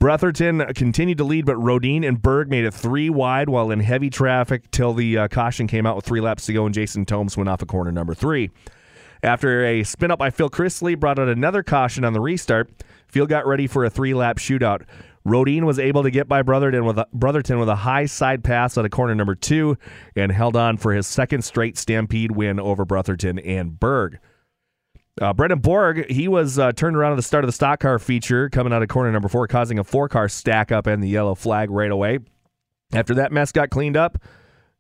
Brotherton 0.01 0.65
continued 0.75 1.19
to 1.19 1.25
lead, 1.25 1.47
but 1.47 1.57
Rodine 1.57 2.05
and 2.05 2.21
Berg 2.21 2.49
made 2.49 2.65
it 2.65 2.73
three 2.73 3.11
wide 3.11 3.49
while 3.51 3.71
in 3.71 3.81
heavy 3.81 4.11
traffic 4.11 4.71
till 4.71 4.95
the 4.95 5.19
uh, 5.19 5.29
caution 5.29 5.67
came 5.67 5.87
out 5.87 5.95
with 5.95 6.07
three 6.07 6.21
laps 6.21 6.47
to 6.47 6.53
go, 6.53 6.65
and 6.65 6.75
Jason 6.75 7.05
Tomes 7.05 7.37
went 7.37 7.49
off 7.51 7.63
of 7.63 7.69
corner 7.69 7.93
number 7.93 8.15
three. 8.15 8.51
After 9.23 9.63
a 9.67 9.85
spin 9.85 10.11
up 10.11 10.19
by 10.19 10.31
Phil 10.31 10.49
Chrisley 10.49 10.99
brought 10.99 11.19
out 11.19 11.29
another 11.29 11.63
caution 11.63 12.05
on 12.05 12.15
the 12.15 12.21
restart, 12.21 12.71
Phil 13.11 13.27
got 13.27 13.47
ready 13.47 13.67
for 13.67 13.85
a 13.85 13.91
three 13.91 14.15
lap 14.15 14.39
shootout. 14.39 14.83
Rodine 15.25 15.67
was 15.67 15.79
able 15.79 16.03
to 16.03 16.11
get 16.11 16.29
by 16.29 16.43
Brotherton 16.43 16.85
with 16.85 16.99
a, 16.99 17.07
Brotherton 17.13 17.59
with 17.59 17.69
a 17.69 17.77
high 17.77 18.07
side 18.07 18.43
pass 18.43 18.79
out 18.79 18.85
of 18.85 18.91
corner 18.91 19.15
number 19.15 19.35
two 19.35 19.77
and 20.17 20.33
held 20.33 20.57
on 20.57 20.77
for 20.77 20.93
his 20.93 21.07
second 21.07 21.43
straight 21.43 21.77
Stampede 21.77 22.33
win 22.33 22.59
over 22.59 22.85
Brotherton 22.85 23.39
and 23.39 23.79
Berg. 23.79 24.19
Uh, 25.21 25.35
Brendan 25.35 25.59
Borg, 25.59 26.11
he 26.11 26.29
was 26.29 26.59
uh, 26.59 26.73
turned 26.73 26.97
around 26.97 27.13
at 27.13 27.17
the 27.17 27.23
start 27.23 27.45
of 27.45 27.49
the 27.49 27.53
stock 27.53 27.81
car 27.81 27.99
feature, 27.99 28.49
coming 28.49 28.73
out 28.73 28.83
of 28.83 28.89
corner 28.89 29.13
number 29.13 29.29
four, 29.29 29.47
causing 29.47 29.79
a 29.79 29.85
four 29.85 30.09
car 30.09 30.29
stack 30.29 30.73
up 30.73 30.87
and 30.87 31.03
the 31.03 31.09
yellow 31.09 31.35
flag 31.35 31.71
right 31.71 31.91
away. 31.91 32.21
After 32.95 33.15
that 33.17 33.31
mess 33.31 33.53
got 33.53 33.69
cleaned 33.69 33.99
up, 33.99 34.19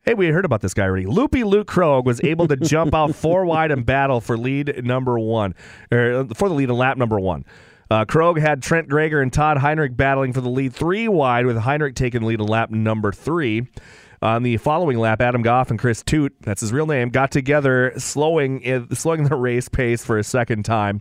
hey, 0.02 0.14
we 0.14 0.28
heard 0.28 0.46
about 0.46 0.62
this 0.62 0.72
guy 0.72 0.84
already. 0.84 1.04
Loopy 1.04 1.44
Luke 1.44 1.68
Krogh 1.68 2.04
was 2.04 2.22
able 2.24 2.48
to 2.48 2.56
jump 2.56 2.94
out 2.94 3.14
four 3.14 3.44
wide 3.44 3.70
and 3.70 3.84
battle 3.84 4.20
for 4.20 4.38
lead 4.38 4.82
number 4.84 5.18
one, 5.18 5.54
or 5.92 6.26
for 6.34 6.48
the 6.48 6.54
lead 6.54 6.70
in 6.70 6.76
lap 6.76 6.96
number 6.96 7.20
one. 7.20 7.44
Uh, 7.90 8.04
Krogh 8.04 8.38
had 8.40 8.62
Trent 8.62 8.88
Greger 8.88 9.20
and 9.20 9.32
Todd 9.32 9.58
Heinrich 9.58 9.96
battling 9.96 10.32
for 10.32 10.40
the 10.40 10.48
lead 10.48 10.72
three 10.72 11.08
wide, 11.08 11.44
with 11.44 11.56
Heinrich 11.56 11.96
taking 11.96 12.20
the 12.20 12.26
lead 12.28 12.40
in 12.40 12.46
lap 12.46 12.70
number 12.70 13.10
three. 13.10 13.66
On 14.22 14.42
the 14.42 14.58
following 14.58 14.98
lap, 14.98 15.20
Adam 15.20 15.42
Goff 15.42 15.70
and 15.70 15.78
Chris 15.78 16.02
Toot, 16.02 16.34
that's 16.42 16.60
his 16.60 16.72
real 16.72 16.86
name, 16.86 17.08
got 17.08 17.30
together, 17.32 17.92
slowing 17.96 18.86
slowing 18.92 19.24
the 19.24 19.34
race 19.36 19.68
pace 19.68 20.04
for 20.04 20.18
a 20.18 20.24
second 20.24 20.64
time. 20.64 21.00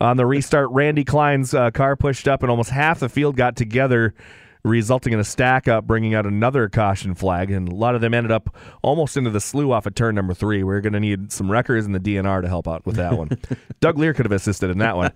On 0.00 0.16
the 0.16 0.26
restart, 0.26 0.70
Randy 0.70 1.04
Klein's 1.04 1.54
uh, 1.54 1.70
car 1.70 1.96
pushed 1.96 2.28
up, 2.28 2.42
and 2.42 2.50
almost 2.50 2.70
half 2.70 3.00
the 3.00 3.08
field 3.08 3.36
got 3.36 3.56
together, 3.56 4.14
resulting 4.64 5.12
in 5.12 5.18
a 5.18 5.24
stack 5.24 5.66
up, 5.66 5.86
bringing 5.86 6.14
out 6.14 6.26
another 6.26 6.68
caution 6.68 7.14
flag. 7.14 7.50
And 7.50 7.68
a 7.68 7.74
lot 7.74 7.94
of 7.94 8.00
them 8.00 8.14
ended 8.14 8.30
up 8.30 8.54
almost 8.82 9.16
into 9.16 9.30
the 9.30 9.40
slough 9.40 9.70
off 9.70 9.86
of 9.86 9.94
turn 9.94 10.14
number 10.14 10.34
three. 10.34 10.62
We're 10.62 10.80
going 10.80 10.92
to 10.92 11.00
need 11.00 11.32
some 11.32 11.50
wreckers 11.50 11.84
and 11.84 11.94
the 11.94 12.00
DNR 12.00 12.42
to 12.42 12.48
help 12.48 12.68
out 12.68 12.86
with 12.86 12.96
that 12.96 13.16
one. 13.16 13.30
Doug 13.80 13.98
Lear 13.98 14.14
could 14.14 14.26
have 14.26 14.32
assisted 14.32 14.70
in 14.70 14.78
that 14.78 14.96
one. 14.96 15.12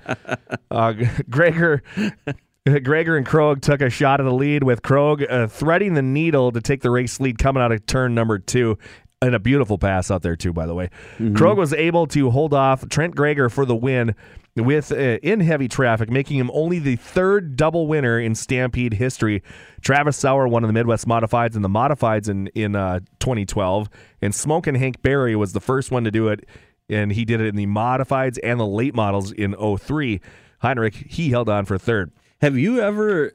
Uh, 0.70 0.94
Gregor. 1.30 1.82
Gregor 2.82 3.16
and 3.16 3.24
Krogh 3.24 3.62
took 3.62 3.80
a 3.80 3.88
shot 3.88 4.20
at 4.20 4.24
the 4.24 4.32
lead 4.32 4.64
with 4.64 4.82
Krogh 4.82 5.24
uh, 5.30 5.46
threading 5.46 5.94
the 5.94 6.02
needle 6.02 6.50
to 6.50 6.60
take 6.60 6.82
the 6.82 6.90
race 6.90 7.20
lead 7.20 7.38
coming 7.38 7.62
out 7.62 7.70
of 7.70 7.86
turn 7.86 8.14
number 8.14 8.40
two. 8.40 8.76
And 9.22 9.34
a 9.34 9.38
beautiful 9.38 9.78
pass 9.78 10.10
out 10.10 10.22
there, 10.22 10.36
too, 10.36 10.52
by 10.52 10.66
the 10.66 10.74
way. 10.74 10.90
Krogh 11.18 11.56
was 11.56 11.72
able 11.72 12.06
to 12.08 12.30
hold 12.30 12.52
off 12.52 12.86
Trent 12.90 13.14
Gregor 13.14 13.48
for 13.48 13.64
the 13.64 13.74
win 13.74 14.14
with 14.56 14.90
uh, 14.90 15.18
in 15.22 15.40
heavy 15.40 15.68
traffic, 15.68 16.10
making 16.10 16.38
him 16.38 16.50
only 16.52 16.78
the 16.78 16.96
third 16.96 17.56
double 17.56 17.86
winner 17.86 18.18
in 18.18 18.34
Stampede 18.34 18.94
history. 18.94 19.42
Travis 19.82 20.16
Sauer 20.16 20.48
won 20.48 20.64
in 20.64 20.68
the 20.68 20.72
Midwest 20.72 21.06
Modifieds 21.06 21.54
and 21.54 21.64
the 21.64 21.68
Modifieds 21.68 22.28
in, 22.28 22.48
in 22.48 22.74
uh, 22.74 23.00
2012. 23.20 23.88
And 24.22 24.34
Smoke 24.34 24.66
and 24.66 24.76
Hank 24.76 25.02
Barry 25.02 25.36
was 25.36 25.52
the 25.52 25.60
first 25.60 25.90
one 25.90 26.04
to 26.04 26.10
do 26.10 26.28
it, 26.28 26.46
and 26.88 27.12
he 27.12 27.24
did 27.24 27.40
it 27.40 27.48
in 27.48 27.56
the 27.56 27.66
Modifieds 27.66 28.38
and 28.42 28.58
the 28.58 28.66
late 28.66 28.94
models 28.94 29.32
in 29.32 29.54
03. 29.54 30.20
Heinrich, 30.60 30.94
he 30.94 31.30
held 31.30 31.48
on 31.48 31.64
for 31.66 31.78
third. 31.78 32.10
Have 32.40 32.56
you 32.56 32.80
ever 32.80 33.32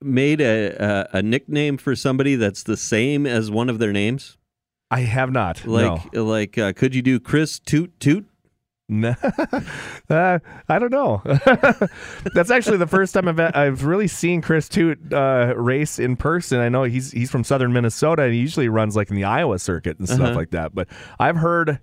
made 0.00 0.40
a, 0.40 1.08
a 1.12 1.18
a 1.18 1.22
nickname 1.22 1.76
for 1.76 1.96
somebody 1.96 2.36
that's 2.36 2.62
the 2.62 2.76
same 2.76 3.26
as 3.26 3.50
one 3.50 3.68
of 3.68 3.78
their 3.78 3.92
names? 3.92 4.36
I 4.90 5.00
have 5.00 5.32
not. 5.32 5.66
Like 5.66 6.14
like 6.14 6.58
uh, 6.58 6.72
could 6.72 6.94
you 6.94 7.02
do 7.02 7.18
Chris 7.18 7.58
Toot 7.58 7.98
Toot? 8.00 8.26
No. 9.00 9.14
uh, 10.10 10.38
I 10.68 10.78
don't 10.78 10.92
know. 10.92 11.22
That's 12.34 12.50
actually 12.50 12.78
the 12.78 12.86
first 12.86 13.14
time 13.14 13.28
I've 13.28 13.40
I've 13.40 13.84
really 13.84 14.08
seen 14.08 14.40
Chris 14.42 14.68
Toot 14.68 15.12
uh, 15.12 15.54
race 15.56 15.98
in 15.98 16.16
person. 16.16 16.60
I 16.60 16.68
know 16.68 16.84
he's 16.84 17.10
he's 17.10 17.30
from 17.30 17.44
Southern 17.44 17.72
Minnesota 17.72 18.22
and 18.22 18.32
he 18.32 18.40
usually 18.40 18.68
runs 18.68 18.96
like 18.96 19.10
in 19.10 19.16
the 19.16 19.24
Iowa 19.24 19.58
circuit 19.58 19.98
and 19.98 20.08
stuff 20.08 20.20
Uh-huh. 20.20 20.34
like 20.34 20.50
that. 20.50 20.74
But 20.74 20.88
I've 21.18 21.36
heard. 21.36 21.80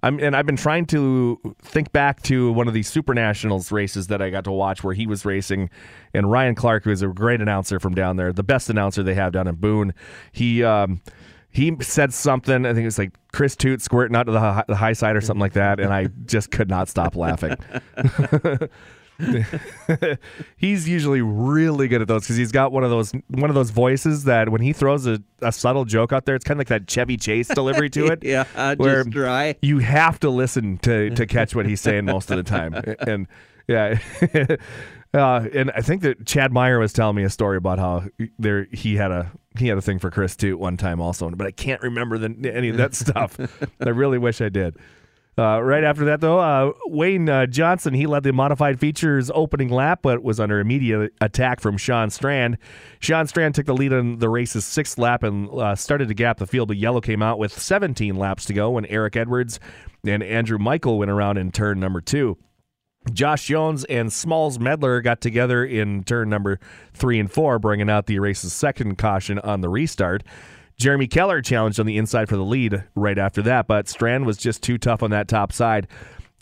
I'm, 0.00 0.20
and 0.20 0.36
I've 0.36 0.46
been 0.46 0.54
trying 0.56 0.86
to 0.86 1.40
think 1.60 1.90
back 1.90 2.22
to 2.22 2.52
one 2.52 2.68
of 2.68 2.74
these 2.74 2.86
Super 2.88 3.14
Nationals 3.14 3.72
races 3.72 4.06
that 4.06 4.22
I 4.22 4.30
got 4.30 4.44
to 4.44 4.52
watch 4.52 4.84
where 4.84 4.94
he 4.94 5.08
was 5.08 5.24
racing, 5.24 5.70
and 6.14 6.30
Ryan 6.30 6.54
Clark, 6.54 6.84
who 6.84 6.92
is 6.92 7.02
a 7.02 7.08
great 7.08 7.40
announcer 7.40 7.80
from 7.80 7.96
down 7.96 8.14
there, 8.14 8.32
the 8.32 8.44
best 8.44 8.70
announcer 8.70 9.02
they 9.02 9.14
have 9.14 9.32
down 9.32 9.48
in 9.48 9.56
Boone, 9.56 9.92
he 10.30 10.62
um, 10.62 11.00
he 11.50 11.74
said 11.80 12.12
something. 12.12 12.66
I 12.66 12.70
think 12.70 12.82
it 12.82 12.86
was 12.86 12.98
like 12.98 13.12
Chris 13.32 13.56
Toot 13.56 13.80
squirting 13.82 14.16
out 14.16 14.24
to 14.24 14.32
the, 14.32 14.40
hi- 14.40 14.64
the 14.68 14.76
high 14.76 14.92
side 14.92 15.16
or 15.16 15.20
something 15.20 15.40
like 15.40 15.54
that, 15.54 15.80
and 15.80 15.92
I 15.92 16.08
just 16.26 16.50
could 16.50 16.68
not 16.68 16.88
stop 16.88 17.16
laughing. 17.16 17.56
he's 20.56 20.88
usually 20.88 21.20
really 21.20 21.88
good 21.88 22.00
at 22.00 22.06
those 22.06 22.22
because 22.22 22.36
he's 22.36 22.52
got 22.52 22.70
one 22.70 22.84
of 22.84 22.90
those 22.90 23.12
one 23.28 23.50
of 23.50 23.54
those 23.54 23.70
voices 23.70 24.24
that 24.24 24.48
when 24.50 24.60
he 24.60 24.72
throws 24.72 25.06
a, 25.06 25.20
a 25.42 25.50
subtle 25.50 25.84
joke 25.84 26.12
out 26.12 26.24
there, 26.24 26.36
it's 26.36 26.44
kind 26.44 26.56
of 26.56 26.60
like 26.60 26.68
that 26.68 26.86
Chevy 26.88 27.16
Chase 27.16 27.48
delivery 27.48 27.90
to 27.90 28.06
it. 28.12 28.22
yeah, 28.22 28.44
uh, 28.54 28.76
where 28.76 29.02
just 29.02 29.10
dry. 29.10 29.56
You 29.60 29.78
have 29.78 30.20
to 30.20 30.30
listen 30.30 30.78
to 30.78 31.10
to 31.10 31.26
catch 31.26 31.54
what 31.54 31.66
he's 31.66 31.80
saying 31.80 32.04
most 32.04 32.30
of 32.30 32.36
the 32.36 32.44
time, 32.44 32.74
and 33.00 33.26
yeah. 33.66 33.98
Uh, 35.14 35.48
and 35.54 35.70
I 35.70 35.80
think 35.80 36.02
that 36.02 36.26
Chad 36.26 36.52
Meyer 36.52 36.78
was 36.78 36.92
telling 36.92 37.16
me 37.16 37.24
a 37.24 37.30
story 37.30 37.56
about 37.56 37.78
how 37.78 38.04
there 38.38 38.66
he 38.72 38.96
had 38.96 39.10
a 39.10 39.32
he 39.58 39.68
had 39.68 39.78
a 39.78 39.82
thing 39.82 39.98
for 39.98 40.10
Chris 40.10 40.36
too 40.36 40.52
at 40.52 40.58
one 40.58 40.76
time 40.76 41.00
also, 41.00 41.30
but 41.30 41.46
I 41.46 41.50
can't 41.50 41.80
remember 41.82 42.18
the, 42.18 42.52
any 42.52 42.68
of 42.68 42.76
that 42.76 42.94
stuff. 42.94 43.38
I 43.80 43.88
really 43.88 44.18
wish 44.18 44.40
I 44.40 44.48
did. 44.50 44.76
Uh, 45.38 45.62
right 45.62 45.84
after 45.84 46.04
that, 46.06 46.20
though, 46.20 46.40
uh, 46.40 46.72
Wayne 46.86 47.28
uh, 47.28 47.46
Johnson 47.46 47.94
he 47.94 48.06
led 48.06 48.24
the 48.24 48.32
modified 48.32 48.80
features 48.80 49.30
opening 49.32 49.68
lap, 49.68 50.00
but 50.02 50.22
was 50.22 50.40
under 50.40 50.58
immediate 50.58 51.12
attack 51.20 51.60
from 51.60 51.76
Sean 51.78 52.10
Strand. 52.10 52.58
Sean 52.98 53.26
Strand 53.28 53.54
took 53.54 53.66
the 53.66 53.74
lead 53.74 53.92
on 53.92 54.18
the 54.18 54.28
race's 54.28 54.64
sixth 54.64 54.98
lap 54.98 55.22
and 55.22 55.48
uh, 55.50 55.76
started 55.76 56.08
to 56.08 56.14
gap 56.14 56.38
the 56.38 56.46
field, 56.46 56.68
but 56.68 56.76
yellow 56.76 57.00
came 57.00 57.22
out 57.22 57.38
with 57.38 57.56
17 57.56 58.16
laps 58.16 58.46
to 58.46 58.52
go 58.52 58.70
when 58.70 58.84
Eric 58.86 59.14
Edwards 59.14 59.60
and 60.04 60.24
Andrew 60.24 60.58
Michael 60.58 60.98
went 60.98 61.10
around 61.10 61.38
in 61.38 61.52
turn 61.52 61.78
number 61.78 62.00
two. 62.00 62.36
Josh 63.12 63.46
Jones 63.46 63.84
and 63.84 64.12
Smalls 64.12 64.58
Medler 64.58 65.00
got 65.00 65.20
together 65.20 65.64
in 65.64 66.04
turn 66.04 66.28
number 66.28 66.58
three 66.92 67.18
and 67.18 67.30
four, 67.30 67.58
bringing 67.58 67.90
out 67.90 68.06
the 68.06 68.18
race's 68.18 68.52
second 68.52 68.98
caution 68.98 69.38
on 69.40 69.60
the 69.60 69.68
restart. 69.68 70.22
Jeremy 70.76 71.08
Keller 71.08 71.42
challenged 71.42 71.80
on 71.80 71.86
the 71.86 71.98
inside 71.98 72.28
for 72.28 72.36
the 72.36 72.44
lead 72.44 72.84
right 72.94 73.18
after 73.18 73.42
that, 73.42 73.66
but 73.66 73.88
Strand 73.88 74.26
was 74.26 74.36
just 74.36 74.62
too 74.62 74.78
tough 74.78 75.02
on 75.02 75.10
that 75.10 75.26
top 75.26 75.52
side. 75.52 75.88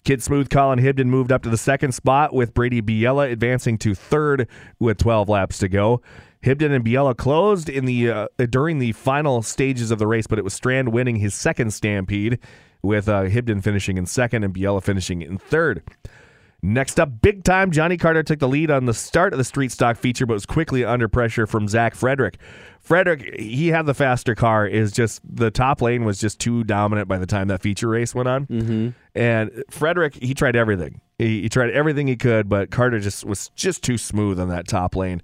Kid 0.04 0.22
Smooth 0.22 0.50
Colin 0.50 0.78
Hibden 0.78 1.06
moved 1.06 1.32
up 1.32 1.42
to 1.42 1.50
the 1.50 1.56
second 1.56 1.92
spot 1.92 2.32
with 2.32 2.54
Brady 2.54 2.80
Biella 2.80 3.32
advancing 3.32 3.76
to 3.78 3.94
third 3.94 4.46
with 4.78 4.98
12 4.98 5.28
laps 5.28 5.58
to 5.58 5.68
go. 5.68 6.00
Hibden 6.44 6.70
and 6.70 6.84
Biella 6.84 7.16
closed 7.16 7.68
in 7.68 7.86
the 7.86 8.10
uh, 8.10 8.28
during 8.50 8.78
the 8.78 8.92
final 8.92 9.42
stages 9.42 9.90
of 9.90 9.98
the 9.98 10.06
race, 10.06 10.28
but 10.28 10.38
it 10.38 10.44
was 10.44 10.54
Strand 10.54 10.90
winning 10.90 11.16
his 11.16 11.34
second 11.34 11.72
stampede 11.72 12.38
with 12.82 13.08
uh, 13.08 13.22
Hibden 13.22 13.62
finishing 13.62 13.98
in 13.98 14.06
second 14.06 14.44
and 14.44 14.54
Biella 14.54 14.82
finishing 14.82 15.22
in 15.22 15.38
third. 15.38 15.82
Next 16.62 16.98
up, 16.98 17.20
big 17.20 17.44
time, 17.44 17.70
Johnny 17.70 17.96
Carter 17.96 18.22
took 18.22 18.38
the 18.38 18.48
lead 18.48 18.70
on 18.70 18.86
the 18.86 18.94
start 18.94 19.32
of 19.32 19.38
the 19.38 19.44
street 19.44 19.70
stock 19.70 19.96
feature, 19.96 20.26
but 20.26 20.34
was 20.34 20.46
quickly 20.46 20.84
under 20.84 21.08
pressure 21.08 21.46
from 21.46 21.68
Zach 21.68 21.94
Frederick. 21.94 22.38
Frederick, 22.80 23.38
he 23.38 23.68
had 23.68 23.86
the 23.86 23.94
faster 23.94 24.34
car, 24.34 24.66
is 24.66 24.92
just 24.92 25.20
the 25.24 25.50
top 25.50 25.82
lane 25.82 26.04
was 26.04 26.18
just 26.18 26.40
too 26.40 26.64
dominant 26.64 27.08
by 27.08 27.18
the 27.18 27.26
time 27.26 27.48
that 27.48 27.60
feature 27.60 27.88
race 27.88 28.14
went 28.14 28.28
on. 28.28 28.46
Mm-hmm. 28.46 28.88
And 29.14 29.64
Frederick, 29.70 30.14
he 30.22 30.34
tried 30.34 30.56
everything. 30.56 31.00
He, 31.18 31.42
he, 31.42 31.48
tried 31.48 31.70
everything 31.70 32.06
he 32.06 32.16
could, 32.16 32.48
but 32.48 32.70
Carter 32.70 33.00
just 33.00 33.24
was 33.24 33.48
just 33.54 33.82
too 33.82 33.98
smooth 33.98 34.38
on 34.40 34.48
that 34.48 34.66
top 34.66 34.96
lane. 34.96 35.22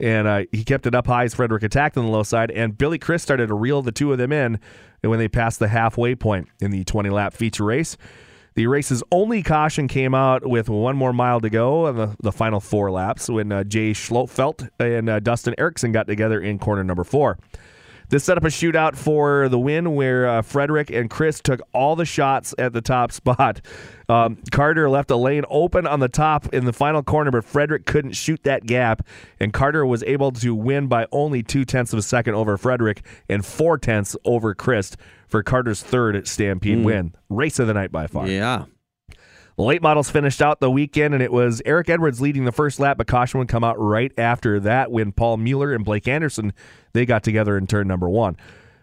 And 0.00 0.26
uh, 0.26 0.44
he 0.52 0.64
kept 0.64 0.86
it 0.86 0.94
up 0.94 1.06
high 1.06 1.24
as 1.24 1.34
Frederick 1.34 1.62
attacked 1.62 1.96
on 1.96 2.04
the 2.04 2.10
low 2.10 2.24
side, 2.24 2.50
and 2.50 2.76
Billy 2.76 2.98
Chris 2.98 3.22
started 3.22 3.46
to 3.46 3.54
reel 3.54 3.80
the 3.80 3.92
two 3.92 4.12
of 4.12 4.18
them 4.18 4.32
in 4.32 4.58
when 5.02 5.18
they 5.18 5.28
passed 5.28 5.60
the 5.60 5.68
halfway 5.68 6.14
point 6.14 6.48
in 6.60 6.70
the 6.70 6.84
20 6.84 7.10
lap 7.10 7.32
feature 7.32 7.64
race. 7.64 7.96
The 8.54 8.68
race's 8.68 9.02
only 9.10 9.42
caution 9.42 9.88
came 9.88 10.14
out 10.14 10.46
with 10.46 10.68
one 10.68 10.96
more 10.96 11.12
mile 11.12 11.40
to 11.40 11.50
go 11.50 11.86
on 11.86 11.96
the, 11.96 12.16
the 12.20 12.30
final 12.30 12.60
four 12.60 12.90
laps 12.92 13.28
when 13.28 13.50
uh, 13.50 13.64
Jay 13.64 13.90
Schlotfelt 13.90 14.68
and 14.78 15.08
uh, 15.08 15.18
Dustin 15.18 15.56
Erickson 15.58 15.90
got 15.90 16.06
together 16.06 16.40
in 16.40 16.60
corner 16.60 16.84
number 16.84 17.02
four. 17.02 17.36
This 18.14 18.22
set 18.22 18.38
up 18.38 18.44
a 18.44 18.46
shootout 18.46 18.94
for 18.94 19.48
the 19.48 19.58
win 19.58 19.96
where 19.96 20.28
uh, 20.28 20.42
Frederick 20.42 20.88
and 20.88 21.10
Chris 21.10 21.40
took 21.40 21.60
all 21.72 21.96
the 21.96 22.04
shots 22.04 22.54
at 22.58 22.72
the 22.72 22.80
top 22.80 23.10
spot. 23.12 23.60
Um, 24.08 24.38
Carter 24.52 24.88
left 24.88 25.10
a 25.10 25.16
lane 25.16 25.42
open 25.50 25.84
on 25.84 25.98
the 25.98 26.08
top 26.08 26.46
in 26.54 26.64
the 26.64 26.72
final 26.72 27.02
corner, 27.02 27.32
but 27.32 27.44
Frederick 27.44 27.86
couldn't 27.86 28.12
shoot 28.12 28.40
that 28.44 28.66
gap, 28.66 29.04
and 29.40 29.52
Carter 29.52 29.84
was 29.84 30.04
able 30.04 30.30
to 30.30 30.54
win 30.54 30.86
by 30.86 31.08
only 31.10 31.42
two 31.42 31.64
tenths 31.64 31.92
of 31.92 31.98
a 31.98 32.02
second 32.02 32.36
over 32.36 32.56
Frederick 32.56 33.04
and 33.28 33.44
four 33.44 33.78
tenths 33.78 34.16
over 34.24 34.54
Chris 34.54 34.96
for 35.26 35.42
Carter's 35.42 35.82
third 35.82 36.28
Stampede 36.28 36.78
mm. 36.78 36.84
win. 36.84 37.14
Race 37.28 37.58
of 37.58 37.66
the 37.66 37.74
night 37.74 37.90
by 37.90 38.06
far. 38.06 38.28
Yeah. 38.28 38.66
Late 39.56 39.82
models 39.82 40.10
finished 40.10 40.42
out 40.42 40.58
the 40.58 40.70
weekend, 40.70 41.14
and 41.14 41.22
it 41.22 41.32
was 41.32 41.62
Eric 41.64 41.88
Edwards 41.88 42.20
leading 42.20 42.44
the 42.44 42.52
first 42.52 42.80
lap, 42.80 42.98
but 42.98 43.06
caution 43.06 43.38
would 43.38 43.48
come 43.48 43.62
out 43.62 43.78
right 43.78 44.12
after 44.18 44.58
that 44.60 44.90
when 44.90 45.12
Paul 45.12 45.36
Mueller 45.36 45.72
and 45.72 45.84
Blake 45.84 46.08
Anderson 46.08 46.52
they 46.92 47.06
got 47.06 47.22
together 47.22 47.56
in 47.56 47.68
turn 47.68 47.86
number 47.86 48.08
one. 48.08 48.36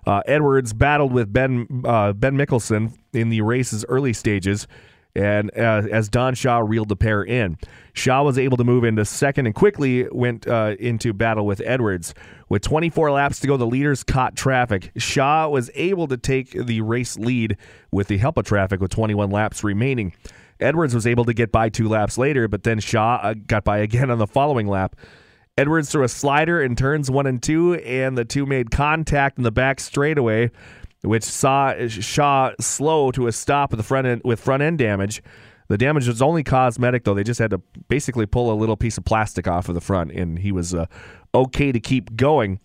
Uh, 0.07 0.21
Edwards 0.25 0.71
battled 0.71 1.11
with 1.11 1.31
Ben 1.31 1.83
uh, 1.85 2.13
Ben 2.13 2.37
Mickelson 2.37 2.93
in 3.11 3.29
the 3.29 3.41
race's 3.41 3.83
early 3.89 4.13
stages, 4.13 4.65
and 5.13 5.51
uh, 5.57 5.83
as 5.91 6.07
Don 6.07 6.35
Shaw 6.35 6.59
reeled 6.59 6.87
the 6.87 6.95
pair 6.95 7.21
in, 7.21 7.57
Shaw 7.91 8.23
was 8.23 8.37
able 8.37 8.55
to 8.55 8.63
move 8.63 8.85
into 8.85 9.03
second 9.03 9.47
and 9.47 9.53
quickly 9.53 10.07
went 10.09 10.47
uh, 10.47 10.77
into 10.79 11.11
battle 11.11 11.45
with 11.45 11.61
Edwards. 11.65 12.13
With 12.47 12.61
24 12.61 13.11
laps 13.11 13.41
to 13.41 13.47
go, 13.47 13.57
the 13.57 13.67
leaders 13.67 14.03
caught 14.03 14.37
traffic. 14.37 14.91
Shaw 14.95 15.49
was 15.49 15.69
able 15.75 16.07
to 16.07 16.17
take 16.17 16.51
the 16.51 16.79
race 16.79 17.17
lead 17.17 17.57
with 17.91 18.07
the 18.07 18.17
help 18.17 18.37
of 18.37 18.45
traffic 18.45 18.79
with 18.79 18.91
21 18.91 19.31
laps 19.31 19.65
remaining. 19.65 20.13
Edwards 20.61 20.93
was 20.93 21.07
able 21.07 21.25
to 21.25 21.33
get 21.33 21.51
by 21.51 21.69
two 21.69 21.89
laps 21.89 22.17
later, 22.17 22.47
but 22.47 22.63
then 22.63 22.79
Shaw 22.79 23.19
uh, 23.21 23.33
got 23.47 23.63
by 23.63 23.79
again 23.79 24.11
on 24.11 24.17
the 24.17 24.27
following 24.27 24.67
lap. 24.67 24.95
Edwards 25.57 25.91
threw 25.91 26.03
a 26.03 26.07
slider 26.07 26.61
in 26.61 26.75
turns 26.75 27.11
one 27.11 27.27
and 27.27 27.41
two, 27.41 27.75
and 27.75 28.17
the 28.17 28.25
two 28.25 28.45
made 28.45 28.71
contact 28.71 29.37
in 29.37 29.43
the 29.43 29.51
back 29.51 29.79
straightaway, 29.79 30.49
which 31.01 31.23
saw 31.23 31.73
Shaw 31.87 32.51
slow 32.59 33.11
to 33.11 33.27
a 33.27 33.31
stop 33.31 33.71
with 33.71 33.77
the 33.77 33.83
front 33.83 34.07
end 34.07 34.21
with 34.23 34.39
front 34.39 34.63
end 34.63 34.77
damage. 34.77 35.21
The 35.67 35.77
damage 35.77 36.07
was 36.07 36.21
only 36.21 36.43
cosmetic, 36.43 37.05
though. 37.05 37.13
They 37.13 37.23
just 37.23 37.39
had 37.39 37.51
to 37.51 37.61
basically 37.87 38.25
pull 38.25 38.51
a 38.51 38.55
little 38.55 38.75
piece 38.75 38.97
of 38.97 39.05
plastic 39.05 39.47
off 39.47 39.69
of 39.69 39.75
the 39.75 39.81
front, 39.81 40.11
and 40.11 40.39
he 40.39 40.51
was 40.51 40.73
uh, 40.73 40.85
okay 41.33 41.71
to 41.71 41.79
keep 41.79 42.15
going. 42.15 42.59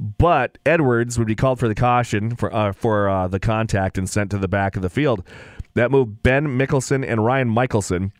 But 0.00 0.58
Edwards 0.64 1.18
would 1.18 1.26
be 1.26 1.34
called 1.34 1.58
for 1.58 1.68
the 1.68 1.74
caution 1.74 2.36
for 2.36 2.54
uh, 2.54 2.72
for 2.72 3.08
uh, 3.08 3.28
the 3.28 3.40
contact 3.40 3.98
and 3.98 4.08
sent 4.08 4.30
to 4.30 4.38
the 4.38 4.48
back 4.48 4.76
of 4.76 4.82
the 4.82 4.90
field. 4.90 5.24
That 5.78 5.92
moved 5.92 6.24
Ben 6.24 6.58
Mickelson 6.58 7.06
and 7.06 7.24
Ryan 7.24 7.54
Mikkelson 7.54 8.10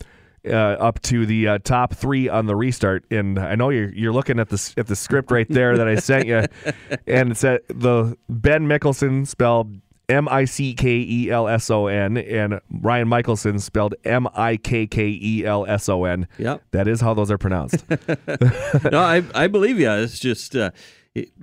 uh, 0.46 0.52
up 0.52 1.02
to 1.02 1.26
the 1.26 1.48
uh, 1.48 1.58
top 1.58 1.92
three 1.92 2.28
on 2.28 2.46
the 2.46 2.54
restart. 2.54 3.04
And 3.10 3.36
I 3.36 3.56
know 3.56 3.70
you're 3.70 3.92
you're 3.92 4.12
looking 4.12 4.38
at 4.38 4.48
the 4.48 4.74
at 4.76 4.86
the 4.86 4.94
script 4.94 5.32
right 5.32 5.48
there 5.48 5.76
that 5.76 5.88
I 5.88 5.96
sent 5.96 6.26
you, 6.26 6.44
and 7.08 7.32
it 7.32 7.36
said 7.36 7.62
the 7.66 8.16
Ben 8.28 8.68
Mickelson 8.68 9.26
spelled 9.26 9.76
M 10.08 10.28
I 10.28 10.44
C 10.44 10.72
K 10.72 11.04
E 11.08 11.30
L 11.32 11.48
S 11.48 11.68
O 11.68 11.88
N, 11.88 12.16
and 12.16 12.60
Ryan 12.70 13.08
Mikkelson 13.08 13.60
spelled 13.60 13.96
M 14.04 14.28
I 14.34 14.56
K 14.56 14.86
K 14.86 15.18
E 15.20 15.44
L 15.44 15.66
S 15.66 15.88
O 15.88 16.04
N. 16.04 16.28
Yep, 16.38 16.62
that 16.70 16.86
is 16.86 17.00
how 17.00 17.12
those 17.12 17.32
are 17.32 17.38
pronounced. 17.38 17.84
no, 18.92 19.00
I 19.00 19.24
I 19.34 19.48
believe 19.48 19.80
you. 19.80 19.90
It's 19.90 20.20
just. 20.20 20.54
Uh, 20.54 20.70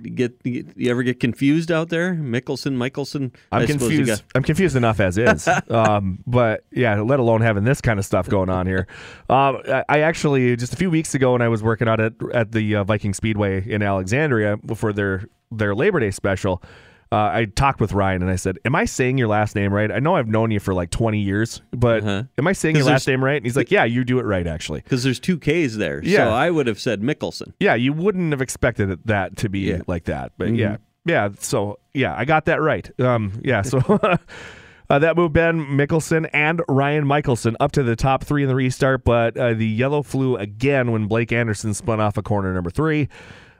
get, 0.02 0.38
you 0.44 0.90
ever 0.90 1.02
get 1.02 1.20
confused 1.20 1.70
out 1.70 1.88
there? 1.88 2.14
Mickelson, 2.14 2.74
Michelson. 2.74 3.32
I'm 3.52 3.62
I 3.62 3.66
confused. 3.66 4.08
Got... 4.08 4.22
I'm 4.34 4.42
confused 4.42 4.76
enough 4.76 5.00
as 5.00 5.18
is. 5.18 5.48
um, 5.70 6.18
but 6.26 6.64
yeah, 6.70 7.00
let 7.00 7.20
alone 7.20 7.40
having 7.40 7.64
this 7.64 7.80
kind 7.80 7.98
of 7.98 8.04
stuff 8.04 8.28
going 8.28 8.50
on 8.50 8.66
here. 8.66 8.86
Um, 9.28 9.62
I 9.88 10.00
actually 10.00 10.56
just 10.56 10.72
a 10.72 10.76
few 10.76 10.90
weeks 10.90 11.14
ago 11.14 11.32
when 11.32 11.42
I 11.42 11.48
was 11.48 11.62
working 11.62 11.88
out 11.88 12.00
at 12.00 12.12
at 12.32 12.52
the 12.52 12.76
uh, 12.76 12.84
Viking 12.84 13.14
Speedway 13.14 13.68
in 13.68 13.82
Alexandria 13.82 14.56
for 14.74 14.92
their 14.92 15.24
their 15.50 15.74
Labor 15.74 16.00
Day 16.00 16.10
special 16.10 16.62
uh, 17.12 17.30
I 17.32 17.44
talked 17.44 17.80
with 17.80 17.92
Ryan 17.92 18.22
and 18.22 18.30
I 18.30 18.36
said, 18.36 18.58
"Am 18.64 18.74
I 18.74 18.84
saying 18.84 19.16
your 19.16 19.28
last 19.28 19.54
name 19.54 19.72
right? 19.72 19.92
I 19.92 20.00
know 20.00 20.16
I've 20.16 20.26
known 20.26 20.50
you 20.50 20.58
for 20.58 20.74
like 20.74 20.90
20 20.90 21.20
years, 21.20 21.62
but 21.70 22.02
uh-huh. 22.02 22.24
am 22.36 22.46
I 22.46 22.52
saying 22.52 22.76
your 22.76 22.84
last 22.84 23.06
name 23.06 23.22
right?" 23.22 23.36
And 23.36 23.46
he's 23.46 23.56
like, 23.56 23.70
"Yeah, 23.70 23.84
you 23.84 24.04
do 24.04 24.18
it 24.18 24.24
right, 24.24 24.46
actually." 24.46 24.80
Because 24.80 25.04
there's 25.04 25.20
two 25.20 25.38
K's 25.38 25.76
there. 25.76 26.02
Yeah. 26.02 26.24
So 26.24 26.30
I 26.30 26.50
would 26.50 26.66
have 26.66 26.80
said 26.80 27.02
Mickelson. 27.02 27.52
Yeah, 27.60 27.74
you 27.74 27.92
wouldn't 27.92 28.32
have 28.32 28.42
expected 28.42 28.98
that 29.04 29.36
to 29.36 29.48
be 29.48 29.60
yeah. 29.60 29.82
like 29.86 30.04
that, 30.04 30.32
but 30.36 30.48
mm-hmm. 30.48 30.56
yeah, 30.56 30.76
yeah. 31.04 31.28
So 31.38 31.78
yeah, 31.94 32.14
I 32.16 32.24
got 32.24 32.46
that 32.46 32.60
right. 32.60 32.90
Um, 33.00 33.40
yeah. 33.42 33.62
So. 33.62 33.80
Uh, 34.88 35.00
that 35.00 35.16
moved 35.16 35.34
Ben 35.34 35.66
Mickelson 35.66 36.30
and 36.32 36.62
Ryan 36.68 37.06
Mikkelson 37.06 37.56
up 37.58 37.72
to 37.72 37.82
the 37.82 37.96
top 37.96 38.22
three 38.22 38.44
in 38.44 38.48
the 38.48 38.54
restart, 38.54 39.04
but 39.04 39.36
uh, 39.36 39.52
the 39.52 39.66
yellow 39.66 40.00
flew 40.00 40.36
again 40.36 40.92
when 40.92 41.06
Blake 41.06 41.32
Anderson 41.32 41.74
spun 41.74 42.00
off 42.00 42.16
a 42.16 42.22
corner 42.22 42.54
number 42.54 42.70
three. 42.70 43.08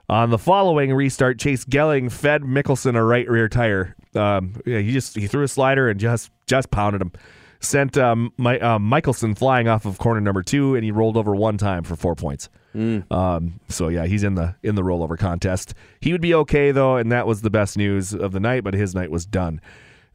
On 0.09 0.29
the 0.29 0.37
following 0.37 0.93
restart, 0.93 1.37
Chase 1.37 1.65
Gelling 1.65 2.09
fed 2.09 2.43
Mickelson 2.43 2.95
a 2.95 3.03
right 3.03 3.29
rear 3.29 3.49
tire. 3.49 3.93
Um, 4.15 4.55
yeah, 4.65 4.79
he 4.79 4.93
just 4.93 5.17
he 5.17 5.27
threw 5.27 5.43
a 5.43 5.47
slider 5.49 5.89
and 5.89 5.99
just 5.99 6.31
just 6.47 6.71
pounded 6.71 7.01
him. 7.01 7.11
Sent 7.59 7.97
um, 7.97 8.31
my, 8.37 8.59
uh, 8.59 8.77
Mikkelson 8.77 9.37
flying 9.37 9.67
off 9.67 9.85
of 9.85 9.97
corner 9.97 10.21
number 10.21 10.43
two, 10.43 10.75
and 10.75 10.83
he 10.83 10.91
rolled 10.91 11.17
over 11.17 11.35
one 11.35 11.57
time 11.57 11.83
for 11.83 11.95
four 11.95 12.15
points. 12.15 12.49
Mm. 12.75 13.11
Um, 13.11 13.59
so 13.67 13.87
yeah, 13.89 14.05
he's 14.05 14.23
in 14.23 14.35
the 14.35 14.55
in 14.63 14.75
the 14.75 14.83
rollover 14.83 15.17
contest. 15.17 15.73
He 15.99 16.13
would 16.13 16.21
be 16.21 16.33
okay 16.35 16.71
though, 16.71 16.95
and 16.95 17.11
that 17.11 17.27
was 17.27 17.41
the 17.41 17.49
best 17.49 17.75
news 17.77 18.13
of 18.13 18.31
the 18.31 18.39
night. 18.39 18.63
But 18.63 18.75
his 18.75 18.95
night 18.95 19.11
was 19.11 19.25
done. 19.25 19.59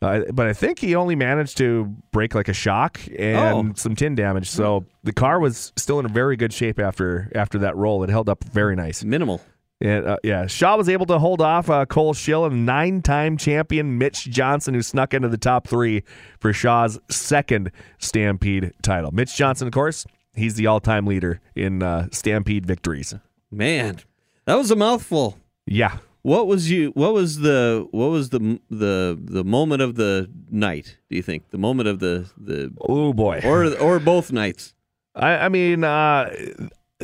Uh, 0.01 0.23
but 0.33 0.47
I 0.47 0.53
think 0.53 0.81
he 0.81 0.97
only 0.97 1.15
managed 1.15 1.59
to 1.59 1.85
break 2.11 2.35
like 2.35 2.49
a 2.49 2.53
shock 2.53 2.99
and 3.17 3.71
oh. 3.71 3.73
some 3.77 3.95
tin 3.95 4.15
damage. 4.15 4.51
So 4.51 4.85
the 5.05 5.13
car 5.13 5.39
was 5.39 5.73
still 5.77 6.01
in 6.01 6.09
very 6.09 6.37
good 6.37 6.53
shape 6.53 6.81
after 6.81 7.31
after 7.35 7.59
that 7.59 7.77
roll. 7.77 8.03
It 8.03 8.11
held 8.11 8.29
up 8.29 8.43
very 8.45 8.75
nice. 8.75 9.05
Minimal. 9.05 9.41
And, 9.83 10.07
uh, 10.07 10.17
yeah, 10.23 10.47
Shaw 10.47 10.77
was 10.77 10.89
able 10.89 11.07
to 11.07 11.19
hold 11.19 11.41
off 11.41 11.69
uh, 11.69 11.87
Cole 11.87 12.15
Schill 12.15 12.45
and 12.45 12.65
nine-time 12.65 13.37
champion 13.37 13.99
Mitch 13.99 14.31
Johnson, 14.31 14.75
who 14.75 14.83
snuck 14.83 15.13
into 15.13 15.29
the 15.29 15.37
top 15.37 15.67
three 15.67 16.05
for 16.39 16.53
Shaw's 16.53 17.01
second 17.11 17.73
Stampede 17.99 18.73
title. 18.81 19.11
Mitch 19.11 19.37
Johnson, 19.37 19.67
of 19.67 19.73
course, 19.73 20.07
he's 20.35 20.55
the 20.55 20.69
all-time 20.69 21.05
leader 21.05 21.41
in 21.57 21.83
uh, 21.83 22.07
Stampede 22.13 22.65
victories. 22.65 23.13
Man, 23.51 23.99
that 24.45 24.55
was 24.55 24.71
a 24.71 24.77
mouthful. 24.77 25.37
Yeah. 25.67 25.99
What 26.23 26.47
was 26.47 26.71
you? 26.71 26.91
What 26.91 27.15
was 27.15 27.41
the? 27.41 27.89
What 27.91 28.11
was 28.11 28.31
the 28.31 28.61
the 28.71 29.19
the 29.21 29.43
moment 29.43 29.83
of 29.83 29.97
the 29.97 30.31
night? 30.49 30.97
Do 31.11 31.17
you 31.17 31.23
think 31.23 31.51
the 31.51 31.59
moment 31.59 31.89
of 31.89 31.99
the 31.99 32.31
the? 32.37 32.73
Oh 32.81 33.13
boy, 33.13 33.41
or 33.43 33.77
or 33.79 33.99
both 33.99 34.31
nights? 34.31 34.73
I, 35.17 35.39
I 35.39 35.49
mean, 35.49 35.83
uh, 35.83 36.33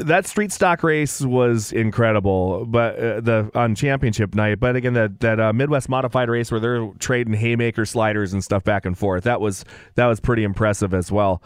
that 0.05 0.27
street 0.27 0.53
stock 0.53 0.83
race 0.83 1.21
was 1.21 1.73
incredible, 1.73 2.65
but 2.67 2.99
uh, 2.99 3.21
the 3.21 3.51
on 3.55 3.75
championship 3.75 4.35
night. 4.35 4.61
But 4.61 4.77
again, 4.77 4.95
that 4.95 5.21
that 5.21 5.41
uh, 5.41 5.53
Midwest 5.53 5.89
modified 5.89 6.29
race 6.29 6.51
where 6.51 6.61
they're 6.61 6.89
trading 6.99 7.35
haymaker 7.35 7.85
sliders 7.85 8.33
and 8.33 8.43
stuff 8.43 8.65
back 8.65 8.87
and 8.87 8.97
forth. 8.97 9.25
That 9.25 9.41
was 9.41 9.65
that 9.95 10.07
was 10.07 10.21
pretty 10.21 10.45
impressive 10.45 10.95
as 10.95 11.13
well. 11.13 11.43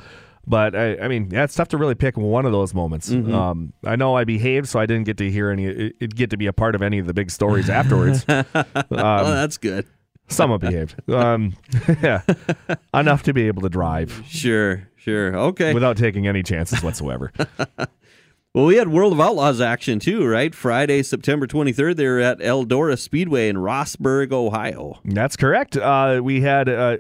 But 0.47 0.75
I, 0.75 0.97
I 0.99 1.09
mean, 1.09 1.31
yeah, 1.31 1.45
it's 1.45 1.55
tough 1.55 1.69
to 1.69 1.77
really 1.77 1.95
pick 1.95 2.17
one 2.17 2.47
of 2.47 2.53
those 2.53 2.75
moments. 2.75 3.11
Mm-hmm. 3.11 3.33
Um, 3.33 3.73
I 3.85 3.95
know 3.95 4.17
I 4.17 4.25
behaved, 4.25 4.69
so 4.69 4.81
I 4.81 4.87
didn't 4.87 5.05
get 5.05 5.17
to 5.19 5.31
hear 5.31 5.51
any, 5.51 5.67
it, 5.67 6.17
get 6.17 6.31
to 6.31 6.37
be 6.37 6.47
a 6.47 6.53
part 6.53 6.75
of 6.75 6.83
any 6.83 6.99
of 6.99 7.07
the 7.07 7.15
big 7.15 7.31
stories 7.31 7.71
afterwards. 7.71 8.25
oh, 8.29 8.45
that's 8.91 9.57
good. 9.57 9.87
Some 10.29 10.57
behaved, 10.59 10.97
um, 11.11 11.55
yeah, 12.03 12.23
enough 12.95 13.23
to 13.25 13.35
be 13.35 13.49
able 13.49 13.63
to 13.63 13.69
drive 13.69 14.23
Sure, 14.27 14.89
sure. 14.97 15.37
Okay. 15.37 15.75
without 15.75 15.97
taking 15.97 16.27
any 16.27 16.43
chances 16.43 16.83
whatsoever. 16.83 17.33
Well, 18.55 18.67
we 18.67 18.77
had 18.77 18.89
World 18.89 19.15
of 19.15 19.21
Outlaws 19.21 19.63
action 19.63 19.99
too, 19.99 20.27
right? 20.27 20.55
Friday, 20.55 21.03
September 21.05 21.47
23rd, 21.47 21.97
they 21.97 22.07
were 22.07 22.21
at 22.21 22.39
Eldora 22.41 22.99
Speedway 22.99 23.49
in 23.49 23.57
Rossburg, 23.57 24.31
Ohio. 24.31 25.01
That's 25.07 25.37
correct. 25.37 25.75
Uh, 25.79 26.21
we 26.23 26.43
had 26.43 26.69
uh, 26.69 26.99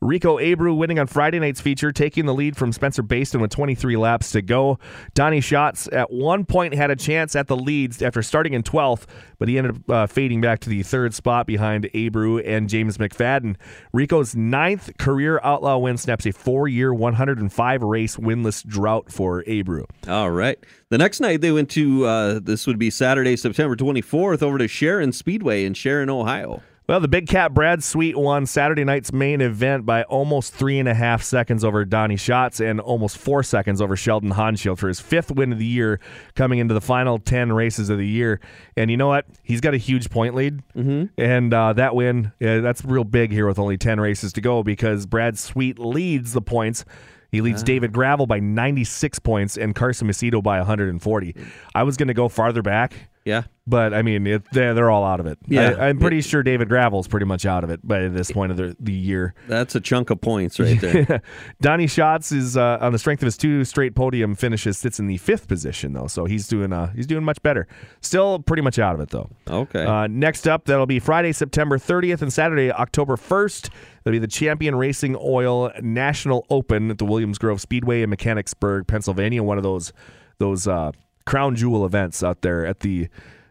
Rico 0.00 0.38
Abreu 0.38 0.76
winning 0.76 0.98
on 0.98 1.06
Friday 1.06 1.38
night's 1.38 1.60
feature, 1.60 1.92
taking 1.92 2.26
the 2.26 2.34
lead 2.34 2.56
from 2.56 2.72
Spencer 2.72 3.02
Bayston 3.02 3.40
with 3.40 3.50
23 3.50 3.96
laps 3.96 4.30
to 4.32 4.42
go. 4.42 4.78
Donny 5.14 5.40
Schatz 5.40 5.88
at 5.92 6.12
one 6.12 6.44
point 6.44 6.74
had 6.74 6.90
a 6.90 6.96
chance 6.96 7.34
at 7.34 7.48
the 7.48 7.56
leads 7.56 8.00
after 8.02 8.22
starting 8.22 8.54
in 8.54 8.62
12th, 8.62 9.06
but 9.38 9.48
he 9.48 9.58
ended 9.58 9.76
up 9.76 9.90
uh, 9.90 10.06
fading 10.06 10.40
back 10.40 10.60
to 10.60 10.68
the 10.68 10.82
third 10.82 11.14
spot 11.14 11.46
behind 11.46 11.84
Abreu 11.94 12.42
and 12.46 12.68
James 12.68 12.98
McFadden. 12.98 13.56
Rico's 13.92 14.36
ninth 14.36 14.90
career 14.98 15.40
outlaw 15.42 15.78
win 15.78 15.96
snaps 15.96 16.26
a 16.26 16.32
four 16.32 16.68
year, 16.68 16.94
105 16.94 17.82
race 17.82 18.16
winless 18.16 18.64
drought 18.64 19.10
for 19.10 19.42
Abreu. 19.44 19.84
All 20.06 20.30
right. 20.30 20.58
The 20.90 20.98
next 20.98 21.20
night 21.20 21.40
they 21.40 21.52
went 21.52 21.70
to, 21.70 22.06
uh, 22.06 22.40
this 22.42 22.66
would 22.66 22.78
be 22.78 22.90
Saturday, 22.90 23.36
September 23.36 23.76
24th, 23.76 24.42
over 24.42 24.58
to 24.58 24.68
Sharon 24.68 25.12
Speedway 25.12 25.64
in 25.64 25.74
Sharon, 25.74 26.08
Ohio. 26.08 26.62
Well, 26.88 27.00
the 27.00 27.08
Big 27.08 27.26
Cat 27.26 27.52
Brad 27.52 27.84
Sweet 27.84 28.16
won 28.16 28.46
Saturday 28.46 28.82
night's 28.82 29.12
main 29.12 29.42
event 29.42 29.84
by 29.84 30.04
almost 30.04 30.54
three 30.54 30.78
and 30.78 30.88
a 30.88 30.94
half 30.94 31.22
seconds 31.22 31.62
over 31.62 31.84
Donny 31.84 32.16
Schatz 32.16 32.60
and 32.60 32.80
almost 32.80 33.18
four 33.18 33.42
seconds 33.42 33.82
over 33.82 33.94
Sheldon 33.94 34.30
Haudenschild 34.30 34.78
for 34.78 34.88
his 34.88 34.98
fifth 34.98 35.30
win 35.30 35.52
of 35.52 35.58
the 35.58 35.66
year, 35.66 36.00
coming 36.34 36.60
into 36.60 36.72
the 36.72 36.80
final 36.80 37.18
10 37.18 37.52
races 37.52 37.90
of 37.90 37.98
the 37.98 38.06
year. 38.06 38.40
And 38.74 38.90
you 38.90 38.96
know 38.96 39.08
what? 39.08 39.26
He's 39.42 39.60
got 39.60 39.74
a 39.74 39.76
huge 39.76 40.08
point 40.08 40.34
lead. 40.34 40.62
Mm-hmm. 40.74 41.20
And 41.20 41.52
uh, 41.52 41.74
that 41.74 41.94
win, 41.94 42.32
yeah, 42.40 42.60
that's 42.60 42.82
real 42.82 43.04
big 43.04 43.32
here 43.32 43.46
with 43.46 43.58
only 43.58 43.76
10 43.76 44.00
races 44.00 44.32
to 44.32 44.40
go 44.40 44.62
because 44.62 45.04
Brad 45.04 45.38
Sweet 45.38 45.78
leads 45.78 46.32
the 46.32 46.40
points. 46.40 46.86
He 47.30 47.42
leads 47.42 47.62
David 47.62 47.92
Gravel 47.92 48.26
by 48.26 48.40
96 48.40 49.18
points 49.18 49.58
and 49.58 49.74
Carson 49.74 50.08
Macedo 50.08 50.42
by 50.42 50.56
140. 50.56 51.36
I 51.74 51.82
was 51.82 51.98
going 51.98 52.08
to 52.08 52.14
go 52.14 52.30
farther 52.30 52.62
back. 52.62 52.94
Yeah. 53.28 53.42
But 53.66 53.92
I 53.92 54.00
mean, 54.00 54.26
it, 54.26 54.42
they're 54.52 54.72
they're 54.72 54.90
all 54.90 55.04
out 55.04 55.20
of 55.20 55.26
it. 55.26 55.36
Yeah. 55.46 55.74
I, 55.78 55.88
am 55.88 55.98
pretty 55.98 56.22
sure 56.22 56.42
David 56.42 56.70
Gravel's 56.70 57.06
pretty 57.06 57.26
much 57.26 57.44
out 57.44 57.62
of 57.62 57.68
it 57.68 57.86
by 57.86 58.08
this 58.08 58.32
point 58.32 58.50
of 58.50 58.56
the, 58.56 58.74
the 58.80 58.94
year. 58.94 59.34
That's 59.46 59.74
a 59.74 59.80
chunk 59.82 60.08
of 60.08 60.22
points 60.22 60.58
right 60.58 60.80
there. 60.80 61.20
Donny 61.60 61.86
Schatz 61.86 62.32
is 62.32 62.56
uh, 62.56 62.78
on 62.80 62.92
the 62.92 62.98
strength 62.98 63.20
of 63.20 63.26
his 63.26 63.36
two 63.36 63.66
straight 63.66 63.94
podium 63.94 64.34
finishes, 64.34 64.78
sits 64.78 64.98
in 64.98 65.06
the 65.06 65.18
fifth 65.18 65.46
position 65.46 65.92
though, 65.92 66.06
so 66.06 66.24
he's 66.24 66.48
doing 66.48 66.72
uh, 66.72 66.90
he's 66.94 67.06
doing 67.06 67.22
much 67.22 67.42
better. 67.42 67.68
Still 68.00 68.38
pretty 68.38 68.62
much 68.62 68.78
out 68.78 68.94
of 68.94 69.02
it 69.02 69.10
though. 69.10 69.28
okay. 69.46 69.84
Uh, 69.84 70.06
next 70.06 70.48
up, 70.48 70.64
that'll 70.64 70.86
be 70.86 70.98
Friday, 70.98 71.32
September 71.32 71.76
30th, 71.76 72.22
and 72.22 72.32
Saturday, 72.32 72.72
October 72.72 73.16
1st. 73.16 73.68
That'll 74.04 74.12
be 74.12 74.18
the 74.18 74.26
Champion 74.26 74.76
Racing 74.76 75.14
Oil 75.20 75.70
National 75.82 76.46
Open 76.48 76.90
at 76.90 76.96
the 76.96 77.04
Williams 77.04 77.36
Grove 77.36 77.60
Speedway 77.60 78.00
in 78.00 78.08
Mechanicsburg, 78.08 78.86
Pennsylvania. 78.86 79.42
One 79.42 79.58
of 79.58 79.62
those 79.62 79.92
those 80.38 80.66
uh, 80.66 80.92
crown 81.28 81.54
jewel 81.56 81.84
events 81.86 82.22
out 82.22 82.42
there 82.42 82.64
at 82.66 82.80
the 82.80 83.08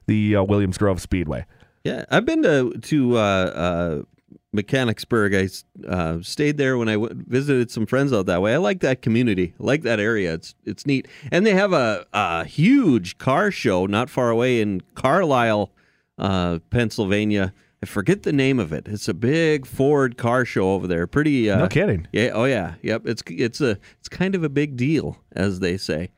the 0.07 0.35
uh, 0.35 0.43
Williams 0.43 0.77
Grove 0.77 1.01
Speedway. 1.01 1.45
yeah. 1.83 2.05
I've 2.09 2.25
been 2.25 2.41
to, 2.43 2.71
to 2.71 3.17
uh, 3.17 3.21
uh, 3.21 4.01
Mechanicsburg. 4.53 5.35
I 5.35 5.49
uh, 5.87 6.19
stayed 6.21 6.57
there 6.57 6.77
when 6.77 6.87
I 6.89 6.93
w- 6.93 7.13
visited 7.27 7.69
some 7.71 7.85
friends 7.85 8.13
out 8.13 8.25
that 8.27 8.41
way. 8.41 8.53
I 8.53 8.57
like 8.57 8.79
that 8.81 9.01
community. 9.01 9.53
I 9.59 9.63
like 9.63 9.83
that 9.83 9.99
area. 9.99 10.33
It's 10.33 10.55
it's 10.65 10.85
neat. 10.85 11.07
And 11.31 11.45
they 11.45 11.53
have 11.53 11.73
a, 11.73 12.05
a 12.13 12.45
huge 12.45 13.17
car 13.17 13.51
show 13.51 13.85
not 13.85 14.09
far 14.09 14.29
away 14.29 14.61
in 14.61 14.81
Carlisle, 14.95 15.71
uh, 16.17 16.59
Pennsylvania. 16.69 17.53
I 17.83 17.85
forget 17.85 18.23
the 18.23 18.33
name 18.33 18.59
of 18.59 18.73
it. 18.73 18.87
It's 18.87 19.07
a 19.07 19.13
big 19.13 19.65
Ford 19.67 20.17
car 20.17 20.45
show 20.45 20.71
over 20.71 20.87
there. 20.87 21.05
Pretty. 21.05 21.51
Uh, 21.51 21.57
No 21.59 21.67
kidding. 21.67 22.07
Yeah. 22.11 22.29
Oh 22.33 22.45
yeah. 22.45 22.75
Yep. 22.81 23.05
It's 23.05 23.23
it's 23.27 23.61
a 23.61 23.77
it's 23.99 24.09
kind 24.09 24.33
of 24.35 24.43
a 24.43 24.49
big 24.49 24.77
deal, 24.77 25.19
as 25.33 25.59
they 25.59 25.77
say. 25.77 26.09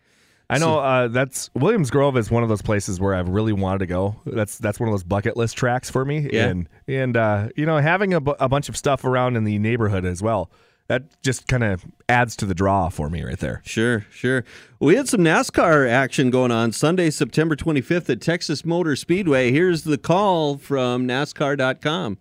I 0.50 0.58
know 0.58 0.80
uh, 0.80 1.08
that's 1.10 1.50
Williams 1.54 1.92
Grove 1.92 2.18
is 2.18 2.32
one 2.32 2.42
of 2.42 2.50
those 2.50 2.62
places 2.62 3.00
where 3.00 3.14
I've 3.14 3.30
really 3.30 3.54
wanted 3.54 3.80
to 3.80 3.86
go. 3.86 4.20
That's 4.26 4.58
that's 4.58 4.80
one 4.80 4.90
of 4.90 4.94
those 4.94 5.04
bucket 5.04 5.38
list 5.38 5.58
tracks 5.58 5.90
for 5.90 6.04
me. 6.06 6.28
Yeah. 6.32 6.48
And 6.48 6.70
and 6.88 7.16
uh, 7.16 7.50
you 7.56 7.66
know 7.66 7.78
having 7.78 8.14
a, 8.14 8.20
bu- 8.20 8.36
a 8.40 8.50
bunch 8.50 8.68
of 8.68 8.76
stuff 8.76 9.04
around 9.06 9.36
in 9.36 9.44
the 9.44 9.60
neighborhood 9.60 10.06
as 10.06 10.22
well. 10.24 10.50
That 10.88 11.22
just 11.22 11.48
kind 11.48 11.64
of 11.64 11.86
adds 12.08 12.36
to 12.38 12.48
the 12.48 12.56
draw 12.56 12.90
for 12.90 13.12
me 13.12 13.24
right 13.24 13.38
there. 13.38 13.62
Sure, 13.64 14.08
sure. 14.10 14.44
We 14.80 14.96
had 14.96 15.08
some 15.08 15.22
NASCAR 15.22 15.88
action 15.88 16.32
going 16.32 16.50
on 16.50 16.72
Sunday, 16.72 17.12
September 17.12 17.56
25th 17.56 18.10
at 18.10 18.22
Texas 18.22 18.66
Motor 18.66 18.96
Speedway. 18.96 19.52
Here's 19.52 19.84
the 19.84 20.00
call 20.00 20.58
from 20.58 21.08
NASCAR.com. 21.08 22.18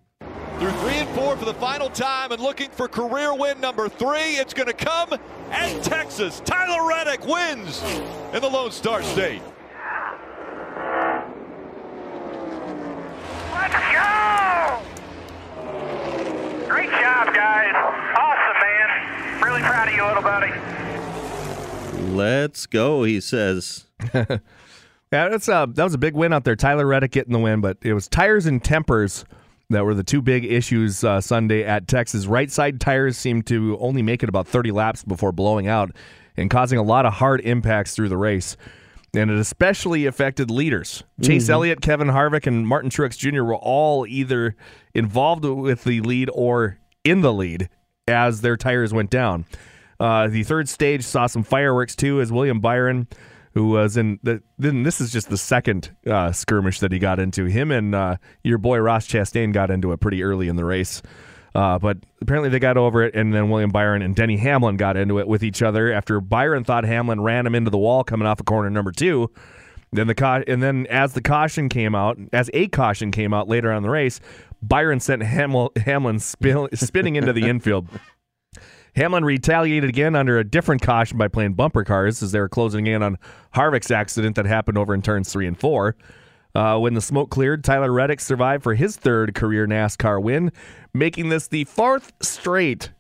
Through 0.59 0.71
three 0.73 0.97
and 0.97 1.09
four 1.11 1.28
for 1.39 1.45
the 1.45 1.55
final 1.55 1.89
time 1.89 2.33
and 2.33 2.43
looking 2.43 2.69
for 2.71 2.89
career 2.89 3.33
win 3.33 3.61
number 3.61 3.89
three. 3.89 4.37
It's 4.37 4.53
going 4.53 4.67
to 4.67 4.73
come 4.73 5.15
at 5.51 5.83
Texas. 5.85 6.41
Tyler 6.45 6.87
Reddick 6.87 7.25
wins 7.25 7.83
in 8.33 8.43
the 8.43 8.49
Lone 8.49 8.73
Star 8.73 9.03
State. 9.03 9.41
Let's 13.53 13.75
go! 13.95 14.83
Great 16.69 16.91
job, 16.91 17.33
guys. 17.35 17.75
Awesome, 18.17 18.61
man. 18.61 19.43
Really 19.43 19.61
proud 19.61 19.89
of 19.89 19.95
you, 19.95 20.05
little 20.05 20.23
buddy. 20.23 20.53
Let's 22.13 22.67
go, 22.67 23.05
he 23.05 23.21
says. 23.21 23.87
Yeah, 25.11 25.31
that's 25.31 25.49
uh, 25.49 25.65
that 25.65 25.85
was 25.85 25.95
a 25.95 25.99
big 25.99 26.13
win 26.13 26.35
out 26.35 26.45
there. 26.45 26.55
Tyler 26.55 26.87
Reddick 26.87 27.13
getting 27.13 27.33
the 27.33 27.39
win, 27.39 27.63
but 27.63 27.79
it 27.81 27.95
was 27.95 28.09
tires 28.09 28.45
and 28.45 28.63
tempers 28.63 29.25
that 29.71 29.85
were 29.85 29.95
the 29.95 30.03
two 30.03 30.23
big 30.23 30.45
issues 30.45 31.05
uh, 31.05 31.21
Sunday 31.21 31.63
at 31.65 31.87
Texas. 31.87 32.27
Right 32.27 32.51
side 32.51 32.81
tires 32.81 33.19
seemed 33.19 33.47
to 33.49 33.77
only 33.81 34.03
make 34.03 34.23
it 34.23 34.29
about 34.29 34.49
30 34.49 34.71
laps 34.71 35.05
before 35.05 35.31
blowing 35.33 35.67
out 35.67 35.91
and 36.37 36.49
causing 36.49 36.79
a 36.79 36.83
lot 36.83 37.05
of 37.05 37.15
hard 37.15 37.41
impacts 37.43 37.95
through 37.95 38.09
the 38.09 38.17
race. 38.17 38.57
And 39.15 39.31
it 39.31 39.39
especially 39.39 40.07
affected 40.07 40.51
leaders. 40.51 41.03
Chase 41.23 41.49
Elliott, 41.49 41.81
Kevin 41.81 42.09
Harvick, 42.09 42.47
and 42.47 42.67
Martin 42.67 42.91
Truex 42.91 43.17
Jr. 43.17 43.43
were 43.43 43.57
all 43.57 44.07
either 44.07 44.55
involved 44.95 45.45
with 45.45 45.85
the 45.85 46.01
lead 46.03 46.31
or 46.33 46.79
in 47.05 47.23
the 47.23 47.33
lead 47.33 47.69
as 48.07 48.43
their 48.43 48.57
tires 48.57 48.93
went 48.93 49.11
down. 49.11 49.47
Uh, 49.99 50.29
the 50.29 50.45
third 50.45 50.69
stage 50.69 51.03
saw 51.05 51.27
some 51.27 51.43
fireworks 51.43 51.97
too, 51.97 52.21
as 52.21 52.31
William 52.31 52.61
Byron, 52.61 53.09
who 53.59 53.71
was 53.71 53.97
in 53.97 54.21
the. 54.23 54.41
Then 54.57 54.85
this 54.85 55.01
is 55.01 55.11
just 55.13 55.31
the 55.31 55.37
second 55.37 55.91
uh, 56.07 56.31
skirmish 56.31 56.79
that 56.81 56.93
he 56.93 57.01
got 57.01 57.19
into. 57.19 57.47
Him 57.47 57.73
and 57.73 57.93
uh, 57.95 58.17
your 58.45 58.59
boy 58.59 58.79
Ross 58.79 59.07
Chastain 59.09 59.53
got 59.53 59.71
into 59.71 59.91
it 59.93 59.99
pretty 59.99 60.23
early 60.23 60.47
in 60.49 60.55
the 60.55 60.65
race. 60.65 61.03
Uh, 61.55 61.77
but 61.79 61.97
apparently 62.23 62.51
they 62.51 62.61
got 62.61 62.77
over 62.77 63.03
it, 63.03 63.17
and 63.17 63.35
then 63.35 63.51
William 63.51 63.71
Byron 63.71 64.01
and 64.03 64.15
Denny 64.15 64.37
Hamlin 64.37 64.77
got 64.77 64.97
into 64.97 65.19
it 65.19 65.27
with 65.27 65.43
each 65.43 65.61
other 65.61 65.93
after 65.93 66.21
Byron 66.21 66.63
thought 66.63 66.85
Hamlin 66.85 67.21
ran 67.21 67.47
him 67.47 67.55
into 67.57 67.71
the 67.71 67.79
wall 67.79 68.05
coming 68.05 68.29
off 68.29 68.39
of 68.39 68.47
corner 68.47 68.71
number 68.71 68.93
two. 68.93 69.29
Then 69.91 70.07
the 70.07 70.15
ca- 70.15 70.45
and 70.47 70.63
then 70.63 70.87
as 70.89 71.15
the 71.15 71.23
caution 71.23 71.69
came 71.69 71.97
out, 71.97 72.17
as 72.33 72.49
a 72.55 72.69
caution 72.69 73.11
came 73.11 73.35
out 73.35 73.49
later 73.49 73.73
on 73.73 73.79
in 73.79 73.83
the 73.83 73.91
race, 73.91 74.21
Byron 74.63 75.01
sent 75.01 75.23
Hamel- 75.23 75.73
Hamlin 75.85 76.21
spin- 76.21 76.69
spinning 76.75 77.17
into 77.17 77.33
the 77.33 77.49
infield. 77.49 77.89
Hamlin 78.99 79.25
retaliated 79.25 79.89
again 79.89 80.17
under 80.17 80.39
a 80.39 80.45
different 80.45 80.83
caution 80.83 81.19
by 81.19 81.29
playing 81.29 81.55
bumper 81.55 81.85
cars 81.85 82.21
as 82.21 82.33
they 82.33 82.41
were 82.41 82.49
closing 82.49 82.89
in 82.89 83.01
on 83.01 83.17
Harvick's 83.55 83.93
accident 83.93 84.35
that 84.35 84.45
happened 84.45 84.77
over 84.77 84.93
in 84.93 85.03
turns 85.03 85.33
three 85.33 85.47
and 85.47 85.59
four. 85.59 85.95
Uh, 86.53 86.77
when 86.79 86.95
the 86.95 87.01
smoke 87.01 87.31
cleared, 87.31 87.63
Tyler 87.63 87.93
Reddick 87.93 88.19
survived 88.19 88.65
for 88.65 88.75
his 88.75 88.97
third 88.97 89.35
career 89.35 89.69
NASCAR 89.69 90.21
win, 90.21 90.51
making 90.93 91.29
this 91.29 91.47
the 91.47 91.63
fourth 91.65 92.13
straight 92.21 92.91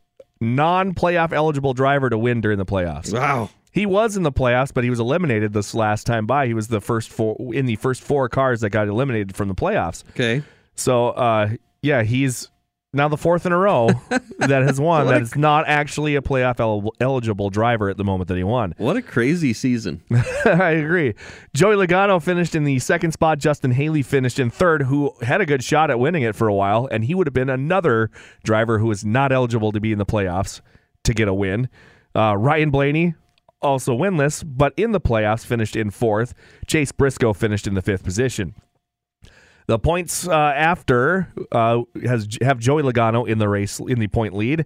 non-playoff 0.40 1.32
eligible 1.32 1.74
driver 1.74 2.08
to 2.08 2.16
win 2.16 2.40
during 2.40 2.58
the 2.58 2.66
playoffs. 2.66 3.12
Wow. 3.12 3.50
He 3.72 3.84
was 3.84 4.16
in 4.16 4.22
the 4.22 4.30
playoffs, 4.30 4.72
but 4.72 4.84
he 4.84 4.90
was 4.90 5.00
eliminated 5.00 5.52
this 5.52 5.74
last 5.74 6.06
time 6.06 6.26
by. 6.26 6.46
He 6.46 6.54
was 6.54 6.68
the 6.68 6.80
first 6.80 7.11
four 7.11 7.37
in 7.52 7.66
the 7.66 7.74
first 7.74 8.02
four 8.02 8.28
cars 8.28 8.61
that 8.61 8.70
got 8.70 8.87
eliminated 8.87 9.34
from 9.34 9.48
the 9.48 9.54
playoffs. 9.54 10.04
Okay. 10.11 10.42
So, 10.76 11.08
uh, 11.08 11.50
yeah, 11.82 12.04
he's 12.04 12.48
now 12.92 13.09
the 13.09 13.16
fourth 13.16 13.44
in 13.44 13.53
a 13.53 13.59
row 13.59 13.88
that 14.38 14.62
has 14.62 14.81
won. 14.81 15.07
That 15.07 15.22
is 15.22 15.37
not 15.37 15.66
actually 15.68 16.16
a 16.16 16.22
playoff 16.22 16.59
el- 16.61 16.92
eligible 17.01 17.51
driver 17.51 17.88
at 17.88 17.96
the 17.96 18.05
moment 18.05 18.29
that 18.29 18.37
he 18.37 18.44
won. 18.44 18.74
What 18.79 18.96
a 18.96 19.03
crazy 19.03 19.53
season. 19.53 20.03
I 20.44 20.70
agree. 20.70 21.14
Joey 21.55 21.77
Logano 21.77 22.22
finished 22.22 22.55
in 22.55 22.64
the 22.64 22.79
second 22.79 23.12
spot. 23.12 23.38
Justin 23.38 23.72
Haley 23.72 24.03
finished 24.03 24.38
in 24.38 24.51
third, 24.51 24.83
who 24.83 25.12
had 25.22 25.40
a 25.40 25.46
good 25.46 25.62
shot 25.62 25.90
at 25.90 25.98
winning 25.98 26.22
it 26.22 26.35
for 26.35 26.48
a 26.48 26.55
while, 26.55 26.88
and 26.90 27.05
he 27.05 27.14
would 27.14 27.27
have 27.27 27.35
been 27.35 27.51
another 27.51 28.11
driver 28.44 28.79
who 28.79 28.87
was 28.87 29.05
not 29.05 29.33
eligible 29.33 29.72
to 29.72 29.81
be 29.81 29.92
in 29.92 29.98
the 29.98 30.07
playoffs 30.07 30.61
to 31.05 31.12
get 31.12 31.29
a 31.29 31.35
win. 31.35 31.68
Uh, 32.14 32.37
Ryan 32.37 32.70
Blaney 32.70 33.14
also 33.61 33.96
winless, 33.96 34.44
but 34.46 34.72
in 34.77 34.92
the 34.92 35.01
playoffs 35.01 35.44
finished 35.44 35.77
in 35.77 35.90
fourth. 35.90 36.33
Chase 36.66 36.92
Briscoe 36.92 37.33
finished 37.33 37.66
in 37.66 37.74
the 37.74 37.83
fifth 37.83 38.05
position. 38.05 38.55
The 39.68 39.78
points 39.78 40.26
uh, 40.26 40.33
after 40.33 41.28
uh, 41.52 41.83
has 42.02 42.26
have 42.40 42.59
Joey 42.59 42.83
Logano 42.83 43.28
in 43.28 43.37
the 43.37 43.50
race 43.50 43.78
in 43.78 43.98
the 43.98 44.09
point 44.09 44.35
lead. 44.35 44.64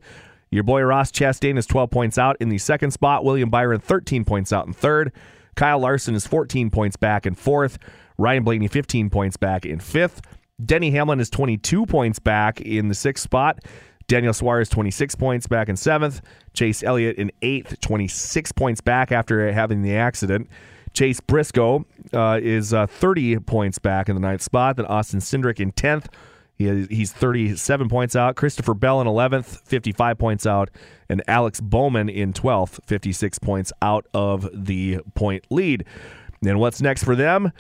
Your 0.52 0.62
boy 0.62 0.82
Ross 0.82 1.10
Chastain 1.10 1.58
is 1.58 1.66
12 1.66 1.90
points 1.90 2.18
out 2.18 2.36
in 2.38 2.50
the 2.50 2.58
second 2.58 2.92
spot. 2.92 3.24
William 3.24 3.50
Byron 3.50 3.80
13 3.80 4.24
points 4.24 4.52
out 4.52 4.68
in 4.68 4.72
third. 4.72 5.12
Kyle 5.56 5.80
Larson 5.80 6.14
is 6.14 6.24
14 6.24 6.70
points 6.70 6.96
back 6.96 7.26
in 7.26 7.34
fourth. 7.34 7.78
Ryan 8.16 8.44
Blaney 8.44 8.68
15 8.68 9.10
points 9.10 9.36
back 9.36 9.66
in 9.66 9.80
fifth. 9.80 10.22
Denny 10.64 10.92
Hamlin 10.92 11.18
is 11.18 11.30
22 11.30 11.84
points 11.86 12.20
back 12.20 12.60
in 12.60 12.86
the 12.86 12.94
sixth 12.94 13.24
spot. 13.24 13.58
Daniel 14.06 14.32
Suarez 14.32 14.68
26 14.68 15.16
points 15.16 15.48
back 15.48 15.68
in 15.68 15.76
seventh. 15.76 16.20
Chase 16.54 16.84
Elliott 16.84 17.16
in 17.16 17.32
eighth, 17.42 17.80
26 17.80 18.52
points 18.52 18.80
back 18.80 19.10
after 19.10 19.50
having 19.50 19.82
the 19.82 19.96
accident. 19.96 20.48
Chase 20.92 21.20
Briscoe 21.20 21.85
uh, 22.12 22.38
is 22.42 22.74
uh, 22.74 22.87
30 22.87 23.38
points 23.40 23.78
back 23.78 24.09
in 24.09 24.14
the 24.14 24.20
ninth 24.20 24.42
spot. 24.42 24.76
Then 24.76 24.87
Austin 24.87 25.20
Cindric 25.20 25.61
in 25.61 25.72
10th. 25.72 26.07
He 26.55 26.66
is, 26.68 26.87
he's 26.88 27.12
37 27.12 27.88
points 27.88 28.14
out. 28.14 28.37
Christopher 28.37 28.74
Bell 28.74 29.00
in 29.00 29.07
11th, 29.07 29.62
55 29.66 30.18
points 30.18 30.46
out. 30.46 30.70
And 31.09 31.22
Alex 31.26 31.61
Bowman 31.61 32.09
in 32.09 32.33
12th, 32.33 32.85
56 32.87 33.38
points 33.38 33.72
out 33.81 34.07
of 34.14 34.48
the 34.52 34.98
point 35.14 35.44
lead. 35.50 35.85
And 36.44 36.61
what's 36.61 36.81
next 36.83 37.05
for 37.05 37.16
them? 37.16 37.52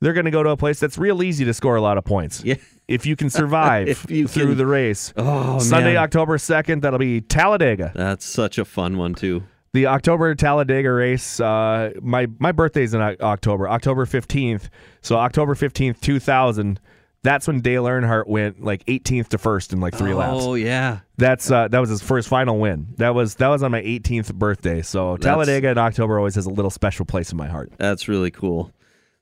They're 0.00 0.12
going 0.12 0.24
to 0.26 0.30
go 0.30 0.42
to 0.42 0.50
a 0.50 0.56
place 0.56 0.80
that's 0.80 0.98
real 0.98 1.22
easy 1.22 1.44
to 1.44 1.54
score 1.54 1.76
a 1.76 1.80
lot 1.80 1.96
of 1.96 2.04
points. 2.04 2.44
Yeah. 2.44 2.56
If 2.88 3.06
you 3.06 3.16
can 3.16 3.30
survive 3.30 4.04
you 4.10 4.26
through 4.28 4.48
can- 4.48 4.58
the 4.58 4.66
race. 4.66 5.14
Oh, 5.16 5.58
Sunday, 5.60 5.94
man. 5.94 6.02
October 6.02 6.36
2nd, 6.36 6.82
that'll 6.82 6.98
be 6.98 7.20
Talladega. 7.20 7.92
That's 7.94 8.26
such 8.26 8.58
a 8.58 8.64
fun 8.64 8.98
one 8.98 9.14
too. 9.14 9.44
The 9.74 9.88
October 9.88 10.32
Talladega 10.36 10.92
race. 10.92 11.40
Uh, 11.40 11.90
my 12.00 12.28
my 12.38 12.52
birthday's 12.52 12.94
in 12.94 13.00
October, 13.02 13.68
October 13.68 14.06
fifteenth. 14.06 14.70
So 15.02 15.16
October 15.16 15.56
fifteenth, 15.56 16.00
two 16.00 16.20
thousand. 16.20 16.78
That's 17.24 17.48
when 17.48 17.60
Dale 17.60 17.84
Earnhardt 17.84 18.26
went 18.26 18.62
like 18.62 18.84
18th 18.84 19.28
to 19.28 19.38
first 19.38 19.72
in 19.72 19.80
like 19.80 19.94
three 19.94 20.12
laps. 20.12 20.44
Oh 20.44 20.54
yeah. 20.54 21.00
That's 21.16 21.50
uh, 21.50 21.68
that 21.68 21.78
was 21.78 21.88
his 21.88 22.02
first 22.02 22.28
final 22.28 22.58
win. 22.58 22.88
That 22.98 23.14
was 23.14 23.36
that 23.36 23.48
was 23.48 23.62
on 23.62 23.72
my 23.72 23.80
18th 23.80 24.34
birthday. 24.34 24.82
So 24.82 25.16
Talladega 25.16 25.70
in 25.70 25.78
October 25.78 26.18
always 26.18 26.34
has 26.34 26.44
a 26.46 26.50
little 26.50 26.70
special 26.70 27.06
place 27.06 27.32
in 27.32 27.38
my 27.38 27.48
heart. 27.48 27.72
That's 27.78 28.08
really 28.08 28.30
cool. 28.30 28.70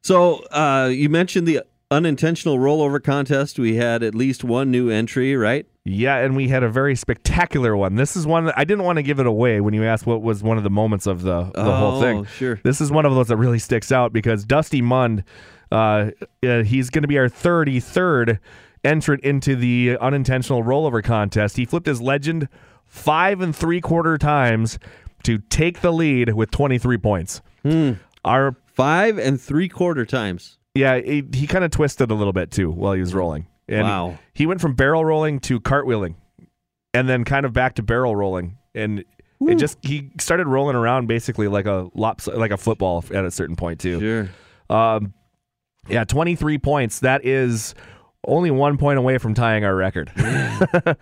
So 0.02 0.44
uh, 0.46 0.90
you 0.92 1.08
mentioned 1.08 1.46
the 1.46 1.62
unintentional 1.92 2.58
rollover 2.58 3.02
contest. 3.02 3.58
We 3.58 3.76
had 3.76 4.02
at 4.02 4.14
least 4.14 4.42
one 4.42 4.70
new 4.70 4.88
entry, 4.90 5.36
right? 5.36 5.66
Yeah, 5.84 6.16
and 6.18 6.34
we 6.34 6.48
had 6.48 6.62
a 6.62 6.68
very 6.68 6.94
spectacular 6.96 7.76
one. 7.76 7.96
This 7.96 8.16
is 8.16 8.26
one 8.26 8.46
that 8.46 8.58
I 8.58 8.64
didn't 8.64 8.84
want 8.84 8.96
to 8.96 9.02
give 9.02 9.20
it 9.20 9.26
away 9.26 9.60
when 9.60 9.74
you 9.74 9.84
asked 9.84 10.06
what 10.06 10.22
was 10.22 10.42
one 10.42 10.56
of 10.56 10.64
the 10.64 10.70
moments 10.70 11.06
of 11.06 11.22
the 11.22 11.50
the 11.54 11.62
whole 11.76 11.98
Oh, 11.98 12.00
thing. 12.00 12.24
sure. 12.24 12.60
This 12.64 12.80
is 12.80 12.90
one 12.90 13.04
of 13.04 13.14
those 13.14 13.28
that 13.28 13.36
really 13.36 13.58
sticks 13.58 13.92
out 13.92 14.12
because 14.12 14.44
Dusty 14.44 14.80
Mund, 14.82 15.24
uh, 15.70 16.10
uh, 16.46 16.62
he's 16.62 16.88
going 16.90 17.02
to 17.02 17.08
be 17.08 17.18
our 17.18 17.28
33rd 17.28 18.38
entrant 18.84 19.22
into 19.24 19.54
the 19.54 19.96
unintentional 20.00 20.62
rollover 20.62 21.02
contest. 21.04 21.56
He 21.56 21.64
flipped 21.64 21.86
his 21.86 22.00
legend 22.00 22.48
five 22.86 23.40
and 23.40 23.54
three 23.54 23.80
quarter 23.80 24.18
times 24.18 24.78
to 25.24 25.38
take 25.38 25.80
the 25.82 25.92
lead 25.92 26.32
with 26.34 26.50
23 26.50 26.98
points. 26.98 27.40
Hmm. 27.62 27.92
Our 28.24 28.56
Five 28.74 29.18
and 29.18 29.38
three 29.38 29.68
quarter 29.68 30.06
times. 30.06 30.56
Yeah, 30.74 30.98
he, 30.98 31.22
he 31.32 31.46
kind 31.46 31.64
of 31.64 31.70
twisted 31.70 32.10
a 32.10 32.14
little 32.14 32.32
bit 32.32 32.50
too 32.50 32.70
while 32.70 32.92
he 32.92 33.00
was 33.00 33.14
rolling. 33.14 33.46
And 33.68 33.82
Wow. 33.86 34.18
He 34.34 34.46
went 34.46 34.60
from 34.60 34.74
barrel 34.74 35.04
rolling 35.04 35.38
to 35.40 35.60
cartwheeling, 35.60 36.14
and 36.94 37.08
then 37.08 37.24
kind 37.24 37.46
of 37.46 37.52
back 37.52 37.74
to 37.76 37.82
barrel 37.82 38.14
rolling, 38.16 38.58
and 38.74 39.04
it 39.48 39.56
just 39.56 39.78
he 39.82 40.10
started 40.20 40.46
rolling 40.46 40.76
around 40.76 41.06
basically 41.08 41.48
like 41.48 41.66
a 41.66 41.88
lops 41.94 42.26
like 42.26 42.50
a 42.50 42.56
football 42.56 43.04
at 43.12 43.24
a 43.24 43.30
certain 43.30 43.56
point 43.56 43.80
too. 43.80 44.00
Sure. 44.00 44.76
Um, 44.76 45.14
yeah, 45.88 46.04
twenty 46.04 46.36
three 46.36 46.58
points. 46.58 47.00
That 47.00 47.24
is 47.24 47.74
only 48.26 48.50
one 48.50 48.78
point 48.78 48.98
away 48.98 49.18
from 49.18 49.34
tying 49.34 49.64
our 49.64 49.74
record. 49.74 50.12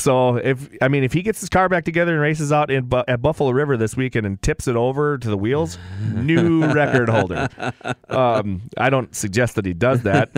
so 0.00 0.36
if 0.36 0.68
I 0.80 0.88
mean 0.88 1.04
if 1.04 1.12
he 1.12 1.22
gets 1.22 1.40
his 1.40 1.48
car 1.48 1.68
back 1.68 1.84
together 1.84 2.12
and 2.12 2.20
races 2.20 2.52
out 2.52 2.70
in 2.70 2.90
at 3.08 3.22
Buffalo 3.22 3.50
River 3.50 3.76
this 3.76 3.96
weekend 3.96 4.26
and 4.26 4.40
tips 4.42 4.66
it 4.66 4.76
over 4.76 5.18
to 5.18 5.28
the 5.28 5.36
wheels, 5.36 5.78
new 6.14 6.64
record 6.72 7.08
holder. 7.08 7.48
Um, 8.08 8.62
I 8.76 8.90
don't 8.90 9.14
suggest 9.14 9.54
that 9.56 9.64
he 9.64 9.74
does 9.74 10.02
that. 10.02 10.30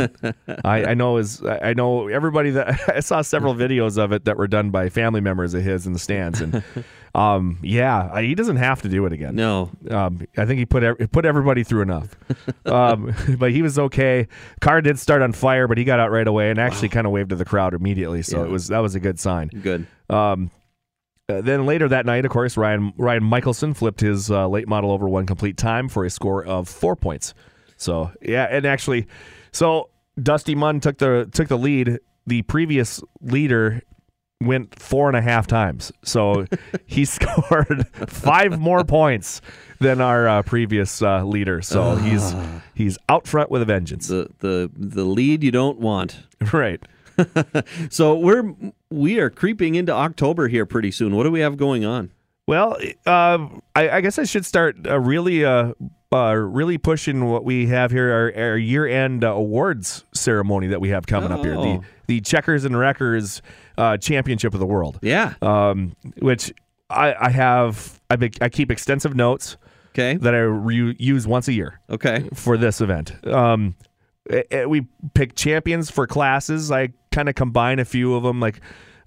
I, 0.64 0.86
I 0.86 0.94
know 0.94 1.16
is 1.16 1.42
I 1.44 1.74
know 1.74 2.08
everybody 2.08 2.50
that 2.50 2.88
I 2.94 3.00
saw 3.00 3.22
several 3.22 3.54
videos 3.54 3.98
of 3.98 4.12
it 4.12 4.24
that 4.24 4.36
were 4.36 4.48
done 4.48 4.70
by 4.70 4.88
family 4.88 5.20
members 5.20 5.54
of 5.54 5.62
his 5.62 5.86
in 5.86 5.92
the 5.92 5.98
stands, 5.98 6.40
and 6.40 6.62
um, 7.14 7.58
yeah, 7.62 8.20
he 8.20 8.34
doesn't 8.34 8.56
have 8.56 8.82
to 8.82 8.88
do 8.88 9.04
it 9.06 9.12
again. 9.12 9.34
No. 9.34 9.70
Um, 9.90 10.26
I 10.36 10.46
think 10.46 10.58
he 10.58 10.66
put 10.66 10.82
ev- 10.82 11.10
put 11.12 11.24
everybody 11.26 11.62
through 11.62 11.82
enough. 11.82 12.16
um, 12.66 13.14
but 13.38 13.50
he 13.52 13.60
was 13.62 13.78
okay. 13.78 14.28
Car 14.60 14.80
did 14.80 14.98
start 14.98 15.20
on 15.22 15.32
fire, 15.32 15.68
but 15.68 15.76
he 15.78 15.84
got 15.84 16.00
out 16.00 16.10
right 16.10 16.26
away 16.26 16.50
and 16.50 16.58
actually 16.58 16.88
kind 16.88 17.06
of 17.06 17.12
waved 17.12 17.30
to 17.30 17.36
the 17.36 17.44
crowd 17.44 17.74
immediately. 17.74 18.22
So 18.22 18.38
Yeah. 18.38 18.44
it 18.44 18.50
was 18.50 18.68
that 18.68 18.78
was 18.78 18.94
a 18.94 19.00
good 19.00 19.20
sign. 19.20 19.48
Good. 19.48 19.86
Um, 20.08 20.50
uh, 21.28 21.40
then 21.40 21.66
later 21.66 21.86
that 21.88 22.04
night, 22.06 22.24
of 22.24 22.30
course, 22.30 22.56
Ryan 22.56 22.92
Ryan 22.96 23.22
Mikkelson 23.24 23.76
flipped 23.76 24.00
his 24.00 24.30
uh, 24.30 24.48
late 24.48 24.66
model 24.66 24.90
over 24.90 25.08
one 25.08 25.26
complete 25.26 25.56
time 25.56 25.88
for 25.88 26.04
a 26.04 26.10
score 26.10 26.44
of 26.44 26.68
four 26.68 26.96
points. 26.96 27.34
So 27.76 28.10
yeah, 28.22 28.44
and 28.50 28.64
actually, 28.64 29.06
so 29.52 29.90
Dusty 30.20 30.54
Munn 30.54 30.80
took 30.80 30.98
the 30.98 31.28
took 31.30 31.48
the 31.48 31.58
lead. 31.58 31.98
The 32.26 32.42
previous 32.42 33.02
leader 33.20 33.82
went 34.42 34.78
four 34.78 35.08
and 35.08 35.16
a 35.16 35.22
half 35.22 35.46
times, 35.46 35.92
so 36.02 36.46
he 36.86 37.04
scored 37.16 37.86
five 38.08 38.58
more 38.60 38.84
points 38.84 39.40
than 39.80 40.00
our 40.00 40.28
uh, 40.28 40.42
previous 40.42 41.02
uh, 41.02 41.24
leader. 41.24 41.62
So 41.62 41.96
he's 41.96 42.34
he's 42.74 42.98
out 43.08 43.26
front 43.26 43.50
with 43.50 43.62
a 43.62 43.64
vengeance. 43.66 44.08
The 44.08 44.28
the 44.40 44.70
the 44.74 45.04
lead 45.04 45.42
you 45.42 45.50
don't 45.50 45.78
want. 45.78 46.18
right. 46.52 46.80
So 47.90 48.16
we're 48.16 48.54
we 48.90 49.18
are 49.20 49.30
creeping 49.30 49.74
into 49.74 49.92
October 49.92 50.48
here 50.48 50.64
pretty 50.66 50.90
soon. 50.90 51.14
What 51.14 51.24
do 51.24 51.30
we 51.30 51.40
have 51.40 51.56
going 51.56 51.84
on? 51.84 52.10
Well, 52.46 52.76
uh, 53.06 53.38
I, 53.76 53.90
I 53.90 54.00
guess 54.00 54.18
I 54.18 54.24
should 54.24 54.44
start 54.44 54.76
uh, 54.86 54.98
really, 54.98 55.44
uh, 55.44 55.74
uh, 56.12 56.34
really 56.34 56.76
pushing 56.76 57.26
what 57.30 57.44
we 57.44 57.66
have 57.68 57.92
here, 57.92 58.10
our, 58.12 58.32
our 58.50 58.56
year-end 58.58 59.22
uh, 59.24 59.32
awards 59.32 60.04
ceremony 60.12 60.66
that 60.68 60.80
we 60.80 60.88
have 60.88 61.06
coming 61.06 61.30
up 61.30 61.44
here, 61.44 61.54
the 61.54 61.60
Oh. 61.60 61.84
the 62.08 62.20
Checkers 62.20 62.64
and 62.64 62.76
Wreckers 62.76 63.42
uh, 63.78 63.96
Championship 63.96 64.54
of 64.54 64.60
the 64.60 64.66
World, 64.66 64.98
Yeah. 65.02 65.34
um, 65.42 65.94
which 66.18 66.52
I, 66.90 67.14
I 67.18 67.30
have, 67.30 68.00
I, 68.10 68.16
be, 68.16 68.30
I 68.40 68.48
keep 68.48 68.70
extensive 68.70 69.14
notes 69.14 69.56
Okay. 69.94 70.16
that 70.18 70.34
I 70.34 70.38
re- 70.38 70.96
use 70.98 71.26
once 71.26 71.48
a 71.48 71.52
year 71.52 71.80
Okay. 71.90 72.28
for 72.34 72.56
this 72.56 72.80
event. 72.80 73.14
Um, 73.26 73.74
eh, 74.30 74.42
eh, 74.50 74.64
we 74.64 74.86
pick 75.14 75.34
champions 75.34 75.90
for 75.90 76.06
classes. 76.06 76.70
I 76.70 76.88
kind 77.12 77.28
of 77.28 77.34
combine 77.34 77.78
a 77.78 77.84
few 77.84 78.14
of 78.14 78.22
them, 78.22 78.40
like 78.40 78.60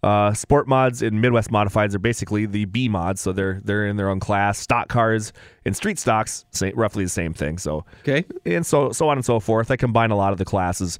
uh, 0.04 0.32
sport 0.34 0.68
mods 0.68 1.02
and 1.02 1.20
Midwest 1.22 1.50
modifieds 1.50 1.96
are 1.96 2.00
basically 2.00 2.46
the 2.46 2.66
B 2.66 2.88
mods, 2.88 3.22
so 3.22 3.32
they're 3.32 3.60
they're 3.64 3.88
in 3.88 3.96
their 3.98 4.10
own 4.10 4.20
class. 4.20 4.60
Stock 4.60 4.88
cars 4.88 5.34
and 5.66 5.76
street 5.76 5.98
stocks, 5.98 6.46
say, 6.52 6.72
roughly 6.76 7.04
the 7.06 7.10
same 7.10 7.34
thing. 7.34 7.58
So 7.58 7.86
Okay. 8.02 8.24
and 8.46 8.64
so 8.64 8.92
so 8.92 9.10
on 9.10 9.18
and 9.18 9.26
so 9.26 9.40
forth. 9.40 9.72
I 9.72 9.78
combine 9.78 10.12
a 10.12 10.16
lot 10.16 10.32
of 10.32 10.38
the 10.38 10.46
classes 10.46 11.00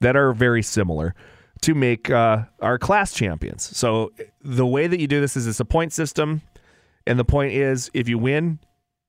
that 0.00 0.16
are 0.16 0.34
very 0.34 0.62
similar 0.62 1.14
to 1.62 1.74
make 1.74 2.10
uh, 2.10 2.44
our 2.60 2.78
class 2.78 3.12
champions. 3.12 3.76
So 3.76 4.12
the 4.42 4.66
way 4.66 4.86
that 4.86 5.00
you 5.00 5.06
do 5.06 5.20
this 5.20 5.36
is 5.36 5.46
it's 5.46 5.60
a 5.60 5.64
point 5.64 5.92
system, 5.92 6.42
and 7.06 7.18
the 7.18 7.24
point 7.24 7.52
is 7.52 7.90
if 7.94 8.08
you 8.08 8.18
win, 8.18 8.58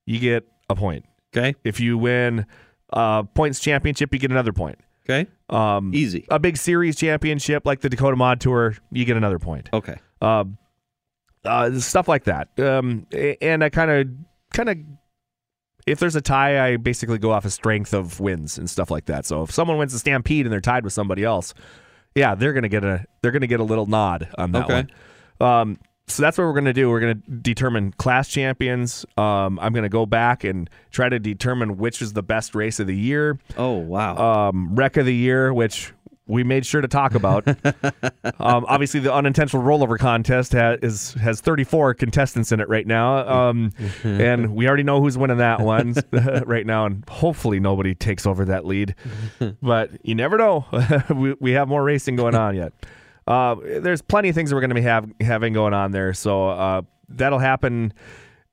you 0.05 0.19
get 0.19 0.47
a 0.69 0.75
point. 0.75 1.05
Okay. 1.35 1.55
If 1.63 1.79
you 1.79 1.97
win 1.97 2.45
uh, 2.91 3.23
points 3.23 3.59
championship, 3.59 4.13
you 4.13 4.19
get 4.19 4.31
another 4.31 4.53
point. 4.53 4.79
Okay. 5.05 5.29
Um, 5.49 5.91
Easy. 5.93 6.25
a 6.29 6.39
big 6.39 6.57
series 6.57 6.95
championship 6.95 7.65
like 7.65 7.81
the 7.81 7.89
Dakota 7.89 8.15
Mod 8.15 8.39
Tour, 8.39 8.75
you 8.91 9.03
get 9.03 9.17
another 9.17 9.39
point. 9.39 9.69
Okay. 9.73 9.97
Um, 10.21 10.57
uh, 11.43 11.77
stuff 11.79 12.07
like 12.07 12.23
that. 12.25 12.57
Um, 12.59 13.05
and 13.41 13.63
I 13.63 13.69
kind 13.69 13.91
of, 13.91 14.07
kind 14.53 14.69
of, 14.69 14.77
if 15.85 15.99
there's 15.99 16.15
a 16.15 16.21
tie, 16.21 16.65
I 16.65 16.77
basically 16.77 17.17
go 17.17 17.31
off 17.31 17.43
of 17.43 17.51
strength 17.51 17.93
of 17.93 18.21
wins 18.21 18.57
and 18.57 18.69
stuff 18.69 18.89
like 18.89 19.05
that. 19.05 19.25
So 19.25 19.43
if 19.43 19.51
someone 19.51 19.77
wins 19.77 19.93
a 19.93 19.99
stampede 19.99 20.45
and 20.45 20.53
they're 20.53 20.61
tied 20.61 20.85
with 20.85 20.93
somebody 20.93 21.25
else, 21.25 21.53
yeah, 22.15 22.35
they're 22.35 22.53
gonna 22.53 22.69
get 22.69 22.83
a 22.83 23.05
they're 23.21 23.31
gonna 23.31 23.47
get 23.47 23.59
a 23.59 23.63
little 23.63 23.85
nod 23.85 24.29
on 24.37 24.51
that 24.53 24.65
Okay. 24.65 24.85
one. 25.39 25.49
Um, 25.49 25.79
so 26.07 26.21
that's 26.21 26.37
what 26.37 26.43
we're 26.45 26.53
gonna 26.53 26.73
do. 26.73 26.89
We're 26.89 26.99
gonna 26.99 27.13
determine 27.15 27.91
class 27.93 28.27
champions. 28.27 29.05
Um, 29.17 29.57
I'm 29.59 29.73
gonna 29.73 29.89
go 29.89 30.05
back 30.05 30.43
and 30.43 30.69
try 30.91 31.07
to 31.09 31.17
determine 31.19 31.77
which 31.77 32.01
is 32.01 32.13
the 32.13 32.23
best 32.23 32.55
race 32.55 32.79
of 32.79 32.87
the 32.87 32.95
year 32.95 33.39
Oh 33.57 33.77
wow. 33.77 34.49
um, 34.49 34.75
wreck 34.75 34.97
of 34.97 35.05
the 35.05 35.15
year, 35.15 35.53
which 35.53 35.93
we 36.25 36.43
made 36.43 36.65
sure 36.65 36.81
to 36.81 36.87
talk 36.87 37.15
about. 37.15 37.47
um, 38.39 38.65
obviously, 38.67 38.99
the 38.99 39.13
unintentional 39.13 39.63
rollover 39.63 39.97
contest 39.97 40.53
ha- 40.53 40.77
is 40.81 41.13
has 41.15 41.41
34 41.41 41.93
contestants 41.95 42.51
in 42.51 42.59
it 42.59 42.69
right 42.69 42.87
now, 42.87 43.27
um, 43.49 43.71
and 44.03 44.55
we 44.55 44.67
already 44.67 44.83
know 44.83 45.01
who's 45.01 45.17
winning 45.17 45.37
that 45.37 45.59
one 45.59 45.95
right 46.45 46.65
now. 46.65 46.85
And 46.85 47.03
hopefully, 47.09 47.59
nobody 47.59 47.93
takes 47.95 48.25
over 48.25 48.45
that 48.45 48.65
lead. 48.65 48.95
but 49.61 49.91
you 50.03 50.15
never 50.15 50.37
know. 50.37 50.65
we, 51.13 51.35
we 51.39 51.51
have 51.51 51.67
more 51.67 51.83
racing 51.83 52.15
going 52.15 52.35
on 52.35 52.55
yet. 52.55 52.73
Uh, 53.27 53.55
there's 53.79 54.01
plenty 54.01 54.29
of 54.29 54.35
things 54.35 54.49
that 54.49 54.55
we're 54.55 54.61
going 54.61 54.69
to 54.69 54.75
be 54.75 54.81
have, 54.81 55.09
having 55.21 55.53
going 55.53 55.73
on 55.73 55.91
there, 55.91 56.13
so 56.13 56.49
uh, 56.49 56.81
that'll 57.09 57.39
happen 57.39 57.93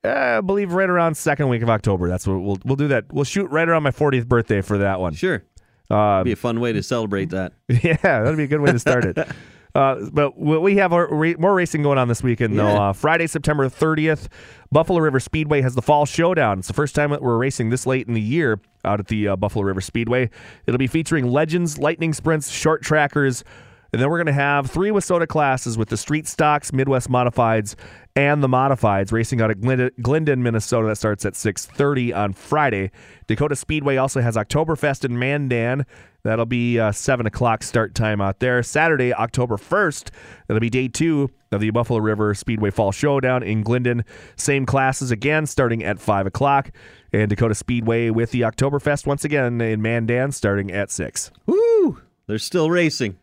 Uh, 0.03 0.37
I 0.37 0.41
believe 0.41 0.71
right 0.73 0.89
around 0.89 1.15
second 1.15 1.49
week 1.49 1.61
of 1.61 1.69
October. 1.69 2.07
That's 2.07 2.25
what 2.25 2.39
we'll 2.39 2.57
we'll 2.65 2.75
do 2.77 2.87
that. 2.87 3.11
We'll 3.13 3.25
shoot 3.25 3.47
right 3.51 3.67
around 3.67 3.83
my 3.83 3.91
40th 3.91 4.27
birthday 4.27 4.61
for 4.61 4.77
that 4.79 4.99
one. 4.99 5.13
Sure. 5.13 5.43
Um, 5.91 6.23
Be 6.23 6.31
a 6.31 6.35
fun 6.35 6.59
way 6.59 6.73
to 6.73 6.83
celebrate 6.83 7.29
that. 7.31 7.53
Yeah, 7.67 7.97
that'd 8.01 8.37
be 8.37 8.43
a 8.43 8.47
good 8.47 8.61
way 8.61 8.71
to 8.71 8.79
start 8.79 9.05
it. 9.05 9.17
Uh, 9.73 10.09
but 10.11 10.37
we 10.37 10.57
we 10.57 10.75
have 10.75 10.91
our, 10.91 11.07
more 11.39 11.53
racing 11.53 11.81
going 11.81 11.97
on 11.97 12.09
this 12.09 12.21
weekend, 12.21 12.59
though. 12.59 12.67
Yeah. 12.67 12.89
Uh, 12.89 12.91
Friday, 12.91 13.25
September 13.25 13.69
30th, 13.69 14.27
Buffalo 14.69 14.99
River 14.99 15.21
Speedway 15.21 15.61
has 15.61 15.75
the 15.75 15.81
Fall 15.81 16.05
Showdown. 16.05 16.59
It's 16.59 16.67
the 16.67 16.73
first 16.73 16.93
time 16.93 17.11
that 17.11 17.21
we're 17.21 17.37
racing 17.37 17.69
this 17.69 17.85
late 17.85 18.05
in 18.05 18.13
the 18.13 18.19
year 18.19 18.59
out 18.83 18.99
at 18.99 19.07
the 19.07 19.29
uh, 19.29 19.35
Buffalo 19.37 19.63
River 19.63 19.79
Speedway. 19.79 20.29
It'll 20.65 20.77
be 20.77 20.87
featuring 20.87 21.25
legends, 21.31 21.77
lightning 21.77 22.11
sprints, 22.11 22.49
short 22.49 22.81
trackers, 22.81 23.45
and 23.93 24.01
then 24.01 24.09
we're 24.09 24.17
going 24.17 24.27
to 24.27 24.33
have 24.33 24.69
three 24.69 24.89
WISSOTA 24.89 25.27
classes 25.27 25.77
with 25.77 25.89
the 25.89 25.97
street 25.97 26.27
stocks, 26.27 26.71
Midwest 26.71 27.09
modifieds, 27.09 27.75
and 28.15 28.43
the 28.43 28.47
modifieds 28.47 29.11
racing 29.11 29.41
out 29.41 29.51
of 29.51 29.57
Glend- 29.57 29.91
Glyndon, 30.01 30.39
Minnesota. 30.39 30.87
That 30.87 30.97
starts 30.97 31.25
at 31.25 31.33
6:30 31.33 32.13
on 32.13 32.33
Friday. 32.33 32.91
Dacotah 33.27 33.57
Speedway 33.57 33.97
also 33.97 34.21
has 34.21 34.35
Oktoberfest 34.35 35.05
in 35.05 35.17
Mandan. 35.17 35.85
That'll 36.23 36.45
be 36.45 36.79
uh, 36.79 36.91
seven 36.91 37.25
o'clock 37.25 37.63
start 37.63 37.95
time 37.95 38.21
out 38.21 38.39
there. 38.39 38.61
Saturday, 38.61 39.13
October 39.13 39.57
1st. 39.57 40.11
That'll 40.47 40.59
be 40.59 40.69
day 40.69 40.87
two 40.87 41.31
of 41.51 41.61
the 41.61 41.71
Buffalo 41.71 41.99
River 41.99 42.35
Speedway 42.35 42.69
Fall 42.69 42.91
Showdown 42.91 43.41
in 43.43 43.63
Glyndon. 43.63 44.03
Same 44.35 44.65
classes 44.65 45.09
again, 45.11 45.45
starting 45.45 45.83
at 45.83 45.99
five 45.99 46.27
o'clock. 46.27 46.71
And 47.11 47.29
Dacotah 47.31 47.55
Speedway 47.55 48.09
with 48.09 48.31
the 48.31 48.41
Oktoberfest 48.41 49.07
once 49.07 49.25
again 49.25 49.59
in 49.61 49.81
Mandan, 49.81 50.31
starting 50.31 50.71
at 50.71 50.91
six. 50.91 51.31
Woo! 51.45 51.99
They're 52.27 52.37
still 52.37 52.69
racing. 52.69 53.17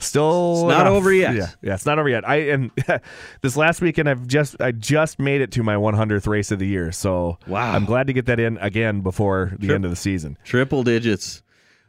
Still, 0.00 0.54
It's 0.54 0.68
not 0.68 0.82
enough. 0.82 0.92
over 0.94 1.12
yet. 1.12 1.34
Yeah, 1.34 1.50
yeah, 1.62 1.74
it's 1.74 1.86
not 1.86 1.98
over 1.98 2.08
yet. 2.08 2.28
I 2.28 2.36
and 2.50 2.70
this 3.42 3.56
last 3.56 3.80
weekend, 3.80 4.08
I've 4.08 4.26
just 4.26 4.60
I 4.60 4.72
just 4.72 5.18
made 5.18 5.40
it 5.40 5.52
to 5.52 5.62
my 5.62 5.76
100th 5.76 6.26
race 6.26 6.50
of 6.50 6.58
the 6.58 6.66
year. 6.66 6.92
So 6.92 7.38
Wow. 7.46 7.72
I'm 7.72 7.84
glad 7.84 8.06
to 8.08 8.12
get 8.12 8.26
that 8.26 8.40
in 8.40 8.58
again 8.58 9.00
before 9.00 9.52
the 9.58 9.66
Sure. 9.66 9.74
end 9.76 9.84
of 9.84 9.90
the 9.90 9.96
season. 9.96 10.36
Triple 10.44 10.82
digits. 10.82 11.42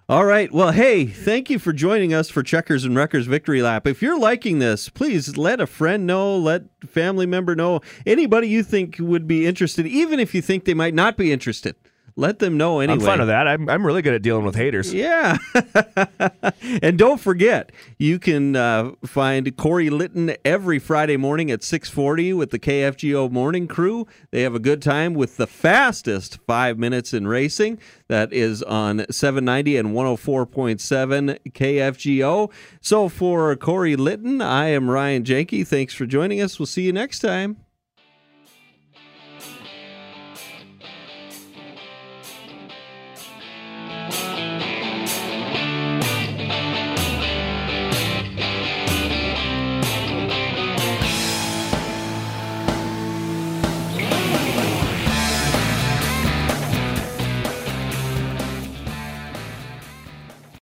All 0.08 0.24
right. 0.24 0.52
Well, 0.54 0.72
hey, 0.72 1.08
thank 1.08 1.50
you 1.50 1.58
for 1.58 1.74
joining 1.74 2.14
us 2.14 2.30
for 2.30 2.44
Checkers 2.44 2.86
and 2.86 2.96
Wreckers 2.96 3.26
Victory 3.26 3.64
Lap. 3.64 3.88
If 3.88 4.04
you're 4.04 4.20
liking 4.20 4.60
this, 4.60 4.88
please 4.88 5.36
let 5.36 5.60
a 5.60 5.66
friend 5.66 6.06
know, 6.06 6.38
let 6.38 6.62
family 6.86 7.26
member 7.26 7.56
know, 7.56 7.82
anybody 8.06 8.48
you 8.48 8.62
think 8.62 8.98
would 9.00 9.28
be 9.28 9.48
interested, 9.48 9.88
even 9.88 10.20
if 10.20 10.36
you 10.36 10.44
think 10.44 10.66
they 10.66 10.76
might 10.76 10.94
not 10.94 11.18
be 11.18 11.32
interested. 11.32 11.76
Let 12.18 12.40
them 12.40 12.56
know 12.56 12.80
anyway. 12.80 12.94
I'm 12.94 13.06
fine 13.06 13.20
with 13.20 13.28
that. 13.28 13.46
I'm 13.46 13.70
I'm 13.70 13.86
really 13.86 14.02
good 14.02 14.14
at 14.14 14.22
dealing 14.22 14.46
with 14.46 14.56
haters. 14.56 14.94
Yeah. 14.94 15.38
and 16.82 16.98
don't 16.98 17.20
forget, 17.20 17.74
you 17.98 18.20
can 18.20 18.56
uh, 18.56 18.92
find 19.06 19.56
Corey 19.58 19.90
Litton 19.90 20.34
every 20.46 20.80
Friday 20.80 21.18
morning 21.18 21.52
at 21.52 21.62
640 21.62 22.32
with 22.32 22.52
the 22.52 22.60
KFGO 22.60 23.30
morning 23.30 23.68
crew. 23.68 24.08
They 24.32 24.44
have 24.44 24.56
a 24.56 24.60
good 24.60 24.82
time 24.82 25.14
with 25.14 25.36
the 25.36 25.48
fastest 25.48 26.40
five 26.48 26.80
minutes 26.80 27.14
in 27.14 27.28
racing. 27.28 27.80
That 28.08 28.32
is 28.32 28.64
on 28.64 29.06
790 29.12 29.76
and 29.76 29.90
104.7 29.90 31.40
KFGO. 31.52 32.52
So 32.80 33.10
for 33.10 33.54
Corey 33.58 33.98
Litton, 33.98 34.42
I 34.42 34.68
am 34.68 34.90
Ryan 34.90 35.24
Janke. 35.24 35.68
Thanks 35.68 35.94
for 35.94 36.06
joining 36.06 36.40
us. 36.40 36.60
We'll 36.60 36.66
see 36.66 36.84
you 36.84 36.94
next 36.94 37.20
time. 37.20 37.65